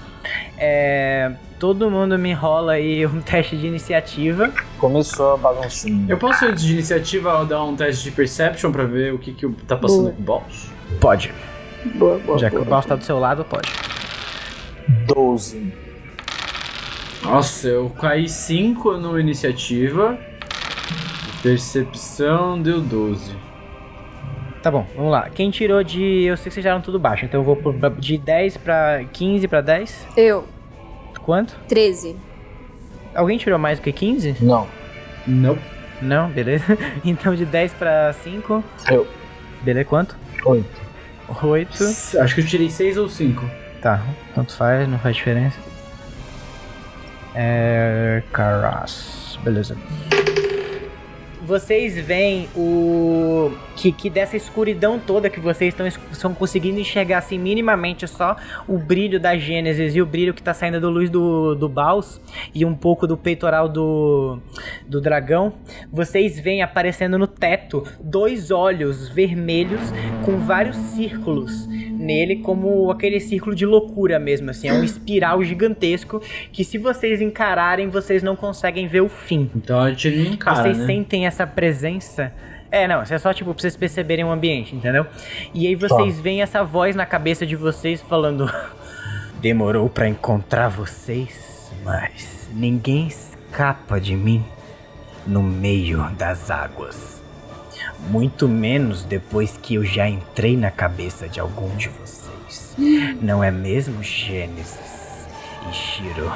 É, 0.58 1.32
todo 1.60 1.90
mundo 1.90 2.18
me 2.18 2.30
enrola 2.30 2.74
aí 2.74 3.06
um 3.08 3.22
teste 3.22 3.58
de 3.58 3.68
iniciativa. 3.68 4.52
Começou 4.78 5.34
a 5.34 5.38
baguncinha. 5.38 6.06
Eu 6.08 6.18
posso, 6.18 6.46
antes 6.46 6.64
de 6.64 6.74
iniciativa, 6.74 7.44
dar 7.46 7.64
um 7.64 7.76
teste 7.76 8.04
de 8.04 8.12
perception 8.12 8.72
pra 8.72 8.84
ver 8.84 9.14
o 9.14 9.20
que, 9.20 9.34
que 9.34 9.48
tá 9.68 9.76
passando 9.76 10.12
Boa. 10.12 10.14
com 10.14 10.22
o 10.22 10.26
boss? 10.26 10.72
Pode. 11.00 11.34
Boa, 11.96 12.20
boa. 12.20 12.38
Já 12.38 12.50
que 12.50 12.56
boa. 12.56 12.68
o 12.68 12.70
Baus 12.70 12.86
tá 12.86 12.96
do 12.96 13.04
seu 13.04 13.20
lado, 13.20 13.44
pode. 13.44 13.72
12. 15.08 15.74
Nossa, 17.24 17.68
eu 17.68 17.90
caí 17.90 18.28
5 18.28 18.98
no 18.98 19.20
iniciativa. 19.20 20.18
Percepção 21.42 22.62
deu 22.62 22.82
12. 22.82 23.36
Tá 24.62 24.70
bom, 24.70 24.86
vamos 24.95 25.12
lá. 25.12 25.30
Quem 25.30 25.49
tirou 25.49 25.84
de. 25.84 26.24
Eu 26.24 26.38
sei 26.38 26.45
que 26.49 26.53
vocês 26.53 26.64
tiraram 26.64 26.82
tudo 26.82 26.99
baixo, 26.99 27.26
então 27.26 27.39
eu 27.39 27.43
vou 27.43 27.55
por- 27.55 27.74
de 27.99 28.18
10 28.18 28.57
pra 28.57 29.03
15 29.12 29.47
pra 29.47 29.59
10. 29.62 30.07
Eu, 30.16 30.47
Quanto? 31.24 31.55
13. 31.68 32.16
Alguém 33.14 33.38
tirou 33.38 33.57
mais 33.59 33.80
do 33.80 33.84
que 33.84 33.91
15? 33.91 34.36
Não. 34.41 34.68
Não. 35.28 35.57
Não, 36.01 36.30
beleza. 36.30 36.78
Então 37.05 37.36
de 37.36 37.45
10 37.45 37.74
pra 37.74 38.12
5. 38.14 38.64
Eu. 38.89 39.07
Beleza, 39.62 39.86
quanto? 39.86 40.16
8. 40.45 40.66
8. 41.43 41.84
Acho 42.20 42.36
que 42.36 42.41
eu 42.41 42.45
tirei 42.45 42.70
6 42.70 42.97
ou 42.97 43.07
5. 43.07 43.47
Tá, 43.82 44.01
tanto 44.36 44.55
faz, 44.55 44.88
não 44.88 44.97
faz 44.99 45.16
diferença. 45.16 45.57
É. 47.36 48.22
Caras. 48.32 49.38
Beleza. 49.43 49.76
Vocês 51.44 51.96
veem 51.98 52.48
o. 52.56 53.52
Que, 53.76 53.92
que 53.92 54.10
dessa 54.10 54.38
escuridão 54.38 55.00
toda 55.00 55.30
que 55.30 55.39
vocês 55.39 55.74
estão 55.74 55.88
estão 55.88 56.34
conseguindo 56.34 56.80
enxergar 56.80 57.18
assim 57.18 57.39
minimamente 57.39 58.08
só 58.08 58.36
o 58.68 58.78
brilho 58.78 59.20
da 59.20 59.36
Gênesis 59.36 59.96
e 59.96 60.02
o 60.02 60.06
brilho 60.06 60.34
que 60.34 60.44
tá 60.44 60.54
saindo 60.54 60.80
da 60.80 60.88
luz 60.88 61.10
do, 61.10 61.56
do 61.56 61.68
Baus 61.68 62.22
e 62.54 62.64
um 62.64 62.76
pouco 62.76 63.08
do 63.08 63.18
peitoral 63.18 63.68
do, 63.68 64.39
do 64.88 65.02
dragão. 65.02 65.54
Vocês 65.92 66.39
veem 66.39 66.62
aparecendo 66.62 67.18
no 67.18 67.26
teto 67.26 67.84
dois 68.00 68.52
olhos 68.52 69.10
vermelhos 69.10 69.82
com 70.24 70.38
vários 70.38 70.76
círculos 70.76 71.68
nele, 72.02 72.38
como 72.38 72.89
aquele 72.92 73.20
círculo 73.20 73.56
de 73.56 73.66
loucura 73.66 74.20
mesmo, 74.20 74.50
assim. 74.50 74.68
É 74.68 74.74
um 74.74 74.84
espiral 74.84 75.44
gigantesco 75.44 76.22
que 76.52 76.64
se 76.64 76.78
vocês 76.78 77.22
encararem, 77.22 77.88
vocês 77.88 78.24
não 78.24 78.36
conseguem 78.36 78.88
ver 78.88 79.02
o 79.02 79.10
fim. 79.10 79.50
Então 79.56 79.80
a 79.80 79.89
gente 79.92 80.10
não 80.10 80.34
encara, 80.34 80.64
vocês 80.64 80.78
né? 80.80 80.86
sentem 80.86 81.28
essa 81.32 81.48
presença. 81.48 82.32
É, 82.70 82.88
não, 82.88 83.02
isso 83.02 83.14
é 83.14 83.18
só 83.18 83.34
tipo 83.34 83.54
pra 83.54 83.62
vocês 83.62 83.76
perceberem 83.76 84.24
o 84.24 84.32
ambiente, 84.32 84.76
entendeu? 84.76 85.06
E 85.54 85.66
aí 85.68 85.76
vocês 85.76 86.20
veem 86.20 86.42
essa 86.42 86.64
voz 86.64 86.96
na 86.96 87.06
cabeça 87.06 87.46
de 87.46 87.56
vocês 87.56 88.02
falando: 88.02 88.50
Demorou 89.42 89.90
pra 89.90 90.08
encontrar 90.08 90.70
vocês, 90.70 91.72
mas 91.84 92.50
ninguém 92.54 93.08
escapa 93.08 94.00
de 94.00 94.16
mim 94.16 94.46
no 95.26 95.42
meio 95.42 96.10
das 96.12 96.52
águas. 96.52 97.22
Muito 98.10 98.48
menos 98.48 99.04
depois 99.04 99.58
que 99.58 99.76
eu 99.76 99.86
já 99.86 100.08
entrei 100.08 100.58
na 100.58 100.72
cabeça 100.72 101.28
de 101.28 101.40
algum 101.40 101.76
de 101.76 101.90
vocês. 101.90 102.76
Não 103.22 103.44
é 103.44 103.52
mesmo, 103.52 104.02
Gênesis 104.02 105.28
e 105.70 105.74
Shiro? 105.74 106.32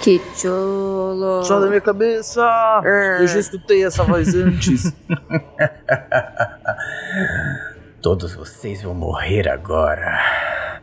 Que 0.00 0.20
cholo. 0.34 1.44
Só 1.44 1.60
da 1.60 1.66
minha 1.66 1.80
cabeça! 1.80 2.42
É. 2.84 3.22
Eu 3.22 3.26
já 3.26 3.38
escutei 3.38 3.84
essa 3.84 4.04
voz 4.04 4.34
antes. 4.34 4.92
Todos 8.00 8.34
vocês 8.34 8.82
vão 8.82 8.94
morrer 8.94 9.48
agora. 9.48 10.80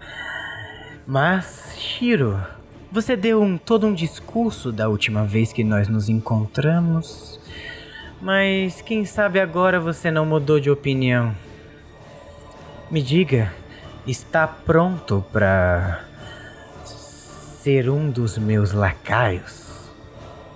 Mas, 1.05 1.73
Shiro, 1.77 2.41
você 2.91 3.15
deu 3.15 3.41
um, 3.41 3.57
todo 3.57 3.87
um 3.87 3.93
discurso 3.93 4.71
da 4.71 4.87
última 4.87 5.25
vez 5.25 5.53
que 5.53 5.63
nós 5.63 5.87
nos 5.87 6.09
encontramos. 6.09 7.39
Mas 8.21 8.81
quem 8.81 9.03
sabe 9.03 9.39
agora 9.39 9.79
você 9.79 10.11
não 10.11 10.25
mudou 10.25 10.59
de 10.59 10.69
opinião? 10.69 11.35
Me 12.89 13.01
diga, 13.01 13.51
está 14.05 14.47
pronto 14.47 15.23
para 15.31 16.03
ser 17.63 17.89
um 17.89 18.11
dos 18.11 18.37
meus 18.37 18.73
lacaios? 18.73 19.89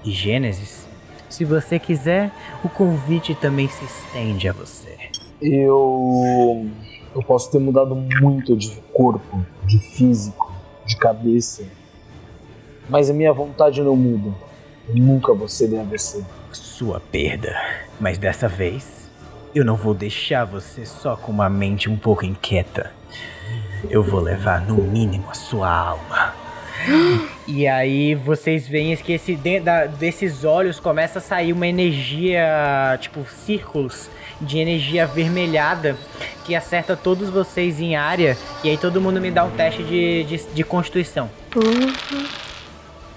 E 0.04 0.12
Gênesis, 0.12 0.86
se 1.30 1.46
você 1.46 1.80
quiser, 1.80 2.30
o 2.62 2.68
convite 2.68 3.34
também 3.34 3.70
se 3.70 3.86
estende 3.86 4.50
a 4.50 4.52
você. 4.52 4.98
Eu. 5.42 6.68
Eu 7.16 7.24
posso 7.24 7.50
ter 7.50 7.60
mudado 7.60 7.96
muito 7.96 8.58
de 8.58 8.76
corpo, 8.94 9.46
de 9.66 9.80
físico, 9.80 10.52
de 10.86 10.98
cabeça. 10.98 11.64
Mas 12.90 13.10
a 13.10 13.14
minha 13.14 13.32
vontade 13.32 13.82
não 13.82 13.96
muda. 13.96 14.36
Eu 14.90 14.98
nunca 14.98 15.34
vou 15.34 15.48
ceder 15.48 15.80
a 15.80 15.84
você. 15.84 16.22
Sua 16.52 17.00
perda. 17.00 17.56
Mas 18.02 18.18
dessa 18.18 18.50
vez, 18.50 19.10
eu 19.56 19.64
não 19.64 19.78
vou 19.78 19.94
deixar 19.94 20.44
você 20.44 20.86
só 20.86 21.16
com 21.16 21.32
uma 21.32 21.50
mente 21.50 21.90
um 21.90 21.98
pouco 21.98 22.26
inquieta. 22.26 22.92
Eu 23.90 24.04
vou 24.04 24.20
levar 24.20 24.60
no 24.60 24.76
mínimo 24.76 25.30
a 25.30 25.34
sua 25.34 25.72
alma. 25.72 26.37
E 27.48 27.68
aí 27.68 28.14
vocês 28.16 28.68
veem 28.68 28.96
que 28.98 29.14
esse, 29.14 29.36
de- 29.36 29.60
da- 29.60 29.86
desses 29.86 30.44
olhos 30.44 30.80
começa 30.80 31.20
a 31.20 31.22
sair 31.22 31.54
uma 31.54 31.68
energia, 31.68 32.98
tipo 33.02 33.26
círculos 33.46 34.10
de 34.40 34.60
energia 34.60 35.04
avermelhada 35.04 35.98
que 36.46 36.56
acerta 36.56 36.96
todos 36.96 37.30
vocês 37.30 37.80
em 37.80 37.96
área. 37.96 38.38
E 38.64 38.70
aí 38.70 38.78
todo 38.78 39.02
mundo 39.02 39.20
me 39.20 39.32
dá 39.32 39.44
um 39.44 39.52
teste 39.52 39.84
de, 39.84 40.24
de, 40.26 40.38
de 40.54 40.64
constituição. 40.64 41.30
Uhum. 41.56 42.26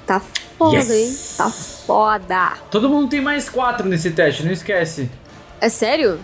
Tá 0.07 0.21
foda, 0.59 0.77
Yes. 0.77 0.91
hein? 0.91 1.37
Tá 1.37 1.51
foda. 1.51 2.53
Todo 2.71 2.89
mundo 2.89 3.09
tem 3.09 3.21
mais 3.21 3.49
4 3.49 3.89
nesse 3.89 4.11
teste, 4.11 4.45
não 4.45 4.53
esquece. 4.53 5.09
É 5.61 5.69
sério? 5.69 6.19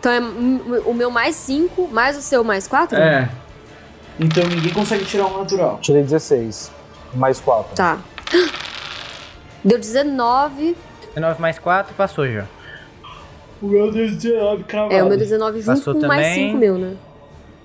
Então 0.00 0.12
é 0.12 0.20
o 0.84 0.94
meu 0.94 1.10
mais 1.10 1.34
5, 1.36 1.88
mais 1.88 2.16
o 2.16 2.22
seu 2.22 2.42
mais 2.44 2.66
4? 2.66 2.96
É. 2.96 3.28
Então 4.18 4.44
ninguém 4.44 4.72
consegue 4.72 5.04
tirar 5.04 5.26
um 5.26 5.38
natural. 5.38 5.78
Tirei 5.80 6.02
16. 6.02 6.70
Mais 7.14 7.40
4. 7.40 7.74
Tá. 7.76 7.98
Deu 9.64 9.78
19. 9.78 10.76
19 11.14 11.40
mais 11.40 11.58
4, 11.58 11.94
passou 11.94 12.26
já. 12.30 12.44
O 13.60 13.66
meu 13.66 13.90
deu 13.90 14.06
19 14.08 14.64
cravado. 14.64 14.94
É, 14.94 15.02
o 15.02 15.08
meu 15.08 15.16
19 15.18 15.60
junto 15.60 15.66
Passou 15.78 15.94
com 15.94 16.06
mais 16.06 16.26
também. 16.26 16.46
5 16.50 16.58
meu, 16.58 16.78
né? 16.78 16.94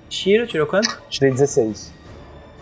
Tiro, 0.08 0.46
tirou 0.46 0.66
quanto? 0.66 1.00
Tirei 1.08 1.30
16. 1.30 1.92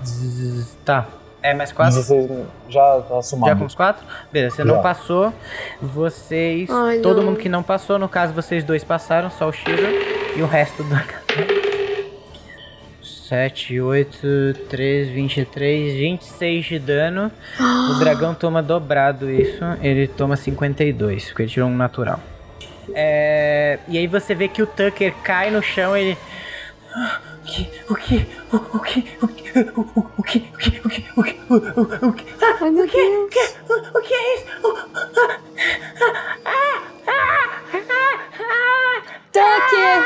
Zzz, 0.04 0.76
Tá. 0.84 1.06
É, 1.42 1.54
mais 1.54 1.72
4? 1.72 1.94
16 1.96 2.28
já 2.68 3.00
tá 3.00 3.14
Já 3.14 3.22
somado. 3.22 3.58
com 3.60 3.64
os 3.64 3.74
4? 3.74 4.04
Beleza, 4.30 4.56
você 4.56 4.62
Já. 4.62 4.72
não 4.74 4.82
passou. 4.82 5.32
Vocês. 5.80 6.68
Ai, 6.70 6.98
todo 6.98 7.18
não. 7.18 7.24
mundo 7.24 7.38
que 7.38 7.48
não 7.48 7.62
passou, 7.62 7.98
no 7.98 8.08
caso 8.10 8.34
vocês 8.34 8.62
dois 8.62 8.84
passaram, 8.84 9.30
só 9.30 9.48
o 9.48 9.52
Shiro 9.52 9.82
e 10.36 10.42
o 10.42 10.46
resto 10.46 10.82
da. 10.84 11.02
7, 13.34 13.80
8, 13.80 14.54
3, 14.68 15.08
23, 15.08 15.94
26 15.94 16.64
de 16.66 16.78
dano. 16.80 17.30
O 17.60 17.94
dragão 18.00 18.34
toma 18.34 18.60
dobrado 18.60 19.30
isso. 19.30 19.62
Ele 19.80 20.08
toma 20.08 20.34
52, 20.36 21.26
porque 21.28 21.42
ele 21.42 21.50
tirou 21.50 21.68
um 21.68 21.76
natural. 21.76 22.18
É, 22.92 23.78
e 23.86 23.96
aí 23.96 24.08
você 24.08 24.34
vê 24.34 24.48
que 24.48 24.60
o 24.60 24.66
Tucker 24.66 25.14
cai 25.22 25.48
no 25.48 25.62
chão, 25.62 25.96
ele. 25.96 26.18
O 27.40 27.52
que? 27.52 27.70
O 27.88 27.94
que? 27.96 28.26
O 28.52 28.56
o 28.76 28.80
que? 28.80 29.04
O 29.22 29.28
que? 29.28 29.60
O 29.74 29.80
o- 29.80 30.12
o 30.18 30.22
que? 30.22 30.38
O 30.54 30.58
que? 30.58 30.80
O 30.84 30.88
que? 30.88 31.04
O 31.16 31.22
que? 31.24 31.40
O 31.48 31.54
o- 31.56 32.08
o 32.08 32.12
que? 32.12 32.24
Ah, 32.42 32.58
Ai, 32.60 32.70
meu 32.70 32.84
o 32.84 32.88
que? 32.88 32.96
O 32.98 33.28
Deus. 33.28 33.30
que? 33.30 33.72
O 33.72 33.98
o 33.98 34.02
que 34.02 34.14
é 34.14 34.34
isso? 34.36 34.46
O- 34.62 34.78
Tucker! 39.32 40.04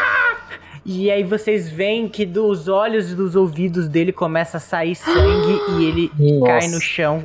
E 0.86 1.10
aí 1.10 1.24
vocês 1.24 1.68
veem 1.68 2.08
que 2.08 2.26
dos 2.26 2.68
olhos 2.68 3.10
e 3.10 3.14
dos 3.14 3.34
ouvidos 3.34 3.88
dele 3.88 4.12
começa 4.12 4.58
a 4.58 4.60
sair 4.60 4.94
sangue 4.94 5.60
e 5.78 5.84
ele 5.84 6.12
Nossa. 6.18 6.52
cai 6.52 6.68
no 6.68 6.80
chão 6.80 7.24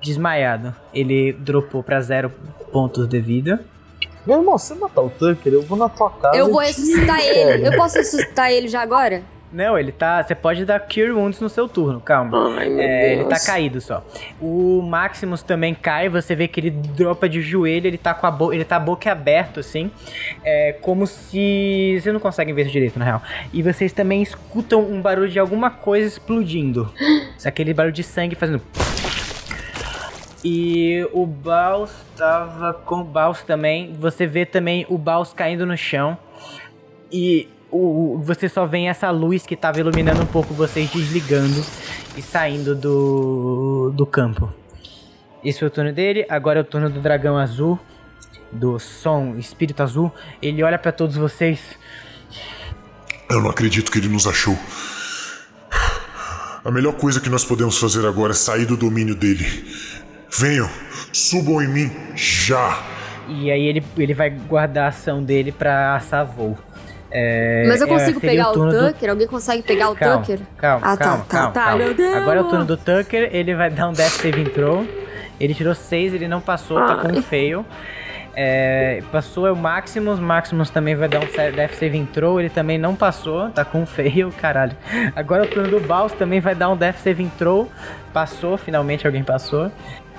desmaiado. 0.00 0.74
Ele 0.94 1.32
dropou 1.32 1.82
pra 1.82 2.00
zero 2.00 2.32
pontos 2.72 3.06
de 3.06 3.20
vida. 3.20 3.62
Meu 4.26 4.38
irmão, 4.38 4.58
se 4.58 4.68
você 4.68 4.74
matar 4.74 5.02
o 5.02 5.10
Tucker, 5.10 5.52
eu 5.52 5.62
vou 5.62 5.76
na 5.76 5.88
tua 5.88 6.10
casa. 6.10 6.36
Eu 6.36 6.50
vou 6.50 6.60
ressuscitar 6.60 7.20
ele. 7.20 7.68
Eu 7.68 7.76
posso 7.76 7.98
ressuscitar 7.98 8.50
ele 8.50 8.66
já 8.66 8.80
agora? 8.80 9.22
Não, 9.52 9.78
ele 9.78 9.92
tá. 9.92 10.22
Você 10.22 10.34
pode 10.34 10.64
dar 10.64 10.80
Cure 10.80 11.12
Wounds 11.12 11.40
no 11.40 11.48
seu 11.48 11.68
turno, 11.68 12.00
calma. 12.00 12.56
Ai, 12.58 12.68
meu 12.68 12.80
É, 12.80 13.12
ele 13.12 13.24
Deus. 13.24 13.28
tá 13.42 13.52
caído 13.52 13.80
só. 13.80 14.04
O 14.40 14.82
Maximus 14.82 15.42
também 15.42 15.74
cai, 15.74 16.08
você 16.08 16.34
vê 16.34 16.46
que 16.48 16.60
ele 16.60 16.70
dropa 16.70 17.28
de 17.28 17.40
joelho, 17.40 17.86
ele 17.86 17.96
tá 17.98 18.12
com 18.12 18.26
a 18.26 18.30
boca, 18.30 18.54
ele 18.54 18.64
tá 18.64 18.78
boca 18.78 19.10
aberta 19.10 19.60
assim, 19.60 19.90
é 20.44 20.72
como 20.82 21.06
se 21.06 21.98
vocês 22.00 22.12
não 22.12 22.20
conseguem 22.20 22.54
ver 22.54 22.62
isso 22.62 22.70
direito 22.72 22.98
na 22.98 23.04
real. 23.04 23.22
E 23.52 23.62
vocês 23.62 23.92
também 23.92 24.20
escutam 24.22 24.80
um 24.80 25.00
barulho 25.00 25.28
de 25.28 25.38
alguma 25.38 25.70
coisa 25.70 26.06
explodindo. 26.08 26.92
É 27.44 27.48
aquele 27.48 27.72
barulho 27.72 27.92
de 27.94 28.02
sangue 28.02 28.34
fazendo 28.34 28.60
e 30.44 31.08
o 31.12 31.26
Baus 31.26 31.90
tava 32.16 32.72
com 32.74 33.00
o 33.00 33.04
Baus 33.04 33.42
também. 33.42 33.94
Você 33.98 34.26
vê 34.26 34.44
também 34.46 34.86
o 34.88 34.96
Baus 34.98 35.32
caindo 35.32 35.64
no 35.66 35.76
chão. 35.76 36.16
E 37.10 37.48
o, 37.76 38.22
você 38.22 38.48
só 38.48 38.66
vê 38.66 38.84
essa 38.84 39.10
luz 39.10 39.44
que 39.46 39.56
tava 39.56 39.80
iluminando 39.80 40.22
um 40.22 40.26
pouco 40.26 40.54
vocês 40.54 40.90
desligando 40.90 41.64
e 42.16 42.22
saindo 42.22 42.74
do, 42.74 43.92
do 43.94 44.06
campo. 44.06 44.52
Esse 45.44 45.60
foi 45.60 45.68
o 45.68 45.70
turno 45.70 45.92
dele. 45.92 46.26
Agora 46.28 46.58
é 46.58 46.62
o 46.62 46.64
turno 46.64 46.90
do 46.90 47.00
dragão 47.00 47.36
azul. 47.38 47.78
Do 48.50 48.78
som 48.78 49.36
espírito 49.36 49.82
azul. 49.82 50.12
Ele 50.40 50.62
olha 50.62 50.78
pra 50.78 50.92
todos 50.92 51.16
vocês. 51.16 51.78
Eu 53.30 53.40
não 53.40 53.50
acredito 53.50 53.90
que 53.90 53.98
ele 53.98 54.08
nos 54.08 54.26
achou. 54.26 54.56
A 56.64 56.70
melhor 56.70 56.94
coisa 56.94 57.20
que 57.20 57.28
nós 57.28 57.44
podemos 57.44 57.78
fazer 57.78 58.04
agora 58.06 58.32
é 58.32 58.34
sair 58.34 58.66
do 58.66 58.76
domínio 58.76 59.14
dele. 59.14 59.46
Venham, 60.36 60.68
subam 61.12 61.62
em 61.62 61.68
mim 61.68 61.92
já. 62.16 62.82
E 63.28 63.50
aí 63.50 63.66
ele, 63.66 63.84
ele 63.96 64.14
vai 64.14 64.30
guardar 64.30 64.86
a 64.86 64.88
ação 64.88 65.22
dele 65.22 65.52
pra 65.52 65.94
assar 65.94 66.26
voo. 66.26 66.58
É, 67.18 67.64
Mas 67.66 67.80
eu 67.80 67.86
é, 67.86 67.90
consigo 67.90 68.20
seria 68.20 68.30
pegar 68.36 68.50
o, 68.50 68.52
turno 68.52 68.72
do- 68.72 68.92
Tucker? 68.92 69.08
Alguém 69.10 69.26
consegue 69.26 69.62
pegar 69.62 69.88
o 69.88 69.94
Calma, 69.96 70.18
Tucker? 70.18 70.38
Calma, 70.58 70.86
Ah, 70.86 70.96
tá, 70.98 71.04
calma, 71.04 71.24
tá, 71.24 71.36
calma, 71.38 71.52
tá, 71.52 71.64
calma. 71.64 71.94
Deus. 71.94 72.14
Agora 72.14 72.38
é 72.38 72.42
o 72.42 72.44
turno 72.44 72.64
do 72.66 72.76
Tucker, 72.76 73.30
ele 73.32 73.54
vai 73.54 73.70
dar 73.70 73.88
um 73.88 73.92
Death 73.94 74.10
Saving 74.20 74.44
Throw. 74.44 74.86
Ele 75.40 75.54
tirou 75.54 75.74
6, 75.74 76.12
ele 76.12 76.28
não 76.28 76.42
passou, 76.42 76.78
tá 76.86 76.96
com 76.96 77.08
um 77.08 77.22
fail. 77.22 77.64
É, 78.38 79.02
passou 79.10 79.46
é 79.46 79.50
o 79.52 79.56
Maximus, 79.56 80.18
Maximus 80.20 80.68
também 80.68 80.94
vai 80.94 81.08
dar 81.08 81.20
um 81.20 81.26
Death 81.54 81.72
Saving 81.72 82.04
Throw, 82.12 82.38
ele 82.38 82.50
também 82.50 82.76
não 82.76 82.94
passou, 82.94 83.48
tá 83.48 83.64
com 83.64 83.80
um 83.80 83.86
fail, 83.86 84.30
caralho. 84.38 84.76
Agora 85.16 85.44
é 85.44 85.46
o 85.46 85.50
turno 85.50 85.70
do 85.70 85.80
Baus 85.80 86.12
também 86.12 86.38
vai 86.38 86.54
dar 86.54 86.68
um 86.68 86.76
Death 86.76 86.98
Saving 86.98 87.30
Throw. 87.38 87.66
Passou, 88.12 88.58
finalmente 88.58 89.06
alguém 89.06 89.24
passou. 89.24 89.72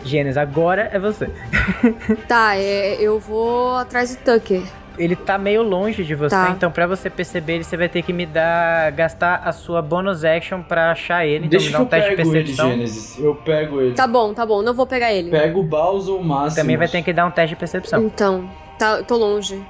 Gênesis, 0.03 0.37
agora 0.37 0.89
é 0.91 0.97
você. 0.97 1.29
Tá, 2.27 2.55
é, 2.57 2.95
eu 2.99 3.19
vou 3.19 3.75
atrás 3.77 4.15
do 4.15 4.23
Tucker. 4.23 4.63
Ele 4.97 5.15
tá 5.15 5.37
meio 5.37 5.61
longe 5.61 6.03
de 6.03 6.15
você, 6.15 6.35
Tá. 6.35 6.53
então 6.55 6.71
pra 6.71 6.87
você 6.87 7.09
perceber 7.09 7.53
ele, 7.55 7.63
você 7.63 7.77
vai 7.77 7.87
ter 7.89 8.01
que 8.01 8.11
me 8.11 8.25
dar. 8.25 8.91
gastar 8.91 9.41
a 9.45 9.51
sua 9.51 9.81
bonus 9.81 10.25
action 10.25 10.61
pra 10.61 10.91
achar 10.91 11.25
ele. 11.25 11.45
Então 11.45 11.49
Deixa 11.49 11.65
me 11.65 11.71
que 11.71 11.73
dá 11.73 11.79
um 11.79 11.83
eu 11.83 11.87
teste 11.89 12.09
de 12.09 12.15
pego 12.15 12.29
ele, 12.29 12.37
percepção. 12.39 12.69
Gênesis. 12.71 13.19
Eu 13.19 13.35
pego 13.35 13.81
ele. 13.81 13.93
Tá 13.93 14.07
bom, 14.07 14.33
tá 14.33 14.45
bom, 14.45 14.61
não 14.61 14.73
vou 14.73 14.87
pegar 14.87 15.13
ele. 15.13 15.29
Pego 15.29 15.59
o 15.59 15.63
Baus 15.63 16.07
ou 16.07 16.19
o 16.19 16.23
Máximo. 16.23 16.61
Também 16.61 16.77
vai 16.77 16.87
ter 16.87 17.01
que 17.03 17.13
dar 17.13 17.25
um 17.25 17.31
teste 17.31 17.49
de 17.55 17.59
percepção. 17.59 18.03
Então, 18.03 18.49
tá, 18.79 18.97
eu 18.97 19.03
tô 19.03 19.15
longe. 19.17 19.61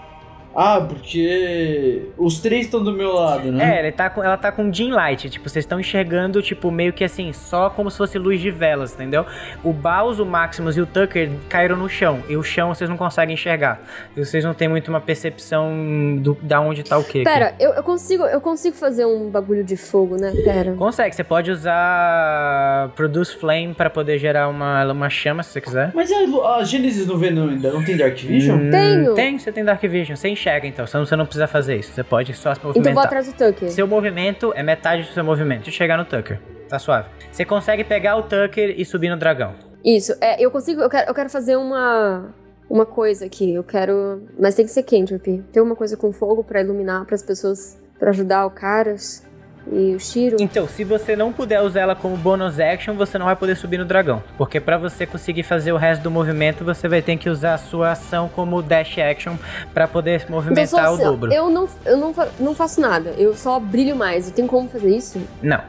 Ah, 0.60 0.82
porque 0.82 2.08
os 2.18 2.40
três 2.40 2.66
estão 2.66 2.84
do 2.84 2.92
meu 2.92 3.14
lado, 3.14 3.52
né? 3.52 3.76
É, 3.76 3.80
ele 3.80 3.92
tá 3.92 4.10
com, 4.10 4.24
ela 4.24 4.36
tá 4.36 4.52
com 4.52 4.72
dim 4.72 4.90
light, 4.90 5.30
tipo, 5.30 5.48
vocês 5.48 5.64
estão 5.64 5.80
enxergando, 5.80 6.42
tipo, 6.42 6.72
meio 6.72 6.92
que 6.92 7.04
assim, 7.04 7.32
só 7.32 7.70
como 7.70 7.92
se 7.92 7.98
fosse 7.98 8.18
luz 8.18 8.42
de 8.42 8.50
velas, 8.50 8.96
entendeu? 8.96 9.24
O 9.64 9.72
Baus, 9.72 10.18
o 10.18 10.26
Maximus 10.26 10.76
e 10.76 10.82
o 10.82 10.88
Tucker 10.88 11.30
caíram 11.48 11.78
no 11.78 11.88
chão, 11.88 12.24
e 12.28 12.36
o 12.36 12.42
chão 12.42 12.74
vocês 12.74 12.90
não 12.90 12.98
conseguem 12.98 13.36
enxergar. 13.36 13.80
E 14.16 14.26
vocês 14.26 14.44
não 14.44 14.56
têm 14.56 14.68
muito 14.68 14.88
uma 14.88 15.00
percepção 15.00 16.18
do, 16.18 16.36
da 16.42 16.60
onde 16.60 16.82
tá 16.82 16.98
o 16.98 17.04
quê. 17.04 17.22
Pera, 17.24 17.54
eu, 17.60 17.74
eu 17.76 17.84
consigo 17.84 18.24
eu 18.24 18.42
consigo 18.42 18.76
fazer 18.76 19.06
um 19.06 19.30
bagulho 19.30 19.64
de 19.64 19.78
fogo, 19.78 20.18
né? 20.18 20.34
Pera. 20.44 20.74
Consegue, 20.74 21.16
você 21.16 21.24
pode 21.24 21.52
usar 21.52 22.90
Produce 22.96 23.36
Flame 23.38 23.76
pra 23.76 23.92
poder 23.92 24.18
gerar 24.18 24.48
uma, 24.50 24.92
uma 24.92 25.08
chama, 25.08 25.44
se 25.44 25.52
você 25.52 25.62
quiser. 25.62 25.92
Mas 25.94 26.12
a, 26.12 26.56
a 26.56 26.64
Gênesis 26.64 27.06
não 27.06 27.16
vê 27.16 27.30
não, 27.30 27.48
ainda, 27.48 27.72
não 27.72 27.86
tem 27.86 27.96
Dark 27.96 28.18
Vision? 28.18 28.58
Hum, 28.58 28.72
Tenho. 28.72 29.14
Tem, 29.14 29.38
você 29.38 29.52
tem 29.52 29.64
Dark 29.64 29.84
Vision. 29.84 30.16
Você 30.16 30.30
enxerga 30.30 30.47
então, 30.66 30.86
você 30.88 30.98
não, 30.98 31.06
você 31.06 31.16
não 31.16 31.26
precisa 31.26 31.48
fazer 31.48 31.78
isso. 31.78 31.92
Você 31.94 32.04
pode 32.04 32.34
só 32.34 32.54
se 32.54 32.60
Então 32.60 32.70
eu 32.70 32.74
vou 32.74 32.82
movimentar. 32.82 33.06
atrás 33.06 33.28
do 33.28 33.34
Tucker. 33.34 33.70
Seu 33.72 33.88
movimento 33.88 34.54
é 34.56 34.64
metade 34.64 35.04
do 35.04 35.10
seu 35.10 35.24
movimento. 35.24 35.70
Chegar 35.72 35.98
no 35.98 36.06
Tucker. 36.06 36.40
Tá 36.70 36.80
suave. 36.80 37.10
Você 37.32 37.44
consegue 37.46 37.84
pegar 37.84 38.16
o 38.18 38.24
Tucker 38.24 38.74
e 38.78 38.86
subir 38.86 39.10
no 39.10 39.18
dragão. 39.18 39.54
Isso, 39.86 40.14
é, 40.22 40.44
eu 40.44 40.50
consigo, 40.52 40.82
eu 40.82 40.90
quero, 40.90 41.10
eu 41.10 41.14
quero 41.14 41.30
fazer 41.30 41.56
uma 41.56 42.34
uma 42.70 42.86
coisa 42.86 43.26
aqui, 43.26 43.54
eu 43.54 43.64
quero, 43.64 44.24
mas 44.38 44.56
tem 44.56 44.66
que 44.66 44.72
ser 44.72 44.84
cantrip. 44.84 45.42
Tem 45.52 45.62
uma 45.64 45.76
coisa 45.76 45.96
com 45.96 46.12
fogo 46.12 46.44
pra 46.44 46.62
iluminar 46.62 47.06
pras 47.06 47.24
pessoas, 47.24 47.78
pra 47.98 48.10
ajudar 48.10 48.46
o 48.46 48.50
Caras 48.52 49.27
e 49.72 49.96
o 49.96 50.00
Shiro. 50.00 50.38
Então, 50.40 50.68
se 50.68 50.84
você 50.84 51.16
não 51.16 51.32
puder 51.34 51.62
usar 51.62 51.82
ela 51.82 51.96
como 51.96 52.16
bonus 52.18 52.60
action, 52.60 52.96
você 52.96 53.18
não 53.18 53.26
vai 53.26 53.36
poder 53.36 53.56
subir 53.56 53.78
no 53.78 53.86
dragão. 53.86 54.24
Porque 54.38 54.60
pra 54.60 54.78
você 54.78 55.06
conseguir 55.06 55.44
fazer 55.44 55.72
o 55.72 55.78
resto 55.78 56.02
do 56.04 56.12
movimento, 56.12 56.64
você 56.64 56.88
vai 56.88 57.02
ter 57.02 57.18
que 57.18 57.30
usar 57.30 57.56
a 57.56 57.58
sua 57.58 57.92
ação 57.92 58.30
como 58.34 58.62
dash 58.62 58.98
action 58.98 59.36
pra 59.74 59.88
poder 59.88 60.22
Então, 60.22 60.36
movimentar 60.36 60.88
só, 60.88 60.94
o 60.94 60.98
dobro. 60.98 61.34
eu 61.34 61.50
não, 61.50 61.68
eu 61.86 61.98
não, 61.98 62.14
não 62.40 62.56
faço 62.56 62.80
nada, 62.82 63.12
eu 63.18 63.36
só 63.36 63.60
brilho 63.60 63.96
mais. 63.96 64.28
Eu 64.28 64.34
tenho 64.34 64.48
como 64.48 64.70
fazer 64.70 64.96
isso? 64.96 65.22
Não. 65.42 65.62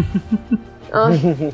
Ai. 0.92 1.18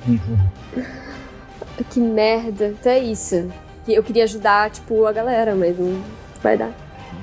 que 1.91 2.01
merda. 2.01 2.69
Então 2.69 2.93
é 2.93 2.99
isso. 2.99 3.49
Eu 3.89 4.03
queria 4.03 4.25
ajudar, 4.25 4.71
tipo, 4.71 5.07
a 5.07 5.13
galera, 5.13 5.55
mas 5.55 5.79
não 5.79 6.01
vai 6.43 6.57
dar. 6.57 6.71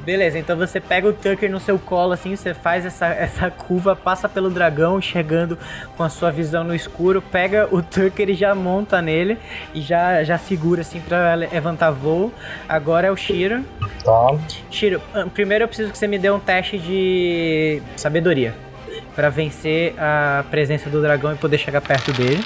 Beleza, 0.03 0.39
então 0.39 0.57
você 0.57 0.79
pega 0.79 1.07
o 1.07 1.13
Tucker 1.13 1.51
no 1.51 1.59
seu 1.59 1.77
colo, 1.77 2.13
assim, 2.13 2.35
você 2.35 2.53
faz 2.53 2.85
essa, 2.85 3.07
essa 3.07 3.51
curva, 3.51 3.95
passa 3.95 4.27
pelo 4.27 4.49
dragão, 4.49 5.01
chegando 5.01 5.57
com 5.95 6.03
a 6.03 6.09
sua 6.09 6.31
visão 6.31 6.63
no 6.63 6.73
escuro, 6.73 7.21
pega 7.21 7.67
o 7.71 7.81
Tucker 7.81 8.29
e 8.29 8.33
já 8.33 8.55
monta 8.55 9.01
nele 9.01 9.37
e 9.73 9.81
já, 9.81 10.23
já 10.23 10.37
segura, 10.37 10.81
assim, 10.81 10.99
pra 10.99 11.35
levantar 11.35 11.91
voo. 11.91 12.31
Agora 12.67 13.07
é 13.07 13.11
o 13.11 13.15
Shiro. 13.15 13.63
Tá. 14.03 14.35
Shiro, 14.71 15.01
ah, 15.13 15.27
primeiro 15.33 15.65
eu 15.65 15.67
preciso 15.67 15.91
que 15.91 15.97
você 15.97 16.07
me 16.07 16.17
dê 16.17 16.29
um 16.31 16.39
teste 16.39 16.79
de 16.79 17.81
sabedoria. 17.95 18.53
Pra 19.15 19.29
vencer 19.29 19.93
a 19.97 20.45
presença 20.49 20.89
do 20.89 21.01
dragão 21.01 21.33
e 21.33 21.35
poder 21.35 21.57
chegar 21.57 21.81
perto 21.81 22.11
dele. 22.13 22.43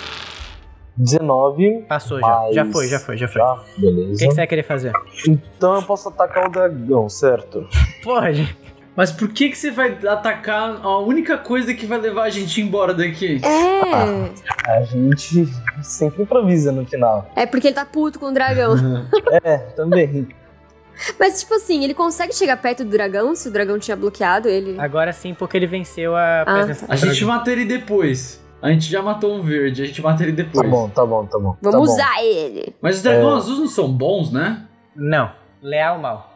19. 0.97 1.85
Passou 1.87 2.19
já. 2.19 2.27
mais- 2.27 2.55
Já 2.55 2.65
foi, 2.65 2.87
já 2.87 2.99
foi, 2.99 3.17
já 3.17 3.27
foi. 3.27 3.41
Já, 3.41 3.53
O 3.53 3.81
beleza. 3.81 4.19
que, 4.19 4.25
que 4.27 4.31
você 4.31 4.37
vai 4.37 4.47
querer 4.47 4.63
fazer? 4.63 4.91
Então 5.27 5.75
eu 5.75 5.81
posso 5.83 6.09
atacar 6.09 6.47
o 6.47 6.51
dragão, 6.51 7.09
certo? 7.09 7.67
Pode. 8.03 8.55
Mas 8.95 9.11
por 9.11 9.27
que 9.29 9.49
que 9.49 9.57
você 9.57 9.71
vai 9.71 9.97
atacar 10.07 10.79
a 10.83 10.99
única 10.99 11.35
coisa 11.35 11.73
que 11.73 11.83
vai 11.87 11.99
levar 11.99 12.23
a 12.25 12.29
gente 12.29 12.61
embora 12.61 12.93
daqui? 12.93 13.41
É. 13.43 14.71
A 14.71 14.83
gente 14.83 15.49
sempre 15.81 16.21
improvisa 16.21 16.71
no 16.71 16.85
final. 16.85 17.27
É 17.35 17.47
porque 17.47 17.67
ele 17.69 17.75
tá 17.75 17.85
puto 17.85 18.19
com 18.19 18.27
o 18.27 18.31
dragão. 18.33 18.75
É, 19.43 19.57
também. 19.75 20.27
Mas, 21.19 21.39
tipo 21.39 21.55
assim, 21.55 21.83
ele 21.83 21.95
consegue 21.95 22.35
chegar 22.35 22.55
perto 22.57 22.83
do 22.85 22.91
dragão 22.91 23.33
se 23.35 23.47
o 23.47 23.51
dragão 23.51 23.79
tinha 23.79 23.97
bloqueado 23.97 24.47
ele? 24.47 24.79
Agora 24.79 25.11
sim, 25.11 25.33
porque 25.33 25.57
ele 25.57 25.65
venceu 25.65 26.15
a 26.15 26.41
Ah. 26.41 26.45
presença 26.45 26.85
A 26.87 26.93
do 26.95 26.97
gente 26.97 27.25
mata 27.25 27.51
ele 27.51 27.65
depois. 27.65 28.42
A 28.63 28.69
gente 28.71 28.89
já 28.89 29.01
matou 29.01 29.33
um 29.35 29.41
verde, 29.41 29.83
a 29.83 29.85
gente 29.85 30.01
mata 30.01 30.23
ele 30.23 30.31
depois. 30.31 30.63
Tá 30.63 30.69
bom, 30.69 30.87
tá 30.89 31.05
bom, 31.05 31.25
tá 31.25 31.37
bom. 31.37 31.57
Vamos 31.61 31.71
tá 31.71 31.77
bom. 31.77 31.81
usar 31.83 32.23
ele. 32.23 32.73
Mas 32.81 32.95
os 32.95 33.03
dragões 33.03 33.33
É. 33.33 33.37
azuis 33.37 33.59
não 33.59 33.67
são 33.67 33.91
bons, 33.91 34.31
né? 34.31 34.63
Não, 34.95 35.29
leal 35.61 35.99
mal. 35.99 36.33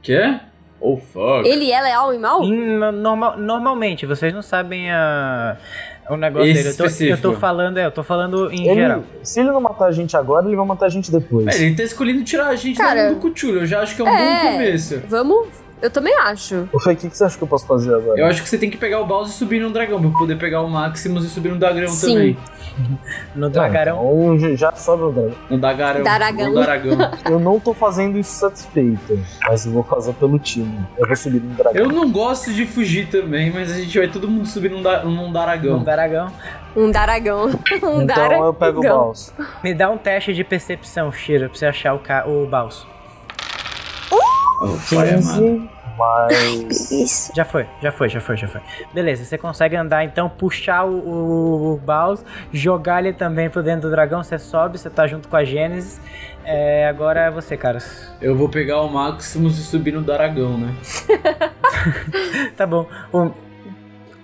Quê? 0.00 0.38
Oh, 0.80 0.96
fuck. 0.96 1.48
Ele 1.48 1.72
é 1.72 1.80
leal 1.80 2.14
e 2.14 2.18
mal? 2.18 2.42
Normal- 2.46 3.36
normalmente, 3.38 4.06
vocês 4.06 4.32
não 4.34 4.42
sabem 4.42 4.90
a, 4.92 5.56
o 6.10 6.16
negócio 6.16 6.46
Esse 6.50 6.62
dele. 6.62 6.68
Eu 6.72 6.76
tô, 6.76 6.82
eu 6.82 6.86
específico. 6.86 7.22
tô 7.22 7.32
falando, 7.32 7.78
é, 7.78 7.86
eu 7.86 7.90
tô 7.90 8.02
falando 8.04 8.50
em 8.52 8.66
Ele- 8.68 8.74
geral. 8.82 9.02
se 9.22 9.40
ele 9.40 9.50
não 9.50 9.60
matar 9.60 9.86
a 9.86 9.92
gente 9.92 10.16
agora, 10.16 10.46
ele 10.46 10.54
vai 10.56 10.66
matar 10.66 10.86
a 10.86 10.90
gente 10.90 11.10
depois. 11.10 11.46
É, 11.58 11.62
ele 11.64 11.74
tá 11.74 11.82
escolhendo 11.82 12.22
tirar 12.22 12.48
a 12.48 12.54
gente 12.56 12.76
Cara, 12.76 13.12
do 13.12 13.16
Cthulhu. 13.30 13.60
Eu 13.60 13.66
já 13.66 13.80
acho 13.80 13.96
que 13.96 14.02
é 14.02 14.04
um 14.04 14.08
é. 14.08 14.42
bom 14.44 14.52
começo. 14.52 15.02
Vamos. 15.08 15.63
Eu 15.84 15.90
também 15.90 16.16
acho. 16.20 16.66
Ô, 16.72 16.80
Fê, 16.80 16.92
o 16.92 16.96
que, 16.96 17.10
que 17.10 17.16
você 17.18 17.24
acha 17.24 17.36
que 17.36 17.44
eu 17.44 17.46
posso 17.46 17.66
fazer 17.66 17.94
agora? 17.94 18.18
Eu 18.18 18.24
acho 18.24 18.42
que 18.42 18.48
você 18.48 18.56
tem 18.56 18.70
que 18.70 18.78
pegar 18.78 19.00
o 19.00 19.04
Bowser 19.06 19.34
e 19.34 19.36
subir 19.36 19.60
num 19.60 19.70
dragão, 19.70 20.00
pra 20.00 20.10
poder 20.18 20.36
pegar 20.38 20.62
o 20.62 20.70
Maximus 20.70 21.26
e 21.26 21.28
subir 21.28 21.50
num 21.50 21.58
dragão 21.58 21.88
Sim. 21.88 22.14
também. 22.14 22.36
No 23.36 23.46
Ah, 23.46 23.50
dragarão. 23.50 24.34
então 24.34 24.56
já- 24.56 24.72
sobe 24.74 25.02
o 25.04 25.12
dragão. 25.12 25.34
No 25.50 25.58
Dagarão. 25.58 26.02
Daragão. 26.02 26.48
No 26.48 26.54
Daragão. 26.54 26.98
Eu 27.30 27.38
não 27.38 27.60
tô 27.60 27.72
fazendo 27.74 28.18
isso 28.18 28.32
satisfeito, 28.32 29.20
mas 29.46 29.64
eu 29.66 29.72
vou 29.72 29.84
fazer 29.84 30.12
pelo 30.14 30.38
time. 30.40 30.80
Eu 30.98 31.06
vou 31.06 31.14
subir 31.14 31.40
no 31.40 31.54
dragão. 31.54 31.82
Eu 31.82 31.88
não 31.88 32.10
gosto 32.10 32.50
de 32.52 32.66
fugir 32.66 33.08
também, 33.10 33.52
mas 33.52 33.70
a 33.70 33.74
gente 33.74 33.96
vai 33.98 34.08
todo 34.08 34.26
mundo 34.26 34.46
subir 34.48 34.70
num, 34.70 34.82
da, 34.82 35.04
num 35.04 35.30
Daragão. 35.30 35.78
No 35.78 35.84
dragão. 35.84 36.32
Um 36.74 36.90
daragão. 36.90 37.44
Um 37.84 38.02
então 38.02 38.06
daragão. 38.06 38.46
eu 38.46 38.54
pego 38.54 38.80
o 38.80 38.82
balso. 38.82 39.32
Me 39.62 39.72
dá 39.74 39.90
um 39.90 39.98
teste 39.98 40.32
de 40.32 40.42
percepção, 40.42 41.12
Shira, 41.12 41.48
pra 41.50 41.56
você 41.58 41.66
achar 41.66 41.92
o, 41.94 41.98
ca... 42.00 42.26
o 42.26 42.46
balso. 42.46 42.88
Oh, 44.62 44.94
pai 44.94 45.10
amado. 45.14 45.68
15, 45.94 46.62
mais. 46.66 46.90
Isso. 46.90 47.32
Já 47.34 47.44
foi, 47.44 47.66
já 47.80 47.92
foi, 47.92 48.08
já 48.08 48.20
foi, 48.20 48.36
já 48.36 48.48
foi. 48.48 48.60
Beleza, 48.92 49.24
você 49.24 49.38
consegue 49.38 49.76
andar 49.76 50.04
então, 50.04 50.28
puxar 50.28 50.84
o, 50.84 50.92
o, 50.92 51.74
o 51.74 51.76
Baus, 51.76 52.24
jogar 52.52 53.00
ele 53.00 53.12
também 53.12 53.48
pro 53.48 53.62
dentro 53.62 53.88
do 53.88 53.90
dragão, 53.90 54.22
você 54.22 54.38
sobe, 54.38 54.78
você 54.78 54.90
tá 54.90 55.06
junto 55.06 55.28
com 55.28 55.36
a 55.36 55.44
Gênesis. 55.44 56.00
É, 56.44 56.86
agora 56.86 57.20
é 57.20 57.30
você, 57.30 57.56
caras. 57.56 58.12
Eu 58.20 58.36
vou 58.36 58.48
pegar 58.48 58.80
o 58.82 58.88
Maximus 58.88 59.58
e 59.58 59.62
subir 59.62 59.92
no 59.92 60.02
Daragão, 60.02 60.58
né? 60.58 60.74
Tá 62.56 62.66
bom. 62.66 62.86
O, 63.12 63.30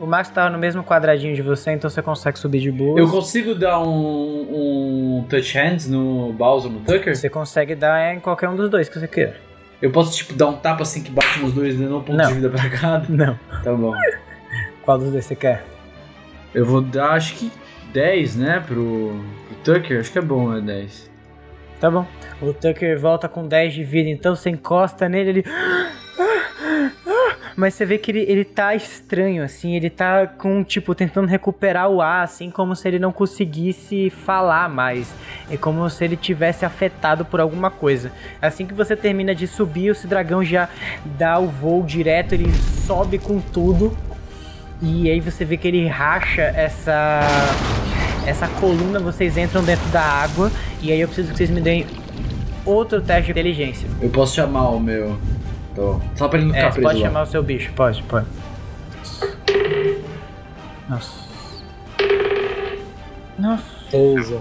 o 0.00 0.06
Max 0.06 0.30
tava 0.30 0.48
no 0.48 0.58
mesmo 0.58 0.82
quadradinho 0.82 1.34
de 1.34 1.42
você, 1.42 1.72
então 1.72 1.90
você 1.90 2.00
consegue 2.00 2.38
subir 2.38 2.60
de 2.60 2.70
boa. 2.70 2.98
Eu 2.98 3.08
consigo 3.08 3.54
dar 3.54 3.80
um, 3.80 5.18
um 5.18 5.26
touch 5.28 5.58
hands 5.58 5.88
no 5.88 6.32
Bowser 6.32 6.70
no 6.70 6.80
Tucker? 6.80 7.14
Você 7.14 7.28
consegue 7.28 7.74
dar 7.74 8.14
em 8.14 8.20
qualquer 8.20 8.48
um 8.48 8.56
dos 8.56 8.70
dois 8.70 8.88
que 8.88 8.98
você 8.98 9.06
queira. 9.06 9.49
Eu 9.80 9.90
posso, 9.90 10.14
tipo, 10.16 10.34
dar 10.34 10.46
um 10.48 10.56
tapa 10.56 10.82
assim 10.82 11.02
que 11.02 11.10
bate 11.10 11.38
nos 11.40 11.52
dois, 11.52 11.78
dando 11.78 11.96
um 11.96 12.02
ponto 12.02 12.16
Não. 12.16 12.28
de 12.28 12.34
vida 12.34 12.50
pra 12.50 12.68
cada? 12.68 13.06
Não. 13.08 13.38
Tá 13.62 13.72
bom. 13.72 13.94
Qual 14.82 14.98
dos 14.98 15.10
dois 15.10 15.24
você 15.24 15.34
quer? 15.34 15.64
Eu 16.54 16.66
vou 16.66 16.80
dar, 16.82 17.12
acho 17.12 17.34
que 17.34 17.50
10, 17.92 18.36
né, 18.36 18.60
pro, 18.66 19.24
pro 19.46 19.74
Tucker. 19.74 20.00
Acho 20.00 20.12
que 20.12 20.18
é 20.18 20.22
bom, 20.22 20.50
né, 20.50 20.60
10. 20.60 21.10
Tá 21.80 21.90
bom. 21.90 22.06
O 22.42 22.52
Tucker 22.52 22.98
volta 22.98 23.28
com 23.28 23.46
10 23.46 23.72
de 23.72 23.84
vida, 23.84 24.08
então 24.10 24.34
você 24.34 24.50
encosta 24.50 25.08
nele, 25.08 25.30
ele. 25.30 25.44
Mas 27.56 27.74
você 27.74 27.84
vê 27.84 27.98
que 27.98 28.10
ele, 28.10 28.20
ele 28.20 28.44
tá 28.44 28.74
estranho, 28.74 29.42
assim, 29.42 29.74
ele 29.74 29.90
tá 29.90 30.26
com, 30.26 30.62
tipo, 30.62 30.94
tentando 30.94 31.26
recuperar 31.26 31.88
o 31.88 32.00
ar, 32.00 32.24
assim, 32.24 32.50
como 32.50 32.74
se 32.74 32.86
ele 32.88 32.98
não 32.98 33.12
conseguisse 33.12 34.10
falar 34.10 34.68
mais. 34.68 35.14
É 35.50 35.56
como 35.56 35.88
se 35.90 36.04
ele 36.04 36.16
tivesse 36.16 36.64
afetado 36.64 37.24
por 37.24 37.40
alguma 37.40 37.70
coisa. 37.70 38.12
Assim 38.40 38.66
que 38.66 38.74
você 38.74 38.96
termina 38.96 39.34
de 39.34 39.46
subir, 39.46 39.88
esse 39.88 40.06
dragão 40.06 40.44
já 40.44 40.68
dá 41.18 41.38
o 41.38 41.48
voo 41.48 41.82
direto, 41.82 42.34
ele 42.34 42.52
sobe 42.86 43.18
com 43.18 43.40
tudo. 43.40 43.96
E 44.82 45.10
aí 45.10 45.20
você 45.20 45.44
vê 45.44 45.56
que 45.56 45.68
ele 45.68 45.86
racha 45.86 46.42
essa 46.42 47.20
essa 48.26 48.46
coluna, 48.46 49.00
vocês 49.00 49.36
entram 49.36 49.62
dentro 49.64 49.88
da 49.88 50.02
água 50.02 50.52
e 50.82 50.92
aí 50.92 51.00
eu 51.00 51.08
preciso 51.08 51.30
que 51.30 51.38
vocês 51.38 51.50
me 51.50 51.60
deem 51.60 51.86
outro 52.64 53.00
teste 53.00 53.24
de 53.24 53.30
inteligência. 53.32 53.88
Eu 54.00 54.10
posso 54.10 54.34
chamar 54.34 54.68
o 54.70 54.80
meu. 54.80 55.18
Tô. 55.80 55.98
Só 56.14 56.28
pra 56.28 56.38
ele 56.38 56.48
não 56.48 56.54
É, 56.54 56.58
ficar 56.58 56.72
você 56.72 56.74
preso 56.74 56.88
pode 56.88 57.00
lá. 57.00 57.06
chamar 57.08 57.22
o 57.22 57.26
seu 57.26 57.42
bicho, 57.42 57.72
pode, 57.72 58.02
pode. 58.02 58.26
Nossa. 60.86 61.12
Nossa. 63.38 63.64
13, 63.90 64.38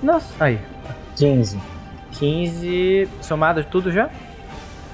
Nossa. 0.00 0.44
Aí. 0.44 0.60
15. 1.16 1.58
15 2.12 3.08
somado 3.20 3.64
tudo 3.64 3.90
já? 3.90 4.08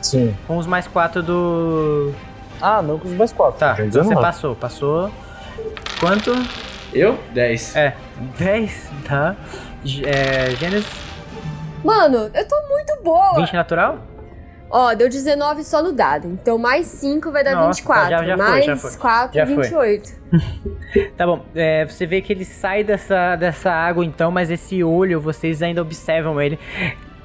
Sim. 0.01 0.35
Com 0.47 0.57
os 0.57 0.67
mais 0.67 0.87
4 0.87 1.23
do. 1.23 2.15
Ah, 2.61 2.81
não 2.81 2.99
com 2.99 3.09
os 3.09 3.15
mais 3.15 3.31
4. 3.33 3.59
Tá, 3.59 3.77
então 3.85 4.03
você 4.05 4.15
passou. 4.15 4.55
Passou. 4.57 5.11
Quanto? 6.01 6.33
Eu? 6.93 7.19
10. 7.35 7.77
É, 7.77 7.95
10, 8.39 8.91
tá? 9.07 9.37
É, 10.05 10.51
Gênesis, 10.57 10.89
Mano, 11.85 12.31
eu 12.35 12.49
tô 12.49 12.57
muito 12.69 12.99
boa. 13.05 13.35
20 13.37 13.53
natural? 13.53 13.99
Ó, 14.71 14.95
deu 14.95 15.09
19 15.09 15.65
só 15.65 15.83
no 15.83 15.93
dado. 15.93 16.29
Então 16.29 16.59
mais 16.59 16.87
5 16.87 17.31
vai 17.33 17.43
dar 17.43 17.55
Nossa, 17.55 17.81
24. 17.81 18.03
tá, 18.03 18.11
já- 18.11 18.25
já 18.25 18.37
foi, 18.37 18.47
mais 18.47 18.65
já 18.67 18.77
foi. 18.77 18.97
4, 18.97 19.35
Já 19.35 19.47
foi. 19.47 19.57
28. 19.57 20.13
Tá 21.17 21.27
bom, 21.27 21.45
é, 21.55 21.85
você 21.87 22.07
vê 22.07 22.21
que 22.21 22.33
ele 22.33 22.45
sai 22.45 22.85
dessa, 22.85 23.35
dessa 23.37 23.71
água 23.71 24.05
então, 24.05 24.31
mas 24.31 24.51
esse 24.51 24.83
olho, 24.85 25.21
vocês 25.21 25.63
ainda 25.63 25.81
observam 25.83 26.41
ele 26.41 26.59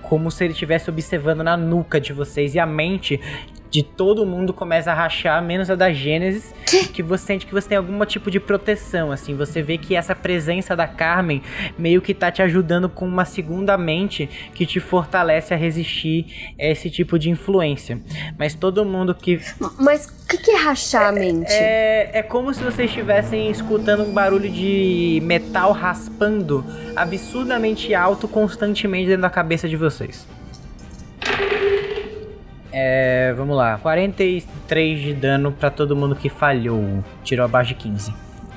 como 0.02 0.30
se 0.30 0.44
ele 0.44 0.54
estivesse 0.54 0.90
observando 0.90 1.44
na 1.44 1.56
nuca 1.58 2.00
de 2.00 2.14
vocês 2.14 2.56
e 2.56 2.60
a 2.60 2.66
mente 2.66 3.20
de 3.74 3.82
todo 3.82 4.24
mundo 4.24 4.54
começa 4.54 4.92
a 4.92 4.94
rachar, 4.94 5.42
menos 5.42 5.68
a 5.68 5.74
da 5.74 5.92
Gênesis, 5.92 6.54
que 6.94 7.02
você 7.02 7.26
sente 7.26 7.48
que 7.48 7.52
você 7.52 7.70
tem 7.70 7.78
algum 7.78 8.06
tipo 8.06 8.30
de 8.30 8.40
proteção, 8.40 9.12
assim, 9.12 9.36
você 9.36 9.64
vê 9.64 9.80
que 9.80 9.96
essa 9.96 10.14
presença 10.14 10.76
da 10.76 10.86
Carmen 10.88 11.42
meio 11.76 12.00
que 12.00 12.14
tá 12.14 12.30
te 12.30 12.44
ajudando 12.44 12.88
com 12.88 13.04
uma 13.04 13.26
segunda 13.26 13.76
mente 13.76 14.30
que 14.54 14.68
te 14.68 14.80
fortalece 14.80 15.56
a 15.56 15.58
resistir 15.58 16.54
a 16.60 16.66
esse 16.66 16.88
tipo 16.92 17.18
de 17.18 17.32
influência. 17.32 18.00
Mas 18.38 18.54
todo 18.54 18.86
mundo 18.86 19.16
que 19.16 19.42
Mas 19.80 20.06
o 20.06 20.28
que, 20.28 20.38
que 20.38 20.52
é 20.52 20.58
rachar 20.58 21.08
a 21.08 21.12
mente? 21.12 21.52
é, 21.52 22.20
é 22.20 22.22
como 22.22 22.54
se 22.54 22.62
vocês 22.64 22.92
estivessem 22.92 23.50
escutando 23.50 24.04
um 24.04 24.14
barulho 24.14 24.52
de 24.52 25.20
metal 25.24 25.72
raspando 25.72 26.64
absurdamente 26.96 27.96
alto 27.96 28.28
constantemente 28.28 29.08
dentro 29.08 29.24
da 29.24 29.32
cabeça 29.32 29.68
de 29.68 29.76
vocês. 29.76 30.28
É, 32.74 33.34
vamos 33.38 33.56
lá. 33.56 33.78
43 33.82 35.00
de 35.00 35.14
dano 35.14 35.52
pra 35.52 35.70
todo 35.70 35.96
mundo 35.96 36.16
que 36.16 36.28
falhou. 36.28 37.04
Tirou 37.24 37.46
abaixo 37.46 37.70
de 37.70 37.76
15. 37.76 38.14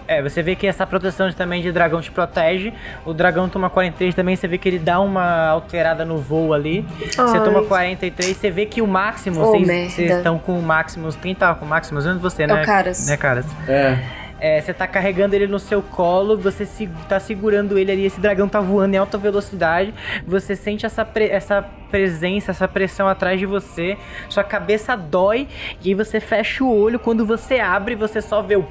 É, 0.08 0.22
você 0.22 0.40
vê 0.42 0.54
que 0.54 0.66
essa 0.68 0.86
proteção 0.86 1.30
também 1.32 1.60
de 1.60 1.72
dragão 1.72 2.00
te 2.00 2.10
protege. 2.12 2.72
O 3.04 3.12
dragão 3.12 3.48
toma 3.48 3.68
43 3.68 4.14
também, 4.14 4.36
você 4.36 4.46
vê 4.46 4.56
que 4.56 4.68
ele 4.68 4.78
dá 4.78 5.00
uma 5.00 5.48
alterada 5.48 6.04
no 6.04 6.18
voo 6.18 6.54
ali. 6.54 6.86
Você 7.12 7.20
Ai. 7.20 7.42
toma 7.44 7.64
43, 7.64 8.36
você 8.36 8.50
vê 8.50 8.66
que 8.66 8.80
o 8.80 8.86
Maximus, 8.86 9.38
Oh, 9.38 9.50
vocês 9.50 9.92
vocês 9.92 10.10
estão 10.12 10.38
com 10.38 10.56
o 10.58 10.62
Maximus. 10.62 11.16
Quem 11.16 11.34
tava 11.34 11.58
com 11.58 11.64
o 11.64 11.68
Maximus? 11.68 12.06
Antes 12.06 12.18
de 12.18 12.22
você, 12.22 12.44
É 12.44 12.46
né? 12.46 12.62
o 12.62 12.64
Caras. 12.64 13.08
Né, 13.08 13.16
caras? 13.16 13.46
É. 13.68 13.98
É, 14.38 14.60
você 14.60 14.74
tá 14.74 14.86
carregando 14.86 15.34
ele 15.34 15.46
no 15.46 15.58
seu 15.58 15.80
colo, 15.80 16.36
você 16.36 16.66
se, 16.66 16.88
tá 17.08 17.18
segurando 17.18 17.78
ele 17.78 17.90
ali, 17.90 18.04
esse 18.04 18.20
dragão 18.20 18.48
tá 18.48 18.60
voando 18.60 18.94
em 18.94 18.98
alta 18.98 19.16
velocidade, 19.16 19.94
você 20.26 20.54
sente 20.54 20.84
essa, 20.84 21.04
pre- 21.04 21.30
essa 21.30 21.62
presença, 21.90 22.50
essa 22.50 22.68
pressão 22.68 23.08
atrás 23.08 23.40
de 23.40 23.46
você, 23.46 23.96
sua 24.28 24.44
cabeça 24.44 24.94
dói, 24.94 25.48
e 25.82 25.88
aí 25.88 25.94
você 25.94 26.20
fecha 26.20 26.62
o 26.62 26.74
olho, 26.74 26.98
quando 26.98 27.24
você 27.24 27.58
abre, 27.60 27.94
você 27.94 28.20
só 28.20 28.42
vê 28.42 28.56
o... 28.56 28.66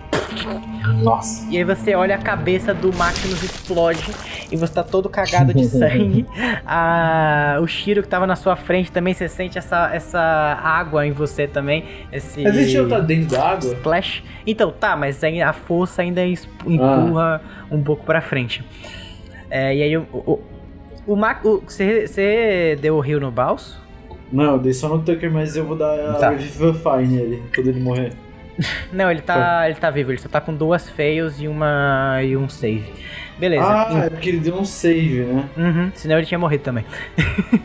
Nossa. 1.03 1.45
E 1.49 1.57
aí 1.57 1.63
você 1.63 1.95
olha 1.95 2.15
a 2.15 2.17
cabeça 2.17 2.73
do 2.73 2.93
Maximus 2.93 3.43
explode, 3.43 4.03
e 4.51 4.55
você 4.57 4.73
tá 4.73 4.83
todo 4.83 5.09
cagado 5.09 5.53
de 5.53 5.65
sangue. 5.67 6.25
Ah, 6.65 7.57
o 7.61 7.67
Shiro 7.67 8.01
que 8.01 8.07
tava 8.07 8.25
na 8.27 8.35
sua 8.35 8.55
frente 8.55 8.91
também, 8.91 9.13
você 9.13 9.27
sente 9.27 9.57
essa, 9.57 9.89
essa 9.93 10.19
água 10.19 11.05
em 11.05 11.11
você 11.11 11.47
também, 11.47 11.83
esse... 12.11 12.41
Mas 12.43 12.55
gente 12.55 12.77
não 12.77 12.89
tá 12.89 12.99
dentro 12.99 13.29
da 13.35 13.49
água? 13.51 13.73
Splash. 13.73 14.23
Então, 14.45 14.71
tá, 14.71 14.95
mas 14.95 15.23
a 15.23 15.53
força 15.53 16.01
ainda 16.01 16.25
empurra 16.25 17.41
um 17.71 17.81
pouco 17.81 18.05
pra 18.05 18.21
frente. 18.21 18.63
É, 19.49 19.75
e 19.75 19.83
aí 19.83 19.97
o. 19.97 20.07
o, 20.11 20.39
o, 21.07 21.13
o- 21.15 21.61
você, 21.65 22.07
você 22.07 22.77
deu 22.81 22.95
o 22.95 22.99
rio 22.99 23.19
no 23.19 23.31
Baus? 23.31 23.77
Não, 24.31 24.53
eu 24.53 24.59
dei 24.59 24.73
só 24.73 24.89
no 24.89 24.99
Tucker, 24.99 25.31
mas 25.31 25.55
eu 25.55 25.65
vou 25.65 25.77
dar 25.77 26.15
Tá. 26.19 26.29
a 26.29 26.31
Vivify 26.31 27.05
nele, 27.07 27.43
quando 27.53 27.67
ele 27.67 27.79
morrer. 27.79 28.11
Não, 28.91 29.09
ele 29.11 29.21
tá, 29.21 29.69
ele 29.69 29.75
tá 29.75 29.89
vivo, 29.89 30.11
ele 30.11 30.19
só 30.19 30.29
tá 30.29 30.39
com 30.39 30.53
duas 30.53 30.89
fails 30.89 31.39
e 31.39 31.47
uma 31.47 32.21
e 32.23 32.35
um 32.37 32.47
save. 32.47 32.91
Beleza. 33.37 33.65
Ah, 33.65 34.05
é 34.05 34.09
porque 34.09 34.29
ele 34.29 34.39
deu 34.39 34.55
um 34.55 34.63
save, 34.63 35.25
né? 35.25 35.49
Uhum, 35.57 35.91
senão 35.93 36.17
ele 36.17 36.25
tinha 36.25 36.39
morrido 36.39 36.63
também. 36.63 36.85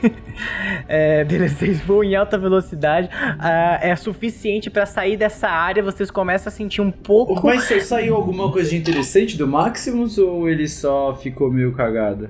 é, 0.89 1.23
beleza, 1.23 1.55
vocês 1.55 1.81
voam 1.81 2.03
em 2.03 2.17
alta 2.17 2.37
velocidade. 2.37 3.09
ah, 3.39 3.79
é 3.81 3.95
suficiente 3.95 4.69
pra 4.69 4.85
sair 4.85 5.17
dessa 5.17 5.49
área. 5.49 5.83
Vocês 5.83 6.11
começam 6.11 6.49
a 6.49 6.53
sentir 6.53 6.81
um 6.81 6.91
pouco. 6.91 7.47
Mas 7.47 7.65
saiu 7.85 8.17
alguma 8.17 8.51
coisa 8.51 8.71
de 8.71 8.77
interessante 8.77 9.37
do 9.37 9.47
Maximus 9.47 10.19
ou 10.19 10.49
ele 10.49 10.67
só 10.69 11.15
ficou 11.15 11.53
meio 11.53 11.73
cagado? 11.73 12.29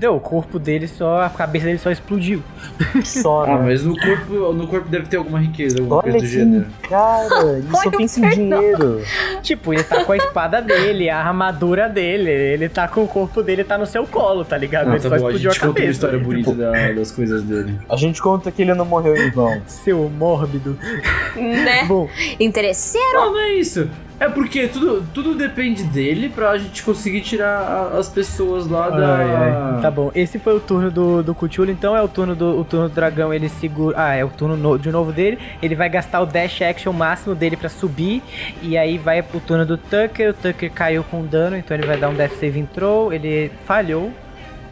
Não, 0.00 0.16
o 0.16 0.20
corpo 0.20 0.58
dele 0.58 0.88
só. 0.88 1.20
A 1.22 1.30
cabeça 1.30 1.66
dele 1.66 1.78
só 1.78 1.90
explodiu. 1.90 2.42
Só, 3.04 3.44
Ah, 3.44 3.58
né? 3.58 3.62
mas 3.66 3.84
no 3.84 3.94
corpo, 3.98 4.52
no 4.52 4.66
corpo 4.66 4.88
deve 4.88 5.06
ter 5.06 5.16
alguma 5.16 5.38
riqueza, 5.38 5.78
alguma 5.78 5.96
Olha 5.98 6.10
coisa 6.10 6.26
do 6.26 6.30
gênero. 6.32 6.66
cara, 6.88 7.52
ele 7.58 7.66
só 7.70 7.90
pensa 7.90 8.20
em 8.26 8.28
dinheiro. 8.30 9.02
Tipo, 9.42 9.72
ele 9.72 9.82
tá 9.84 10.04
com 10.04 10.12
a 10.12 10.16
espada 10.16 10.60
dele, 10.60 11.08
a 11.08 11.18
armadura 11.18 11.88
dele, 11.88 12.30
ele 12.30 12.68
tá 12.68 12.88
com 12.88 13.04
o 13.04 13.08
corpo 13.08 13.42
dele, 13.42 13.62
tá 13.62 13.78
no 13.78 13.86
seu 13.86 14.06
colo, 14.06 14.44
tá 14.44 14.56
ligado? 14.56 14.88
Ah, 14.88 14.94
ele 14.94 15.00
tá 15.02 15.08
só 15.08 15.16
bom, 15.18 15.26
a 15.26 15.30
explodiu 15.30 15.50
a 15.50 15.52
gente 15.52 15.60
conta 15.60 15.66
uma 15.70 15.74
cabeça. 15.74 15.90
história 15.92 16.18
bonita 16.18 16.54
da- 16.54 16.92
das 16.92 17.10
coisas 17.12 17.42
dele. 17.42 17.78
A 17.88 17.96
gente 17.96 18.20
conta 18.20 18.50
que 18.50 18.62
ele 18.62 18.74
não 18.74 18.84
morreu 18.84 19.14
em 19.16 19.30
vão. 19.30 19.60
Seu 19.66 20.08
mórbido. 20.10 20.76
Né? 21.36 21.84
Bom, 21.86 22.08
Interesseiro. 22.40 23.06
Não, 23.14 23.32
não 23.32 23.40
é 23.40 23.52
isso. 23.54 23.88
É 24.20 24.28
porque 24.28 24.68
tudo, 24.68 25.02
tudo 25.14 25.34
depende 25.34 25.82
dele 25.82 26.28
pra 26.28 26.58
gente 26.58 26.82
conseguir 26.82 27.22
tirar 27.22 27.58
a- 27.58 27.98
as 27.98 28.06
pessoas 28.06 28.66
lá 28.68 28.90
da. 28.90 29.16
Ai. 29.16 29.80
Tá 29.80 29.90
bom, 29.90 30.10
esse 30.14 30.38
foi 30.38 30.54
o 30.54 30.60
turno 30.60 30.90
do, 30.90 31.22
do 31.22 31.34
Cthulhu, 31.34 31.70
então 31.70 31.96
é 31.96 32.02
o 32.02 32.06
turno 32.06 32.36
do, 32.36 32.60
o 32.60 32.62
turno 32.62 32.90
do 32.90 32.94
dragão, 32.94 33.32
ele 33.32 33.48
segura... 33.48 33.96
Ah, 33.98 34.14
é 34.14 34.22
o 34.22 34.28
turno 34.28 34.58
no- 34.58 34.78
de 34.78 34.90
novo 34.92 35.10
dele, 35.10 35.38
ele 35.62 35.74
vai 35.74 35.88
gastar 35.88 36.20
o 36.20 36.26
dash 36.26 36.60
action 36.60 36.92
máximo 36.92 37.34
dele 37.34 37.56
pra 37.56 37.70
subir, 37.70 38.22
e 38.60 38.76
aí 38.76 38.98
vai 38.98 39.22
pro 39.22 39.40
turno 39.40 39.64
do 39.64 39.78
Tucker, 39.78 40.30
o 40.30 40.34
Tucker 40.34 40.70
caiu 40.70 41.02
com 41.02 41.24
dano, 41.24 41.56
então 41.56 41.74
ele 41.74 41.86
vai 41.86 41.96
dar 41.96 42.10
um 42.10 42.14
death 42.14 42.32
saving 42.32 42.66
throw, 42.66 43.10
ele 43.14 43.50
falhou, 43.64 44.12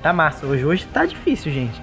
tá 0.03 0.13
massa, 0.13 0.45
hoje, 0.45 0.63
hoje 0.67 0.85
tá 0.93 1.07
difícil, 1.07 1.51
gente. 1.51 1.81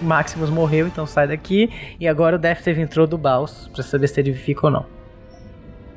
Maximus 0.00 0.48
morreu, 0.48 0.86
então 0.86 1.06
sai 1.06 1.28
daqui, 1.28 1.70
e 2.00 2.08
agora 2.08 2.36
o 2.36 2.38
death 2.38 2.60
saving 2.62 2.86
throw 2.86 3.06
do 3.06 3.18
Baus, 3.18 3.68
pra 3.74 3.82
saber 3.82 4.06
se 4.08 4.18
ele 4.18 4.32
fica 4.32 4.66
ou 4.68 4.72
não. 4.72 5.01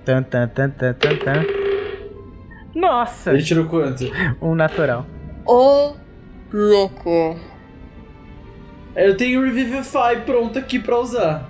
Tan, 0.06 0.24
tan, 0.24 0.48
tan, 0.48 0.70
tan, 0.70 0.94
tan, 0.94 1.18
tan. 1.18 1.46
Nossa, 2.76 3.32
Ele 3.32 3.44
tirou 3.44 3.66
quanto? 3.66 4.04
um 4.42 4.54
natural. 4.54 5.06
Ô, 5.46 5.94
louco. 6.54 7.40
Eu 8.96 9.18
tenho 9.18 9.42
o 9.42 9.44
Revivify 9.44 10.22
pronto 10.26 10.60
aqui 10.60 10.80
pra 10.80 11.00
usar. 11.00 11.50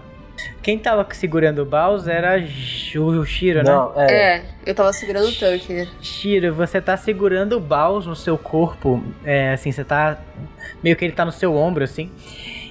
Quem 0.62 0.78
tava 0.78 1.06
segurando 1.12 1.60
o 1.60 1.66
Baus 1.66 2.08
era 2.08 2.38
o 2.38 3.26
Shiro, 3.26 3.64
né? 3.64 3.72
Não, 3.72 3.94
é. 3.96 4.14
É, 4.14 4.44
eu 4.66 4.74
tava 4.76 4.92
segurando 4.94 5.28
o 5.28 5.32
Tucker. 5.32 5.88
Shiro, 6.02 6.54
você 6.54 6.82
tá 6.82 6.98
segurando 6.98 7.58
o 7.58 7.60
Baus 7.60 8.06
no 8.06 8.16
seu 8.16 8.38
corpo, 8.38 9.04
é, 9.24 9.54
assim, 9.54 9.72
você 9.72 9.84
tá... 9.84 10.18
Meio 10.84 10.96
que 10.96 11.06
ele 11.06 11.14
tá 11.14 11.24
no 11.24 11.32
seu 11.32 11.56
ombro, 11.56 11.84
assim. 11.84 12.12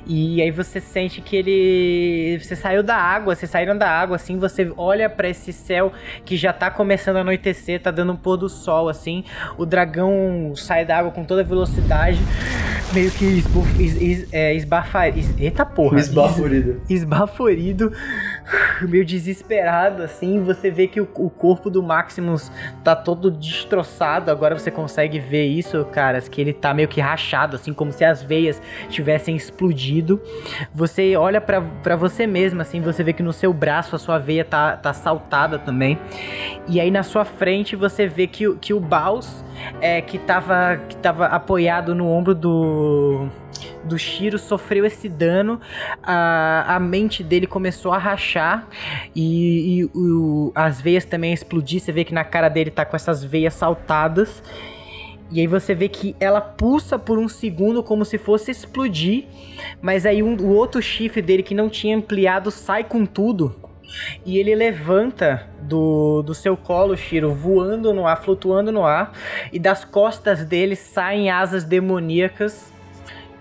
E 0.07 0.43
aí 0.43 0.51
você 0.51 0.81
sente 0.81 1.21
que 1.21 1.35
ele... 1.37 2.39
Você 2.41 2.55
saiu 2.55 2.83
da 2.83 2.97
água, 2.97 3.35
vocês 3.35 3.51
saíram 3.51 3.77
da 3.77 3.89
água, 3.89 4.17
assim, 4.17 4.39
você 4.39 4.71
olha 4.77 5.09
pra 5.09 5.29
esse 5.29 5.53
céu 5.53 5.93
que 6.25 6.37
já 6.37 6.53
tá 6.53 6.71
começando 6.71 7.17
a 7.17 7.21
anoitecer, 7.21 7.81
tá 7.81 7.91
dando 7.91 8.13
um 8.13 8.17
pôr 8.17 8.37
do 8.37 8.49
sol, 8.49 8.89
assim. 8.89 9.25
O 9.57 9.65
dragão 9.65 10.53
sai 10.57 10.85
da 10.85 10.99
água 10.99 11.11
com 11.11 11.25
toda 11.25 11.43
velocidade, 11.43 12.19
meio 12.93 13.11
que 13.11 13.25
esbuf, 13.25 13.83
es, 13.83 13.97
es, 14.01 14.33
é, 14.33 14.55
esbafa... 14.55 15.09
es- 15.09 15.35
eita 15.39 15.65
porra! 15.65 15.99
Esbaforido. 15.99 16.83
esbaforido, 16.89 17.93
meio 18.83 19.05
desesperado, 19.05 20.03
assim. 20.03 20.41
Você 20.45 20.71
vê 20.71 20.87
que 20.87 21.01
o, 21.01 21.09
o 21.15 21.31
corpo 21.31 21.71
do 21.71 21.83
Maximus 21.83 22.53
tá 22.83 22.95
todo 22.95 23.31
destroçado. 23.31 24.31
Agora 24.31 24.57
você 24.59 24.71
consegue 24.71 25.19
ver 25.19 25.47
isso, 25.47 25.83
caras, 25.87 26.29
que 26.29 26.41
ele 26.41 26.53
tá 26.53 26.75
meio 26.75 26.89
que 26.89 27.01
rachado, 27.01 27.57
assim, 27.57 27.73
como 27.73 27.91
se 27.93 28.05
as 28.05 28.23
veias 28.23 28.61
tivessem 28.89 29.35
explodido. 29.35 29.94
Você 30.75 31.17
olha 31.17 31.41
pra 31.41 31.97
você 31.97 32.27
mesmo, 32.27 32.61
assim, 32.63 32.81
você 32.81 33.03
vê 33.03 33.13
que 33.13 33.23
no 33.23 33.33
seu 33.33 33.53
braço 33.53 33.95
a 33.97 33.99
sua 33.99 34.19
veia 34.19 34.45
tá, 34.45 34.77
tá 34.77 34.93
saltada 34.93 35.59
também. 35.59 35.99
E 36.69 36.81
aí 36.81 36.91
na 36.91 37.03
sua 37.03 37.25
frente 37.25 37.77
você 37.77 38.07
vê 38.07 38.27
que, 38.27 38.55
que 38.57 38.73
o 38.75 38.81
Baus, 38.81 39.45
é, 39.81 40.01
que, 40.01 40.19
tava, 40.19 40.77
que 40.89 40.97
tava 40.97 41.27
apoiado 41.27 41.95
no 41.95 42.09
ombro 42.09 42.35
do 42.35 43.29
do 43.85 43.99
Shiro 43.99 44.39
sofreu 44.39 44.87
esse 44.87 45.11
dano, 45.11 45.61
a, 46.03 46.75
a 46.77 46.81
mente 46.81 47.23
dele 47.23 47.47
começou 47.47 47.93
a 47.93 47.99
rachar 47.99 48.67
e, 49.15 49.81
e 49.81 49.85
o- 49.95 50.51
as 50.55 50.81
veias 50.81 51.05
também 51.05 51.33
explodir. 51.35 51.81
Você 51.81 51.93
vê 51.93 52.03
que 52.03 52.15
na 52.15 52.25
cara 52.25 52.49
dele 52.49 52.71
tá 52.71 52.85
com 52.87 52.97
essas 52.97 53.23
veias 53.23 53.53
saltadas. 53.55 54.43
E 55.31 55.41
aí 55.41 55.47
você 55.47 55.75
vê 55.75 55.89
que 55.89 56.15
ela 56.21 56.41
pulsa 56.41 56.99
por 56.99 57.19
um 57.19 57.29
segundo 57.29 57.83
como 57.83 58.05
se 58.05 58.19
fosse 58.19 58.51
explodir, 58.51 59.25
mas 59.81 60.05
aí 60.07 60.23
um- 60.23 60.37
o 60.37 60.55
outro 60.55 60.81
chifre 60.83 61.21
dele 61.23 61.43
que 61.43 61.55
não 61.55 61.69
tinha 61.69 61.97
ampliado 61.97 62.51
sai 62.51 62.85
com 62.85 63.05
tudo. 63.07 63.55
E 64.25 64.39
ele 64.39 64.55
levanta 64.55 65.47
do, 65.63 66.23
do 66.23 66.35
seu 66.35 66.57
colo, 66.57 66.97
Shiro, 66.97 67.33
voando 67.33 67.93
no 67.93 68.07
ar, 68.07 68.21
flutuando 68.23 68.71
no 68.73 68.85
ar, 68.85 69.13
e 69.53 69.59
das 69.59 69.85
costas 69.85 70.45
dele 70.45 70.75
saem 70.77 71.31
asas 71.31 71.65
demoníacas 71.65 72.73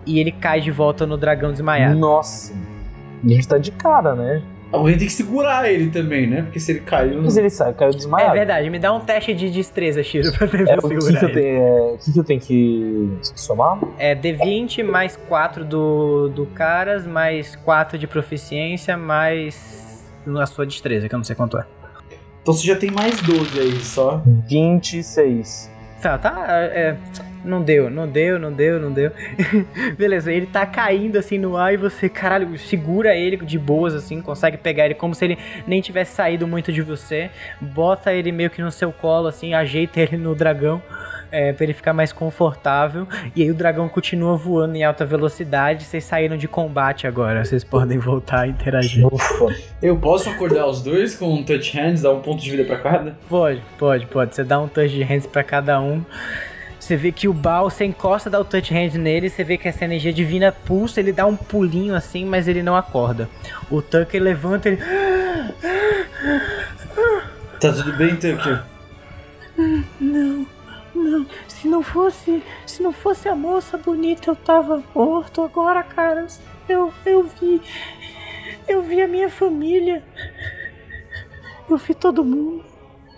e 0.05 0.19
ele 0.19 0.31
cai 0.31 0.61
de 0.61 0.69
volta 0.71 1.05
no 1.05 1.17
dragão 1.17 1.51
desmaiado. 1.51 1.97
Nossa. 1.97 2.53
E 3.23 3.31
a 3.31 3.35
gente 3.35 3.47
tá 3.47 3.57
de 3.57 3.71
cara, 3.71 4.13
né? 4.15 4.41
Alguém 4.73 4.97
tem 4.97 5.05
que 5.07 5.13
segurar 5.13 5.69
ele 5.71 5.91
também, 5.91 6.25
né? 6.27 6.41
Porque 6.41 6.59
se 6.59 6.71
ele 6.71 6.79
caiu. 6.79 7.21
Mas 7.21 7.37
ele 7.37 7.49
sai, 7.49 7.73
caiu 7.73 7.91
É 7.91 7.95
desmaiado. 7.95 8.33
verdade, 8.33 8.69
me 8.71 8.79
dá 8.79 8.91
um 8.91 8.99
teste 8.99 9.33
de 9.33 9.51
destreza, 9.51 10.01
Shiro, 10.03 10.31
pra 10.33 10.47
É, 10.47 10.49
tentar 10.49 10.77
o 10.79 10.89
que, 10.89 10.97
que, 10.97 11.03
eu 11.03 11.07
ele. 11.09 11.27
tenho, 11.29 11.57
é, 11.57 11.81
o 11.93 11.97
que, 11.99 12.11
que 12.11 12.19
eu 12.19 12.23
tenho 12.23 12.39
que 12.39 13.17
somar? 13.35 13.79
É 13.99 14.15
D20 14.15 14.83
mais 14.83 15.15
4 15.15 15.63
do, 15.63 16.27
do 16.29 16.45
Caras, 16.47 17.05
mais 17.05 17.55
4 17.57 17.97
de 17.99 18.07
proficiência, 18.07 18.97
mais 18.97 20.11
a 20.39 20.45
sua 20.47 20.65
destreza, 20.65 21.07
que 21.07 21.13
eu 21.13 21.19
não 21.19 21.23
sei 21.23 21.35
quanto 21.35 21.57
é. 21.57 21.65
Então 22.41 22.53
você 22.53 22.65
já 22.65 22.75
tem 22.75 22.89
mais 22.91 23.21
12 23.21 23.59
aí 23.59 23.79
só. 23.79 24.21
26. 24.49 25.71
Tá, 26.01 26.17
tá, 26.17 26.45
é, 26.49 26.97
não 27.43 27.61
deu, 27.61 27.89
não 27.89 28.07
deu, 28.07 28.39
não 28.39 28.51
deu, 28.51 28.79
não 28.79 28.91
deu. 28.91 29.11
Beleza, 29.97 30.31
ele 30.31 30.45
tá 30.45 30.65
caindo 30.65 31.17
assim 31.17 31.37
no 31.37 31.57
ar 31.57 31.73
e 31.73 31.77
você, 31.77 32.07
caralho, 32.07 32.57
segura 32.57 33.15
ele 33.15 33.37
de 33.37 33.59
boas 33.59 33.93
assim, 33.93 34.21
consegue 34.21 34.57
pegar 34.57 34.85
ele 34.85 34.93
como 34.93 35.13
se 35.13 35.25
ele 35.25 35.37
nem 35.67 35.81
tivesse 35.81 36.15
saído 36.15 36.47
muito 36.47 36.71
de 36.71 36.81
você, 36.81 37.29
bota 37.59 38.13
ele 38.13 38.31
meio 38.31 38.49
que 38.49 38.61
no 38.61 38.71
seu 38.71 38.91
colo 38.91 39.27
assim, 39.27 39.53
ajeita 39.53 39.99
ele 39.99 40.17
no 40.17 40.35
dragão. 40.35 40.81
É, 41.35 41.51
pra 41.51 41.63
ele 41.63 41.73
ficar 41.73 41.93
mais 41.93 42.13
confortável. 42.13 43.07
E 43.35 43.41
aí 43.41 43.49
o 43.49 43.55
dragão 43.55 43.89
continua 43.89 44.37
voando 44.37 44.75
em 44.75 44.83
alta 44.83 45.03
velocidade. 45.03 45.83
Vocês 45.83 46.03
saíram 46.03 46.37
de 46.37 46.47
combate 46.47 47.07
agora. 47.07 47.43
Vocês 47.43 47.63
podem 47.63 47.97
voltar 47.97 48.41
a 48.41 48.47
interagir. 48.47 49.03
Ufa. 49.07 49.47
Eu 49.81 49.97
posso 49.97 50.29
acordar 50.29 50.67
os 50.67 50.83
dois 50.83 51.15
com 51.15 51.33
um 51.33 51.43
touch 51.43 51.75
hands, 51.75 52.03
dar 52.03 52.11
um 52.11 52.19
ponto 52.19 52.39
de 52.39 52.51
vida 52.51 52.63
pra 52.65 52.77
cada? 52.77 53.17
Pode, 53.27 53.63
pode, 53.79 54.05
pode. 54.05 54.35
Você 54.35 54.43
dá 54.43 54.59
um 54.59 54.67
touch 54.67 54.93
de 54.93 55.01
hands 55.01 55.25
pra 55.25 55.43
cada 55.43 55.81
um. 55.81 56.05
Você 56.83 56.97
vê 56.97 57.13
que 57.13 57.29
o 57.29 57.33
Baal, 57.33 57.69
você 57.69 57.85
encosta, 57.85 58.29
dá 58.29 58.37
o 58.41 58.43
touch 58.43 58.73
hand 58.73 58.95
nele, 58.95 59.29
você 59.29 59.41
vê 59.41 59.57
que 59.57 59.69
essa 59.69 59.85
energia 59.85 60.11
divina 60.11 60.51
pulsa, 60.51 60.99
ele 60.99 61.13
dá 61.13 61.25
um 61.25 61.33
pulinho 61.33 61.95
assim, 61.95 62.25
mas 62.25 62.45
ele 62.45 62.61
não 62.61 62.75
acorda. 62.75 63.29
O 63.71 63.81
Tucker 63.81 64.21
levanta, 64.21 64.67
ele... 64.67 64.81
Tá 67.61 67.71
tudo 67.71 67.95
bem, 67.95 68.17
Tucker? 68.17 68.63
Não, 69.97 70.45
não, 70.93 71.25
se 71.47 71.69
não 71.69 71.81
fosse, 71.81 72.43
se 72.67 72.83
não 72.83 72.91
fosse 72.91 73.29
a 73.29 73.35
moça 73.35 73.77
bonita, 73.77 74.29
eu 74.29 74.35
tava 74.35 74.83
morto 74.93 75.41
agora, 75.41 75.83
cara. 75.83 76.27
Eu, 76.67 76.93
eu 77.05 77.23
vi, 77.23 77.61
eu 78.67 78.81
vi 78.81 79.01
a 79.01 79.07
minha 79.07 79.29
família. 79.29 80.03
Eu 81.69 81.77
vi 81.77 81.93
todo 81.93 82.25
mundo. 82.25 82.61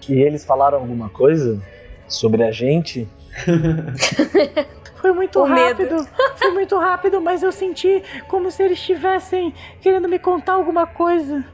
E 0.07 0.13
eles 0.13 0.45
falaram 0.45 0.78
alguma 0.78 1.09
coisa 1.09 1.59
sobre 2.07 2.43
a 2.43 2.51
gente? 2.51 3.09
Foi 5.05 5.11
muito 5.11 5.39
O 5.39 5.47
medo. 5.47 5.83
rápido, 5.83 6.07
foi 6.36 6.51
muito 6.51 6.79
rápido, 6.79 7.21
mas 7.21 7.43
eu 7.43 7.51
senti 7.51 8.01
como 8.27 8.49
se 8.49 8.63
eles 8.63 8.79
estivessem 8.79 9.53
querendo 9.79 10.09
me 10.09 10.17
contar 10.17 10.53
alguma 10.53 10.88
coisa. 10.88 11.45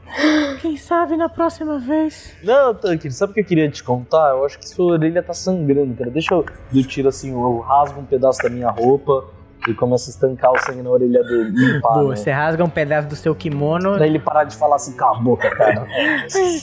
Quem 0.62 0.78
sabe 0.78 1.18
na 1.18 1.28
próxima 1.28 1.78
vez. 1.78 2.34
Não, 2.42 2.74
Tucker, 2.74 3.12
sabe 3.12 3.32
o 3.32 3.34
que 3.34 3.40
eu 3.40 3.44
queria 3.44 3.68
te 3.70 3.84
contar? 3.84 4.30
Eu 4.30 4.46
acho 4.46 4.58
que 4.58 4.66
sua 4.66 4.92
orelha 4.92 5.22
tá 5.22 5.34
sangrando, 5.34 5.94
cara. 5.94 6.10
Deixa 6.10 6.32
eu. 6.32 6.46
Eu 6.74 6.86
tiro 6.86 7.08
assim, 7.10 7.30
eu 7.32 7.58
rasgo 7.58 8.00
um 8.00 8.06
pedaço 8.06 8.42
da 8.42 8.48
minha 8.48 8.70
roupa 8.70 9.26
e 9.68 9.74
começo 9.74 10.08
a 10.08 10.12
estancar 10.12 10.52
o 10.52 10.58
sangue 10.58 10.82
na 10.82 10.90
orelha 10.90 11.22
dele. 11.22 11.50
Limpar, 11.54 11.94
Boa, 11.94 12.10
né? 12.10 12.16
você 12.16 12.30
rasga 12.30 12.64
um 12.64 12.68
pedaço 12.70 13.08
do 13.08 13.16
seu 13.16 13.34
kimono. 13.34 13.94
Pra 13.96 14.06
ele 14.06 14.18
parar 14.18 14.44
de 14.44 14.56
falar 14.56 14.76
assim 14.76 14.96
com 14.96 15.04
a 15.04 15.14
boca, 15.14 15.50
cara. 15.50 15.86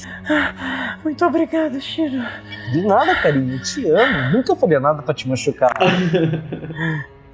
Muito 1.04 1.26
obrigado, 1.26 1.80
Shiro. 1.80 2.22
De 2.72 2.82
nada, 2.86 3.16
carinho, 3.16 3.54
eu 3.56 3.64
te 3.64 3.90
amo. 3.90 4.32
Nunca 4.38 4.56
faria 4.56 4.80
nada 4.80 5.02
pra 5.02 5.14
te 5.14 5.28
machucar. 5.28 5.72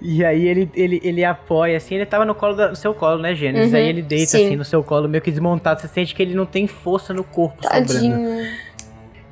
E 0.08 0.24
aí 0.24 0.46
ele, 0.48 0.70
ele, 0.76 1.02
ele 1.04 1.24
apoia, 1.26 1.78
assim, 1.78 1.96
ele 1.96 2.06
tava 2.06 2.26
no 2.26 2.36
colo 2.36 2.54
da- 2.54 2.68
no 2.70 2.76
seu 2.76 2.94
colo, 2.94 3.18
né, 3.20 3.34
Gênesis? 3.34 3.72
Uhum, 3.72 3.78
aí 3.80 3.88
ele 3.88 4.02
deita 4.04 4.26
sim. 4.32 4.46
assim 4.46 4.56
no 4.56 4.64
seu 4.66 4.84
colo, 4.84 5.08
meio 5.10 5.22
que 5.24 5.32
desmontado. 5.32 5.82
Você 5.82 5.88
sente 5.88 6.14
que 6.14 6.22
ele 6.22 6.36
não 6.36 6.46
tem 6.46 6.68
força 6.68 7.12
no 7.12 7.24
corpo 7.24 7.64
sobrando. 7.64 7.88
Tadinho. 7.88 8.46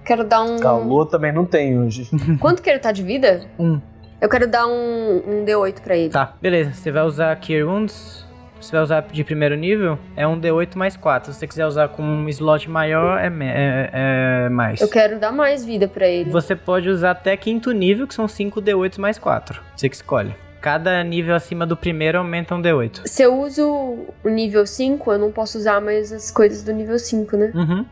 Quero 0.04 0.24
dar 0.24 0.42
um. 0.42 0.58
Calor 0.58 1.06
também 1.06 1.32
não 1.32 1.46
tem 1.46 1.78
hoje. 1.78 2.10
Quanto 2.40 2.62
que 2.64 2.70
ele 2.72 2.80
tá 2.80 2.92
de 2.92 3.04
vida? 3.04 3.42
Um. 3.60 3.80
Eu 4.24 4.30
quero 4.30 4.48
dar 4.48 4.66
um, 4.68 5.18
um 5.18 5.46
D8 5.46 5.82
pra 5.82 5.98
ele. 5.98 6.10
Tá, 6.10 6.34
beleza. 6.42 6.72
Você 6.74 6.90
vai 6.90 7.04
usar 7.04 7.36
Cure 7.36 7.62
Wounds. 7.64 8.26
Você 8.60 8.72
vai 8.72 8.82
usar 8.82 9.02
de 9.02 9.22
primeiro 9.22 9.58
nível, 9.58 10.00
é 10.16 10.26
um 10.26 10.40
D8 10.40 10.78
mais 10.78 10.96
4. 10.96 11.34
Se 11.34 11.40
você 11.40 11.46
quiser 11.46 11.66
usar 11.66 11.90
com 11.90 12.02
um 12.02 12.30
slot 12.30 12.70
maior, 12.70 13.20
é, 13.20 13.28
é, 13.28 13.90
é 14.46 14.50
mais. 14.50 14.80
Eu 14.80 14.88
quero 14.88 15.20
dar 15.20 15.34
mais 15.34 15.66
vida 15.66 15.90
pra 15.90 16.08
ele. 16.08 16.30
Você 16.30 16.56
pode 16.56 16.88
usar 16.88 17.12
até 17.12 17.36
quinto 17.36 17.74
nível, 17.74 18.08
que 18.08 18.14
são 18.14 18.26
5 18.26 18.62
D8 18.62 18.98
mais 18.98 19.18
4. 19.18 19.62
Você 19.76 19.90
que 19.90 19.96
escolhe. 19.96 20.34
Cada 20.62 21.04
nível 21.04 21.36
acima 21.36 21.66
do 21.66 21.76
primeiro 21.76 22.20
aumenta 22.20 22.56
um 22.56 22.62
D8. 22.62 23.02
Se 23.06 23.24
eu 23.24 23.38
uso 23.38 24.06
o 24.24 24.30
nível 24.30 24.66
5, 24.66 25.12
eu 25.12 25.20
não 25.20 25.34
posso 25.34 25.58
usar 25.58 25.82
mais 25.82 26.14
as 26.14 26.32
coisas 26.32 26.64
do 26.64 26.72
nível 26.72 26.98
5, 26.98 27.36
né? 27.36 27.52
Uhum. 27.54 27.86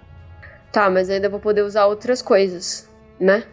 Tá, 0.72 0.90
mas 0.90 1.10
ainda 1.10 1.28
vou 1.28 1.42
poder 1.42 1.64
usar 1.64 1.88
outras 1.88 2.22
coisas, 2.22 2.90
né? 3.20 3.44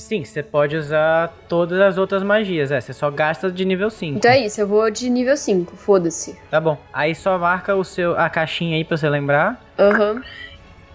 Sim, 0.00 0.24
você 0.24 0.42
pode 0.42 0.76
usar 0.76 1.32
todas 1.48 1.78
as 1.78 1.98
outras 1.98 2.22
magias, 2.22 2.72
é. 2.72 2.80
Você 2.80 2.92
só 2.92 3.10
gasta 3.10 3.50
de 3.50 3.64
nível 3.64 3.90
5. 3.90 4.16
Então 4.16 4.30
é 4.30 4.40
isso, 4.40 4.60
eu 4.60 4.66
vou 4.66 4.90
de 4.90 5.10
nível 5.10 5.36
5, 5.36 5.76
foda-se. 5.76 6.38
Tá 6.50 6.58
bom. 6.58 6.78
Aí 6.92 7.14
só 7.14 7.38
marca 7.38 7.76
o 7.76 7.84
seu, 7.84 8.18
a 8.18 8.28
caixinha 8.30 8.76
aí 8.76 8.84
pra 8.84 8.96
você 8.96 9.08
lembrar. 9.08 9.62
Aham. 9.78 10.22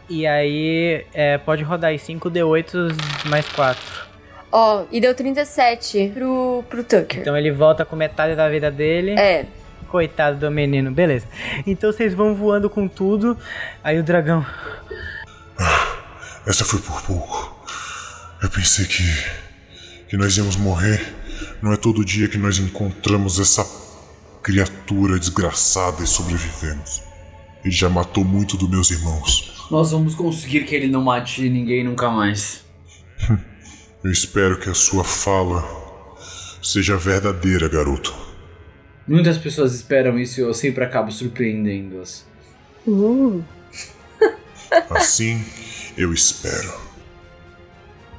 E 0.09 0.25
aí 0.25 1.05
é, 1.13 1.37
pode 1.37 1.63
rodar 1.63 1.91
aí 1.91 1.99
5 1.99 2.29
D8 2.29 3.29
mais 3.29 3.47
4. 3.49 3.81
Ó, 4.51 4.85
e 4.91 4.99
deu 4.99 5.13
37 5.13 6.11
pro, 6.13 6.63
pro 6.69 6.83
Tucker. 6.83 7.21
Então 7.21 7.37
ele 7.37 7.51
volta 7.51 7.85
com 7.85 7.95
metade 7.95 8.35
da 8.35 8.49
vida 8.49 8.71
dele. 8.71 9.11
É, 9.11 9.45
Coitado 9.87 10.37
do 10.37 10.51
menino, 10.51 10.91
beleza. 10.91 11.27
Então 11.65 11.91
vocês 11.91 12.13
vão 12.13 12.33
voando 12.33 12.69
com 12.69 12.87
tudo. 12.87 13.37
Aí 13.83 13.99
o 13.99 14.03
dragão. 14.03 14.45
Essa 16.45 16.65
foi 16.65 16.79
por 16.79 17.01
pouco. 17.03 17.54
Eu 18.45 18.49
pensei 18.51 18.85
que. 18.85 19.03
que 20.07 20.15
nós 20.15 20.37
íamos 20.37 20.55
morrer. 20.55 21.01
Não 21.63 21.73
é 21.73 21.77
todo 21.77 22.05
dia 22.05 22.27
que 22.27 22.37
nós 22.37 22.59
encontramos 22.59 23.39
essa 23.39 23.65
criatura 24.43 25.17
desgraçada 25.17 26.03
e 26.03 26.05
sobrevivemos. 26.05 27.01
Ele 27.63 27.73
já 27.73 27.89
matou 27.89 28.23
muito 28.23 28.55
dos 28.55 28.69
meus 28.69 28.91
irmãos. 28.91 29.67
Nós 29.71 29.89
vamos 29.89 30.13
conseguir 30.13 30.63
que 30.65 30.75
ele 30.75 30.87
não 30.87 31.01
mate 31.01 31.49
ninguém 31.49 31.83
nunca 31.83 32.07
mais. 32.11 32.63
Eu 34.03 34.11
espero 34.11 34.59
que 34.59 34.69
a 34.69 34.75
sua 34.75 35.03
fala 35.03 35.63
seja 36.61 36.95
verdadeira, 36.97 37.67
garoto. 37.67 38.13
Muitas 39.07 39.39
pessoas 39.39 39.73
esperam 39.73 40.19
isso 40.19 40.39
e 40.39 40.43
eu 40.43 40.53
sempre 40.53 40.83
acabo 40.83 41.11
surpreendendo-as. 41.11 42.23
uh, 42.85 43.43
Assim 44.91 45.43
eu 45.97 46.13
espero. 46.13 46.94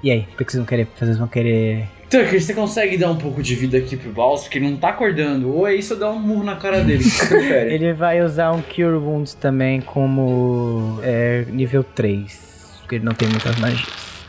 E 0.03 0.11
aí, 0.11 0.27
o 0.33 0.37
que 0.37 0.45
vocês 0.45 0.57
vão 0.57 0.67
querer? 0.67 0.89
Vocês 0.97 1.19
vão 1.19 1.29
querer. 1.29 1.89
Tucker, 2.09 2.41
você 2.41 2.55
consegue 2.55 2.97
dar 2.97 3.11
um 3.11 3.17
pouco 3.17 3.43
de 3.43 3.55
vida 3.55 3.79
aqui 3.79 3.97
pro 3.97 4.13
Baus? 4.13 4.43
Porque 4.43 4.59
ele 4.59 4.71
não 4.71 4.77
tá 4.77 4.91
acordando. 4.91 5.53
Ou 5.53 5.67
é 5.67 5.75
isso 5.75 5.95
ou 5.95 6.01
dar 6.01 6.11
um 6.11 6.19
murro 6.19 6.45
na 6.45 6.57
cara 6.57 6.83
dele? 6.83 7.03
O 7.03 7.05
que 7.05 7.11
você 7.11 7.27
prefere? 7.27 7.75
Ele 7.75 7.93
vai 7.93 8.23
usar 8.23 8.53
um 8.53 8.63
Cure 8.63 8.97
Wounds 8.97 9.35
também 9.35 9.81
como 9.81 11.01
é, 11.03 11.45
nível 11.49 11.83
3. 11.83 12.79
Porque 12.81 12.97
ele 12.97 13.05
não 13.05 13.13
tem 13.13 13.29
muitas 13.29 13.59
magias. 13.59 14.27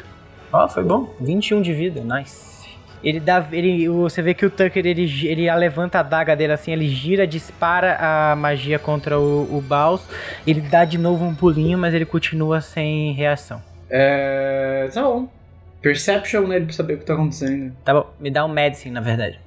Ó, 0.52 0.68
foi 0.68 0.84
bom. 0.84 1.14
21 1.22 1.62
de 1.62 1.74
vida, 1.74 2.02
nice. 2.02 2.58
Ele 3.04 3.20
dá. 3.20 3.46
Ele, 3.52 3.88
você 3.88 4.24
vê 4.24 4.34
que 4.34 4.46
o 4.46 4.50
Tucker 4.50 4.86
ele, 4.86 5.04
ele 5.26 5.54
levanta 5.56 6.00
a 6.00 6.04
daga 6.04 6.36
dele 6.36 6.54
assim, 6.54 6.72
ele 6.72 6.88
gira, 6.88 7.28
dispara 7.28 7.98
a 8.00 8.36
magia 8.36 8.80
contra 8.80 9.20
o, 9.20 9.44
o 9.56 9.62
Baus. 9.62 10.02
Ele 10.48 10.62
dá 10.62 10.84
de 10.84 10.98
novo 10.98 11.24
um 11.24 11.36
pulinho, 11.36 11.78
mas 11.78 11.94
ele 11.94 12.06
continua 12.06 12.60
sem 12.60 13.14
reação. 13.14 13.62
É. 13.90 14.90
Tá 14.92 15.04
bom. 15.04 15.28
Perception 15.88 16.48
nele 16.48 16.66
pra 16.66 16.74
saber 16.74 16.96
o 16.96 16.98
que 16.98 17.06
tá 17.06 17.14
acontecendo. 17.14 17.74
Tá 17.86 17.94
bom, 17.94 18.08
me 18.20 18.30
dá 18.30 18.44
um 18.46 18.50
medicine, 18.50 18.94
na 18.94 19.00
verdade. 19.00 19.40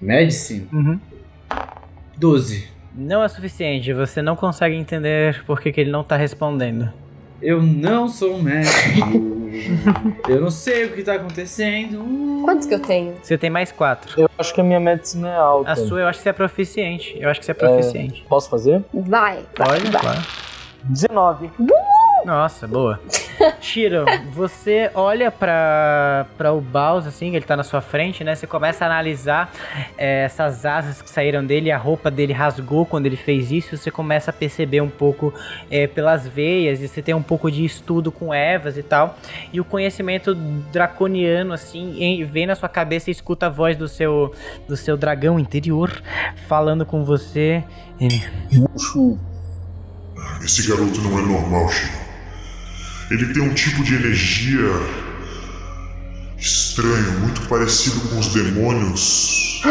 Medicine? 0.00 0.66
Uhum. 0.72 0.98
12. 2.16 2.66
Não 2.94 3.22
é 3.22 3.28
suficiente, 3.28 3.92
você 3.92 4.22
não 4.22 4.34
consegue 4.36 4.74
entender 4.74 5.44
por 5.44 5.60
que, 5.60 5.70
que 5.70 5.82
ele 5.82 5.90
não 5.90 6.02
tá 6.02 6.16
respondendo. 6.16 6.90
Eu 7.42 7.62
não 7.62 8.08
sou 8.08 8.36
um 8.36 8.42
médico. 8.42 8.70
eu 10.26 10.40
não 10.40 10.50
sei 10.50 10.86
o 10.86 10.92
que 10.94 11.02
tá 11.02 11.16
acontecendo. 11.16 12.42
quantos 12.42 12.66
que 12.66 12.72
eu 12.72 12.80
tenho? 12.80 13.14
Você 13.22 13.36
tem 13.36 13.50
mais 13.50 13.70
4. 13.70 14.18
Eu 14.18 14.30
acho 14.38 14.54
que 14.54 14.60
a 14.62 14.64
minha 14.64 14.80
medicina 14.80 15.28
é 15.28 15.36
alta. 15.36 15.72
A 15.72 15.76
sua 15.76 16.00
eu 16.00 16.08
acho 16.08 16.20
que 16.20 16.22
você 16.22 16.30
é 16.30 16.32
proficiente. 16.32 17.18
Eu 17.20 17.28
acho 17.28 17.38
que 17.40 17.44
você 17.44 17.52
é 17.52 17.54
proficiente. 17.54 18.24
Posso 18.26 18.48
fazer? 18.48 18.82
Vai, 18.94 19.44
vai, 19.58 19.68
Pode, 19.68 19.90
vai. 19.90 20.00
claro. 20.00 20.22
19. 20.84 21.50
Nossa, 22.26 22.66
boa. 22.66 22.98
Shiro, 23.60 24.04
você 24.32 24.90
olha 24.94 25.30
pra, 25.30 26.26
pra 26.36 26.52
o 26.52 26.60
Baus, 26.60 27.06
assim, 27.06 27.28
ele 27.36 27.44
tá 27.44 27.56
na 27.56 27.62
sua 27.62 27.80
frente, 27.80 28.24
né? 28.24 28.34
Você 28.34 28.48
começa 28.48 28.84
a 28.84 28.88
analisar 28.88 29.52
é, 29.96 30.24
essas 30.24 30.66
asas 30.66 31.00
que 31.00 31.08
saíram 31.08 31.44
dele, 31.46 31.70
a 31.70 31.78
roupa 31.78 32.10
dele 32.10 32.32
rasgou 32.32 32.84
quando 32.84 33.06
ele 33.06 33.16
fez 33.16 33.52
isso. 33.52 33.76
Você 33.76 33.92
começa 33.92 34.30
a 34.30 34.34
perceber 34.34 34.80
um 34.80 34.88
pouco 34.88 35.32
é, 35.70 35.86
pelas 35.86 36.26
veias, 36.26 36.80
e 36.82 36.88
você 36.88 37.00
tem 37.00 37.14
um 37.14 37.22
pouco 37.22 37.48
de 37.48 37.64
estudo 37.64 38.10
com 38.10 38.34
ervas 38.34 38.76
e 38.76 38.82
tal. 38.82 39.16
E 39.52 39.60
o 39.60 39.64
conhecimento 39.64 40.34
draconiano, 40.34 41.52
assim, 41.52 42.02
em- 42.02 42.24
vem 42.24 42.44
na 42.46 42.56
sua 42.56 42.68
cabeça 42.68 43.08
e 43.08 43.12
escuta 43.12 43.46
a 43.46 43.50
voz 43.50 43.76
do 43.76 43.86
seu, 43.86 44.34
do 44.66 44.76
seu 44.76 44.96
dragão 44.96 45.38
interior 45.38 45.92
falando 46.48 46.84
com 46.84 47.04
você. 47.04 47.62
Ele, 48.00 48.20
Esse 50.42 50.68
garoto 50.68 51.00
não 51.02 51.18
é 51.18 51.22
normal, 51.22 51.68
Chico. 51.68 52.05
Ele 53.10 53.32
tem 53.32 53.42
um 53.42 53.54
tipo 53.54 53.84
de 53.84 53.94
energia 53.94 54.68
estranho, 56.38 57.20
muito 57.20 57.40
parecido 57.48 58.00
com 58.08 58.18
os 58.18 58.28
demônios 58.28 59.62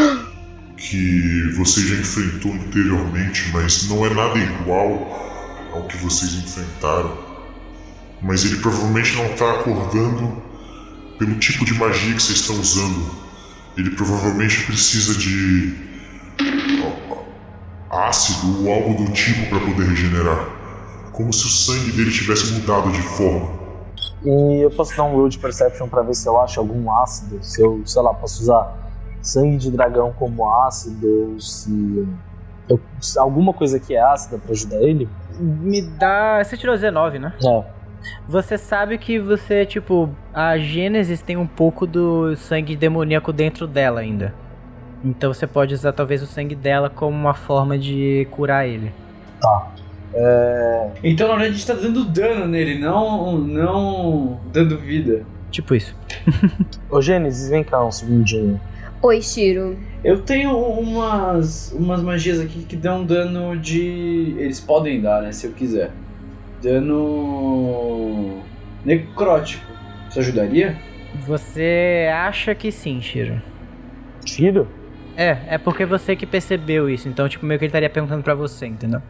que 0.77 1.51
você 1.55 1.81
já 1.81 1.95
enfrentou 1.95 2.53
anteriormente, 2.53 3.49
mas 3.51 3.87
não 3.89 4.05
é 4.05 4.13
nada 4.13 4.37
igual 4.37 5.69
ao 5.73 5.87
que 5.87 5.97
vocês 5.97 6.33
enfrentaram. 6.33 7.17
Mas 8.21 8.45
ele 8.45 8.57
provavelmente 8.57 9.15
não 9.15 9.25
está 9.25 9.51
acordando 9.51 10.41
pelo 11.19 11.35
tipo 11.35 11.65
de 11.65 11.73
magia 11.73 12.13
que 12.13 12.23
vocês 12.23 12.39
estão 12.39 12.59
usando. 12.59 13.11
Ele 13.77 13.91
provavelmente 13.91 14.63
precisa 14.63 15.13
de 15.15 15.73
ácido 17.89 18.63
ou 18.63 18.73
algo 18.73 19.03
do 19.03 19.11
tipo 19.11 19.49
para 19.49 19.59
poder 19.59 19.89
regenerar. 19.89 20.54
Como 21.15 21.31
se 21.31 21.45
o 21.45 21.49
sangue 21.49 21.91
dele 21.91 22.11
tivesse 22.11 22.53
mudado 22.53 22.91
de 22.91 23.01
forma. 23.01 23.49
E 24.23 24.61
eu 24.63 24.71
posso 24.71 24.95
dar 24.97 25.03
um 25.03 25.13
roll 25.13 25.29
de 25.29 25.37
perception 25.39 25.87
pra 25.87 26.01
ver 26.01 26.13
se 26.15 26.27
eu 26.27 26.39
acho 26.41 26.59
algum 26.59 26.91
ácido. 26.91 27.37
Se 27.43 27.61
eu, 27.61 27.81
sei 27.85 28.01
lá, 28.01 28.13
posso 28.13 28.41
usar 28.43 28.73
sangue 29.21 29.57
de 29.57 29.71
dragão 29.71 30.11
como 30.17 30.49
ácido, 30.49 31.07
ou 31.33 31.39
se, 31.39 32.07
eu- 32.67 32.79
se 32.99 33.17
alguma 33.19 33.53
coisa 33.53 33.79
que 33.79 33.95
é 33.95 34.01
ácida 34.01 34.37
pra 34.37 34.51
ajudar 34.51 34.77
ele. 34.81 35.07
me 35.39 35.81
dá. 35.81 36.41
Você 36.43 36.55
tirou 36.57 36.75
19, 36.75 37.19
né? 37.19 37.33
É. 37.43 37.63
Você 38.27 38.57
sabe 38.57 38.97
que 38.97 39.19
você, 39.19 39.65
tipo, 39.65 40.09
a 40.33 40.57
Gênesis 40.57 41.21
tem 41.21 41.37
um 41.37 41.47
pouco 41.47 41.85
do 41.87 42.35
sangue 42.35 42.75
demoníaco 42.75 43.33
dentro 43.33 43.67
dela 43.67 43.99
ainda. 44.01 44.33
Então 45.03 45.33
você 45.33 45.45
pode 45.45 45.73
usar 45.73 45.91
talvez 45.93 46.21
o 46.23 46.25
sangue 46.25 46.55
dela 46.55 46.89
como 46.89 47.15
uma 47.15 47.33
forma 47.33 47.77
de 47.77 48.27
curar 48.31 48.67
ele. 48.67 48.91
É, 50.17 50.91
Então 51.03 51.27
na 51.27 51.33
verdade 51.35 51.55
a 51.55 51.57
gente 51.57 51.67
tá 51.67 51.73
dando 51.73 52.05
dano 52.05 52.47
nele, 52.47 52.79
não, 52.79 53.37
não 53.37 54.39
dando 54.51 54.77
vida. 54.77 55.25
Tipo 55.51 55.75
isso. 55.75 55.95
Ô 56.89 57.01
Gênesis, 57.01 57.49
vem 57.49 57.63
cá 57.63 57.83
um 57.85 57.91
segundinho. 57.91 58.59
Oi, 59.01 59.21
Shiro. 59.21 59.77
Eu 60.03 60.21
tenho 60.21 60.57
umas, 60.57 61.71
umas 61.73 62.01
magias 62.01 62.39
aqui 62.39 62.63
que 62.63 62.75
dão 62.75 63.05
dano 63.05 63.55
de. 63.57 64.35
Eles 64.39 64.59
podem 64.59 64.99
dar, 65.01 65.21
né? 65.21 65.31
Se 65.31 65.45
eu 65.47 65.51
quiser. 65.51 65.91
Dano. 66.61 68.41
necrótico. 68.83 69.63
Isso 70.09 70.19
ajudaria? 70.19 70.75
Você 71.27 72.09
acha 72.11 72.55
que 72.55 72.71
sim, 72.71 73.01
Shiro. 73.01 73.41
Tiro? 74.23 74.67
É, 75.15 75.37
é 75.49 75.57
porque 75.57 75.85
você 75.85 76.15
que 76.15 76.25
percebeu 76.25 76.89
isso. 76.89 77.07
Então, 77.07 77.29
tipo, 77.29 77.45
meio 77.45 77.59
que 77.59 77.65
ele 77.65 77.69
estaria 77.69 77.89
perguntando 77.89 78.23
pra 78.23 78.33
você, 78.33 78.65
entendeu? 78.65 79.01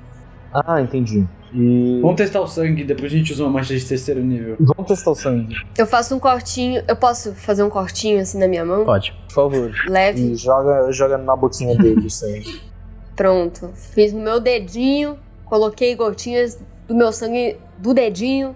Ah, 0.66 0.82
entendi. 0.82 1.28
E. 1.54 2.00
Vamos 2.02 2.16
testar 2.16 2.42
o 2.42 2.48
sangue, 2.48 2.84
depois 2.84 3.12
a 3.12 3.16
gente 3.16 3.34
usa 3.34 3.44
uma 3.44 3.52
magia 3.52 3.78
de 3.78 3.86
terceiro 3.86 4.22
nível. 4.22 4.56
Vamos 4.60 4.88
testar 4.88 5.12
o 5.12 5.16
sangue, 5.16 5.56
Eu 5.78 5.86
faço 5.86 6.16
um 6.16 6.20
cortinho. 6.20 6.84
Eu 6.88 6.96
posso 6.96 7.34
fazer 7.34 7.64
um 7.64 7.70
cortinho 7.70 8.22
assim 8.22 8.38
na 8.40 8.48
minha 8.48 8.64
mão? 8.66 8.86
Pode. 8.86 9.12
por 9.28 9.34
favor. 9.34 9.72
Leve. 9.88 10.32
E 10.32 10.36
joga, 10.36 10.92
joga 10.92 11.18
na 11.18 11.36
boquinha 11.36 11.76
dele 11.78 12.06
o 12.06 12.10
sangue. 12.10 12.62
Pronto. 13.16 13.72
Fiz 13.74 14.14
no 14.14 14.22
meu 14.22 14.40
dedinho. 14.40 15.18
Coloquei 15.46 15.96
gotinhas 15.96 16.60
do 16.88 16.96
meu 16.96 17.12
sangue 17.12 17.58
do 17.78 17.94
dedinho 17.94 18.56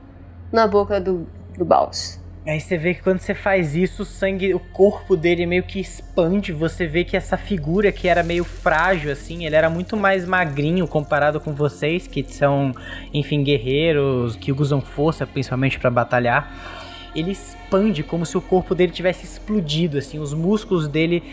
na 0.51 0.67
boca 0.67 0.99
do, 0.99 1.27
do 1.57 1.63
Baus. 1.63 2.19
Aí 2.49 2.59
você 2.59 2.77
vê 2.77 2.95
que 2.95 3.03
quando 3.03 3.19
você 3.19 3.35
faz 3.35 3.75
isso, 3.75 4.01
o 4.01 4.05
sangue, 4.05 4.55
o 4.55 4.59
corpo 4.59 5.15
dele 5.15 5.45
meio 5.45 5.61
que 5.61 5.79
expande. 5.79 6.51
Você 6.51 6.87
vê 6.87 7.03
que 7.03 7.15
essa 7.15 7.37
figura 7.37 7.91
que 7.91 8.07
era 8.07 8.23
meio 8.23 8.43
frágil, 8.43 9.11
assim, 9.11 9.45
ele 9.45 9.55
era 9.55 9.69
muito 9.69 9.95
mais 9.95 10.25
magrinho 10.25 10.87
comparado 10.87 11.39
com 11.39 11.53
vocês, 11.53 12.07
que 12.07 12.23
são, 12.23 12.73
enfim, 13.13 13.43
guerreiros, 13.43 14.35
que 14.35 14.51
usam 14.51 14.81
força 14.81 15.27
principalmente 15.27 15.77
pra 15.77 15.91
batalhar. 15.91 16.78
Ele 17.15 17.31
expande 17.31 18.03
como 18.03 18.25
se 18.25 18.37
o 18.37 18.41
corpo 18.41 18.75
dele 18.75 18.91
tivesse 18.91 19.25
explodido, 19.25 19.97
assim, 19.97 20.19
os 20.19 20.33
músculos 20.33 20.87
dele 20.87 21.23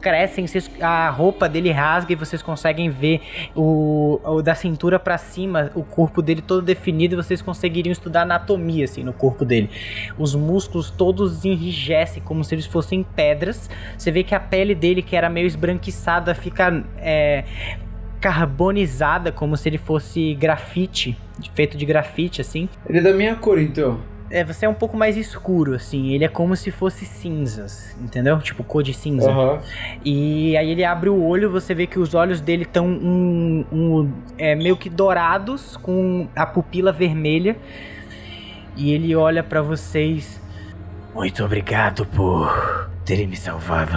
crescem, 0.00 0.46
a 0.80 1.10
roupa 1.10 1.48
dele 1.48 1.70
rasga 1.70 2.12
e 2.12 2.16
vocês 2.16 2.40
conseguem 2.40 2.90
ver 2.90 3.20
o, 3.54 4.20
o 4.24 4.42
da 4.42 4.54
cintura 4.54 4.98
pra 4.98 5.18
cima, 5.18 5.70
o 5.74 5.82
corpo 5.82 6.22
dele 6.22 6.40
todo 6.40 6.62
definido 6.62 7.14
e 7.14 7.16
vocês 7.16 7.42
conseguiriam 7.42 7.92
estudar 7.92 8.22
anatomia 8.22 8.84
assim 8.84 9.02
no 9.02 9.12
corpo 9.12 9.44
dele. 9.44 9.68
Os 10.18 10.34
músculos 10.34 10.90
todos 10.90 11.44
enrijecem 11.44 12.22
como 12.22 12.44
se 12.44 12.54
eles 12.54 12.66
fossem 12.66 13.02
pedras. 13.02 13.68
Você 13.98 14.10
vê 14.12 14.22
que 14.22 14.34
a 14.34 14.40
pele 14.40 14.74
dele, 14.74 15.02
que 15.02 15.16
era 15.16 15.28
meio 15.28 15.46
esbranquiçada, 15.46 16.34
fica 16.34 16.84
é, 16.98 17.44
carbonizada, 18.20 19.32
como 19.32 19.56
se 19.56 19.68
ele 19.68 19.78
fosse 19.78 20.34
grafite, 20.34 21.16
feito 21.54 21.76
de 21.76 21.84
grafite 21.84 22.40
assim. 22.40 22.68
Ele 22.88 22.98
é 22.98 23.02
da 23.02 23.12
minha 23.12 23.34
cor, 23.34 23.60
então. 23.60 24.00
É, 24.30 24.42
você 24.42 24.66
é 24.66 24.68
um 24.68 24.74
pouco 24.74 24.96
mais 24.96 25.16
escuro, 25.16 25.74
assim. 25.74 26.10
Ele 26.12 26.24
é 26.24 26.28
como 26.28 26.56
se 26.56 26.70
fosse 26.70 27.04
cinzas, 27.04 27.96
entendeu? 28.00 28.38
Tipo 28.38 28.64
cor 28.64 28.82
de 28.82 28.92
cinza. 28.92 29.30
Aham. 29.30 29.60
E 30.04 30.56
aí 30.56 30.70
ele 30.70 30.84
abre 30.84 31.08
o 31.08 31.22
olho, 31.22 31.50
você 31.50 31.74
vê 31.74 31.86
que 31.86 31.98
os 31.98 32.14
olhos 32.14 32.40
dele 32.40 32.64
estão 32.64 32.86
um, 32.86 33.64
um, 33.72 34.12
é, 34.36 34.54
meio 34.54 34.76
que 34.76 34.90
dourados, 34.90 35.76
com 35.76 36.28
a 36.34 36.44
pupila 36.44 36.92
vermelha. 36.92 37.56
E 38.76 38.92
ele 38.92 39.14
olha 39.14 39.42
pra 39.42 39.62
vocês. 39.62 40.40
Muito 41.14 41.42
obrigado 41.44 42.04
por 42.04 42.90
terem 43.04 43.26
me 43.26 43.36
salvado. 43.36 43.96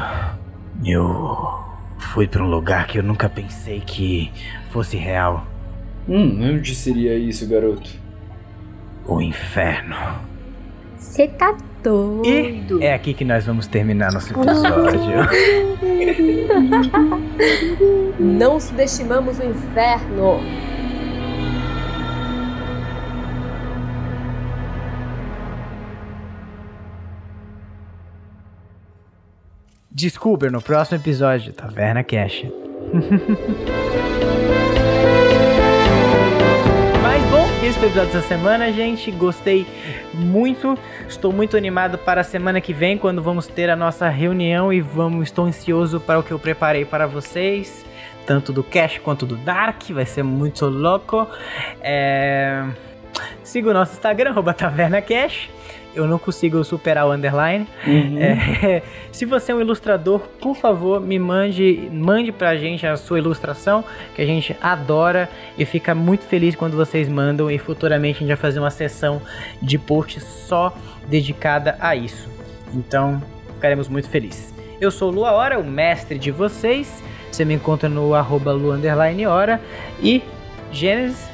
Eu 0.86 1.60
fui 1.98 2.28
pra 2.28 2.44
um 2.44 2.48
lugar 2.48 2.88
que 2.88 2.98
eu 3.00 3.04
nunca 3.04 3.28
pensei 3.28 3.82
que 3.82 4.32
fosse 4.70 4.96
real. 4.96 5.46
Hum, 6.08 6.56
onde 6.56 6.74
seria 6.74 7.18
isso, 7.18 7.48
garoto? 7.48 7.99
O 9.10 9.20
inferno. 9.20 9.96
Você 10.96 11.28
tá 11.28 11.58
doido. 11.82 12.80
É 12.80 12.94
aqui 12.94 13.16
que 13.16 13.26
nós 13.26 13.44
vamos 13.44 13.66
terminar 13.66 14.14
nosso 14.14 14.32
episódio. 14.32 15.16
Não 18.20 18.60
subestimamos 18.60 19.40
o 19.40 19.44
inferno. 19.46 20.40
Descubra 29.90 30.52
no 30.52 30.62
próximo 30.62 31.02
episódio 31.02 31.48
de 31.48 31.54
Taverna 31.54 32.04
Cash. 32.04 32.46
Foi 37.74 37.84
o 37.84 37.92
episódio 37.92 38.12
dessa 38.12 38.28
semana, 38.28 38.72
gente. 38.72 39.12
Gostei 39.12 39.68
muito. 40.14 40.78
Estou 41.08 41.32
muito 41.32 41.56
animado 41.56 42.00
para 42.00 42.22
a 42.22 42.24
semana 42.24 42.60
que 42.60 42.74
vem, 42.74 42.98
quando 42.98 43.22
vamos 43.22 43.46
ter 43.46 43.70
a 43.70 43.76
nossa 43.76 44.10
reunião 44.10 44.74
e 44.74 44.82
vamos. 44.82 45.28
Estou 45.28 45.46
ansioso 45.46 46.00
para 46.00 46.18
o 46.18 46.24
que 46.24 46.32
eu 46.32 46.40
preparei 46.40 46.84
para 46.84 47.06
vocês. 47.06 47.86
Tanto 48.26 48.52
do 48.52 48.64
Cash 48.64 48.98
quanto 48.98 49.26
do 49.26 49.38
Dark. 49.38 49.84
Vai 49.92 50.06
ser 50.06 50.24
muito 50.24 50.66
louco. 50.66 51.28
É... 51.80 52.66
Siga 53.44 53.70
o 53.70 53.74
nosso 53.74 53.94
Instagram, 53.94 54.32
arroba 54.32 54.54
Taverna 54.54 55.02
Cash. 55.02 55.50
Eu 55.96 56.08
não 56.08 56.20
consigo 56.20 56.64
superar 56.64 57.08
o 57.08 57.12
underline. 57.12 57.68
É, 58.20 58.82
se 59.12 59.26
você 59.26 59.52
é 59.52 59.56
um 59.56 59.62
ilustrador, 59.62 60.20
por 60.40 60.56
favor, 60.56 61.02
me 61.02 61.18
mande, 61.18 61.90
mande 61.92 62.32
pra 62.32 62.56
gente 62.56 62.86
a 62.86 62.96
sua 62.96 63.18
ilustração, 63.18 63.84
que 64.16 64.22
a 64.22 64.26
gente 64.26 64.56
adora 64.62 65.30
e 65.58 65.66
fica 65.66 65.96
muito 65.96 66.26
feliz 66.26 66.56
quando 66.56 66.78
vocês 66.78 67.10
mandam 67.10 67.50
e 67.50 67.58
futuramente 67.58 68.18
a 68.18 68.20
gente 68.20 68.28
vai 68.28 68.38
fazer 68.38 68.60
uma 68.60 68.70
sessão 68.70 69.22
de 69.62 69.78
post 69.78 70.20
só 70.20 70.76
dedicada 71.08 71.76
a 71.80 71.96
isso. 71.96 72.30
Então, 72.74 73.22
ficaremos 73.56 73.88
muito 73.88 74.08
felizes. 74.10 74.54
Eu 74.80 74.92
sou 74.92 75.12
o 75.12 75.14
Lua 75.14 75.32
Hora, 75.32 75.60
o 75.60 75.64
mestre 75.64 76.18
de 76.18 76.32
vocês. 76.32 77.04
Você 77.32 77.44
me 77.44 77.54
encontra 77.54 77.90
no 77.90 78.14
arroba 78.14 78.52
Hora 79.28 79.62
e 80.02 80.22
Gênesis. 80.72 81.28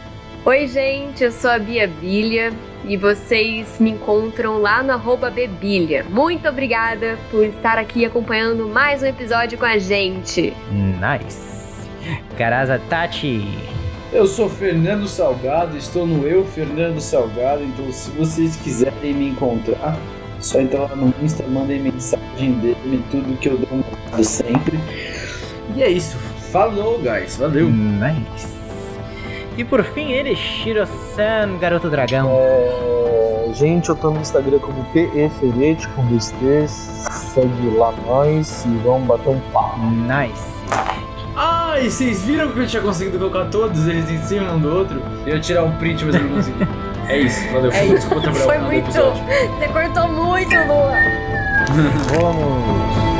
Oi, 0.45 0.67
gente, 0.67 1.23
eu 1.23 1.31
sou 1.31 1.49
a 1.49 1.59
Bia 1.59 1.87
Bilha 1.87 2.53
e 2.87 2.97
vocês 2.97 3.79
me 3.79 3.91
encontram 3.91 4.59
lá 4.59 4.83
no 4.83 4.93
arroba 4.93 5.29
Bebilha. 5.29 6.05
Muito 6.09 6.47
obrigada 6.47 7.17
por 7.31 7.43
estar 7.43 7.77
aqui 7.77 8.05
acompanhando 8.05 8.67
mais 8.67 9.01
um 9.01 9.05
episódio 9.05 9.57
com 9.57 9.65
a 9.65 9.77
gente. 9.77 10.53
Nice. 10.71 11.89
Caraza 12.37 12.79
Tati. 12.89 13.47
Eu 14.13 14.27
sou 14.27 14.49
Fernando 14.49 15.07
Salgado, 15.07 15.75
estou 15.77 16.05
no 16.05 16.25
Eu 16.27 16.45
Fernando 16.45 16.99
Salgado, 16.99 17.63
então 17.63 17.91
se 17.91 18.11
vocês 18.11 18.55
quiserem 18.55 19.13
me 19.13 19.29
encontrar, 19.29 19.97
só 20.39 20.61
entrar 20.61 20.81
lá 20.81 20.95
no 20.95 21.13
Insta, 21.21 21.43
mandem 21.47 21.81
mensagem 21.81 22.53
dele, 22.59 23.03
tudo 23.11 23.37
que 23.39 23.49
eu 23.49 23.57
dou 23.57 23.79
um 24.17 24.23
sempre. 24.23 24.79
E 25.75 25.83
é 25.83 25.89
isso. 25.89 26.17
Falou, 26.51 26.99
guys. 26.99 27.35
Valeu. 27.35 27.69
Nice. 27.69 28.54
E 29.57 29.63
por 29.63 29.83
fim, 29.83 30.11
ele, 30.11 30.35
Shiro-san, 30.35 31.57
garoto 31.59 31.89
dragão. 31.89 32.29
É, 32.29 33.51
gente, 33.53 33.87
eu 33.87 33.95
tô 33.95 34.11
no 34.11 34.19
Instagram 34.19 34.59
como 34.59 34.83
PEFerete 34.85 35.87
com 35.89 36.05
dois 36.07 36.31
T's. 36.31 37.05
Segue 37.33 37.77
lá 37.77 37.93
nós 38.05 38.65
e 38.65 38.77
vamos 38.83 39.07
bater 39.07 39.29
um 39.29 39.39
papo. 39.51 39.79
Nice. 39.79 40.55
Ah, 41.37 41.75
e 41.79 41.89
vocês 41.89 42.23
viram 42.23 42.51
que 42.51 42.59
eu 42.59 42.67
tinha 42.67 42.81
conseguido 42.81 43.17
colocar 43.17 43.45
todos 43.49 43.87
eles 43.87 44.09
em 44.09 44.21
cima 44.23 44.51
um 44.53 44.59
do 44.59 44.73
outro? 44.75 45.01
Eu 45.25 45.35
ia 45.35 45.39
tirar 45.41 45.63
um 45.63 45.71
print, 45.77 46.03
mas 46.05 46.15
eu 46.15 46.23
não 46.23 46.35
consegui. 46.35 46.67
É 47.07 47.19
isso, 47.19 47.39
valeu. 47.53 47.71
É 47.71 47.85
isso. 47.85 48.09
Foi 48.09 48.57
muito. 48.57 48.91
Você 48.91 49.67
cortou 49.71 50.07
muito, 50.07 50.55
Lua. 50.55 50.95
Vamos. 52.17 53.14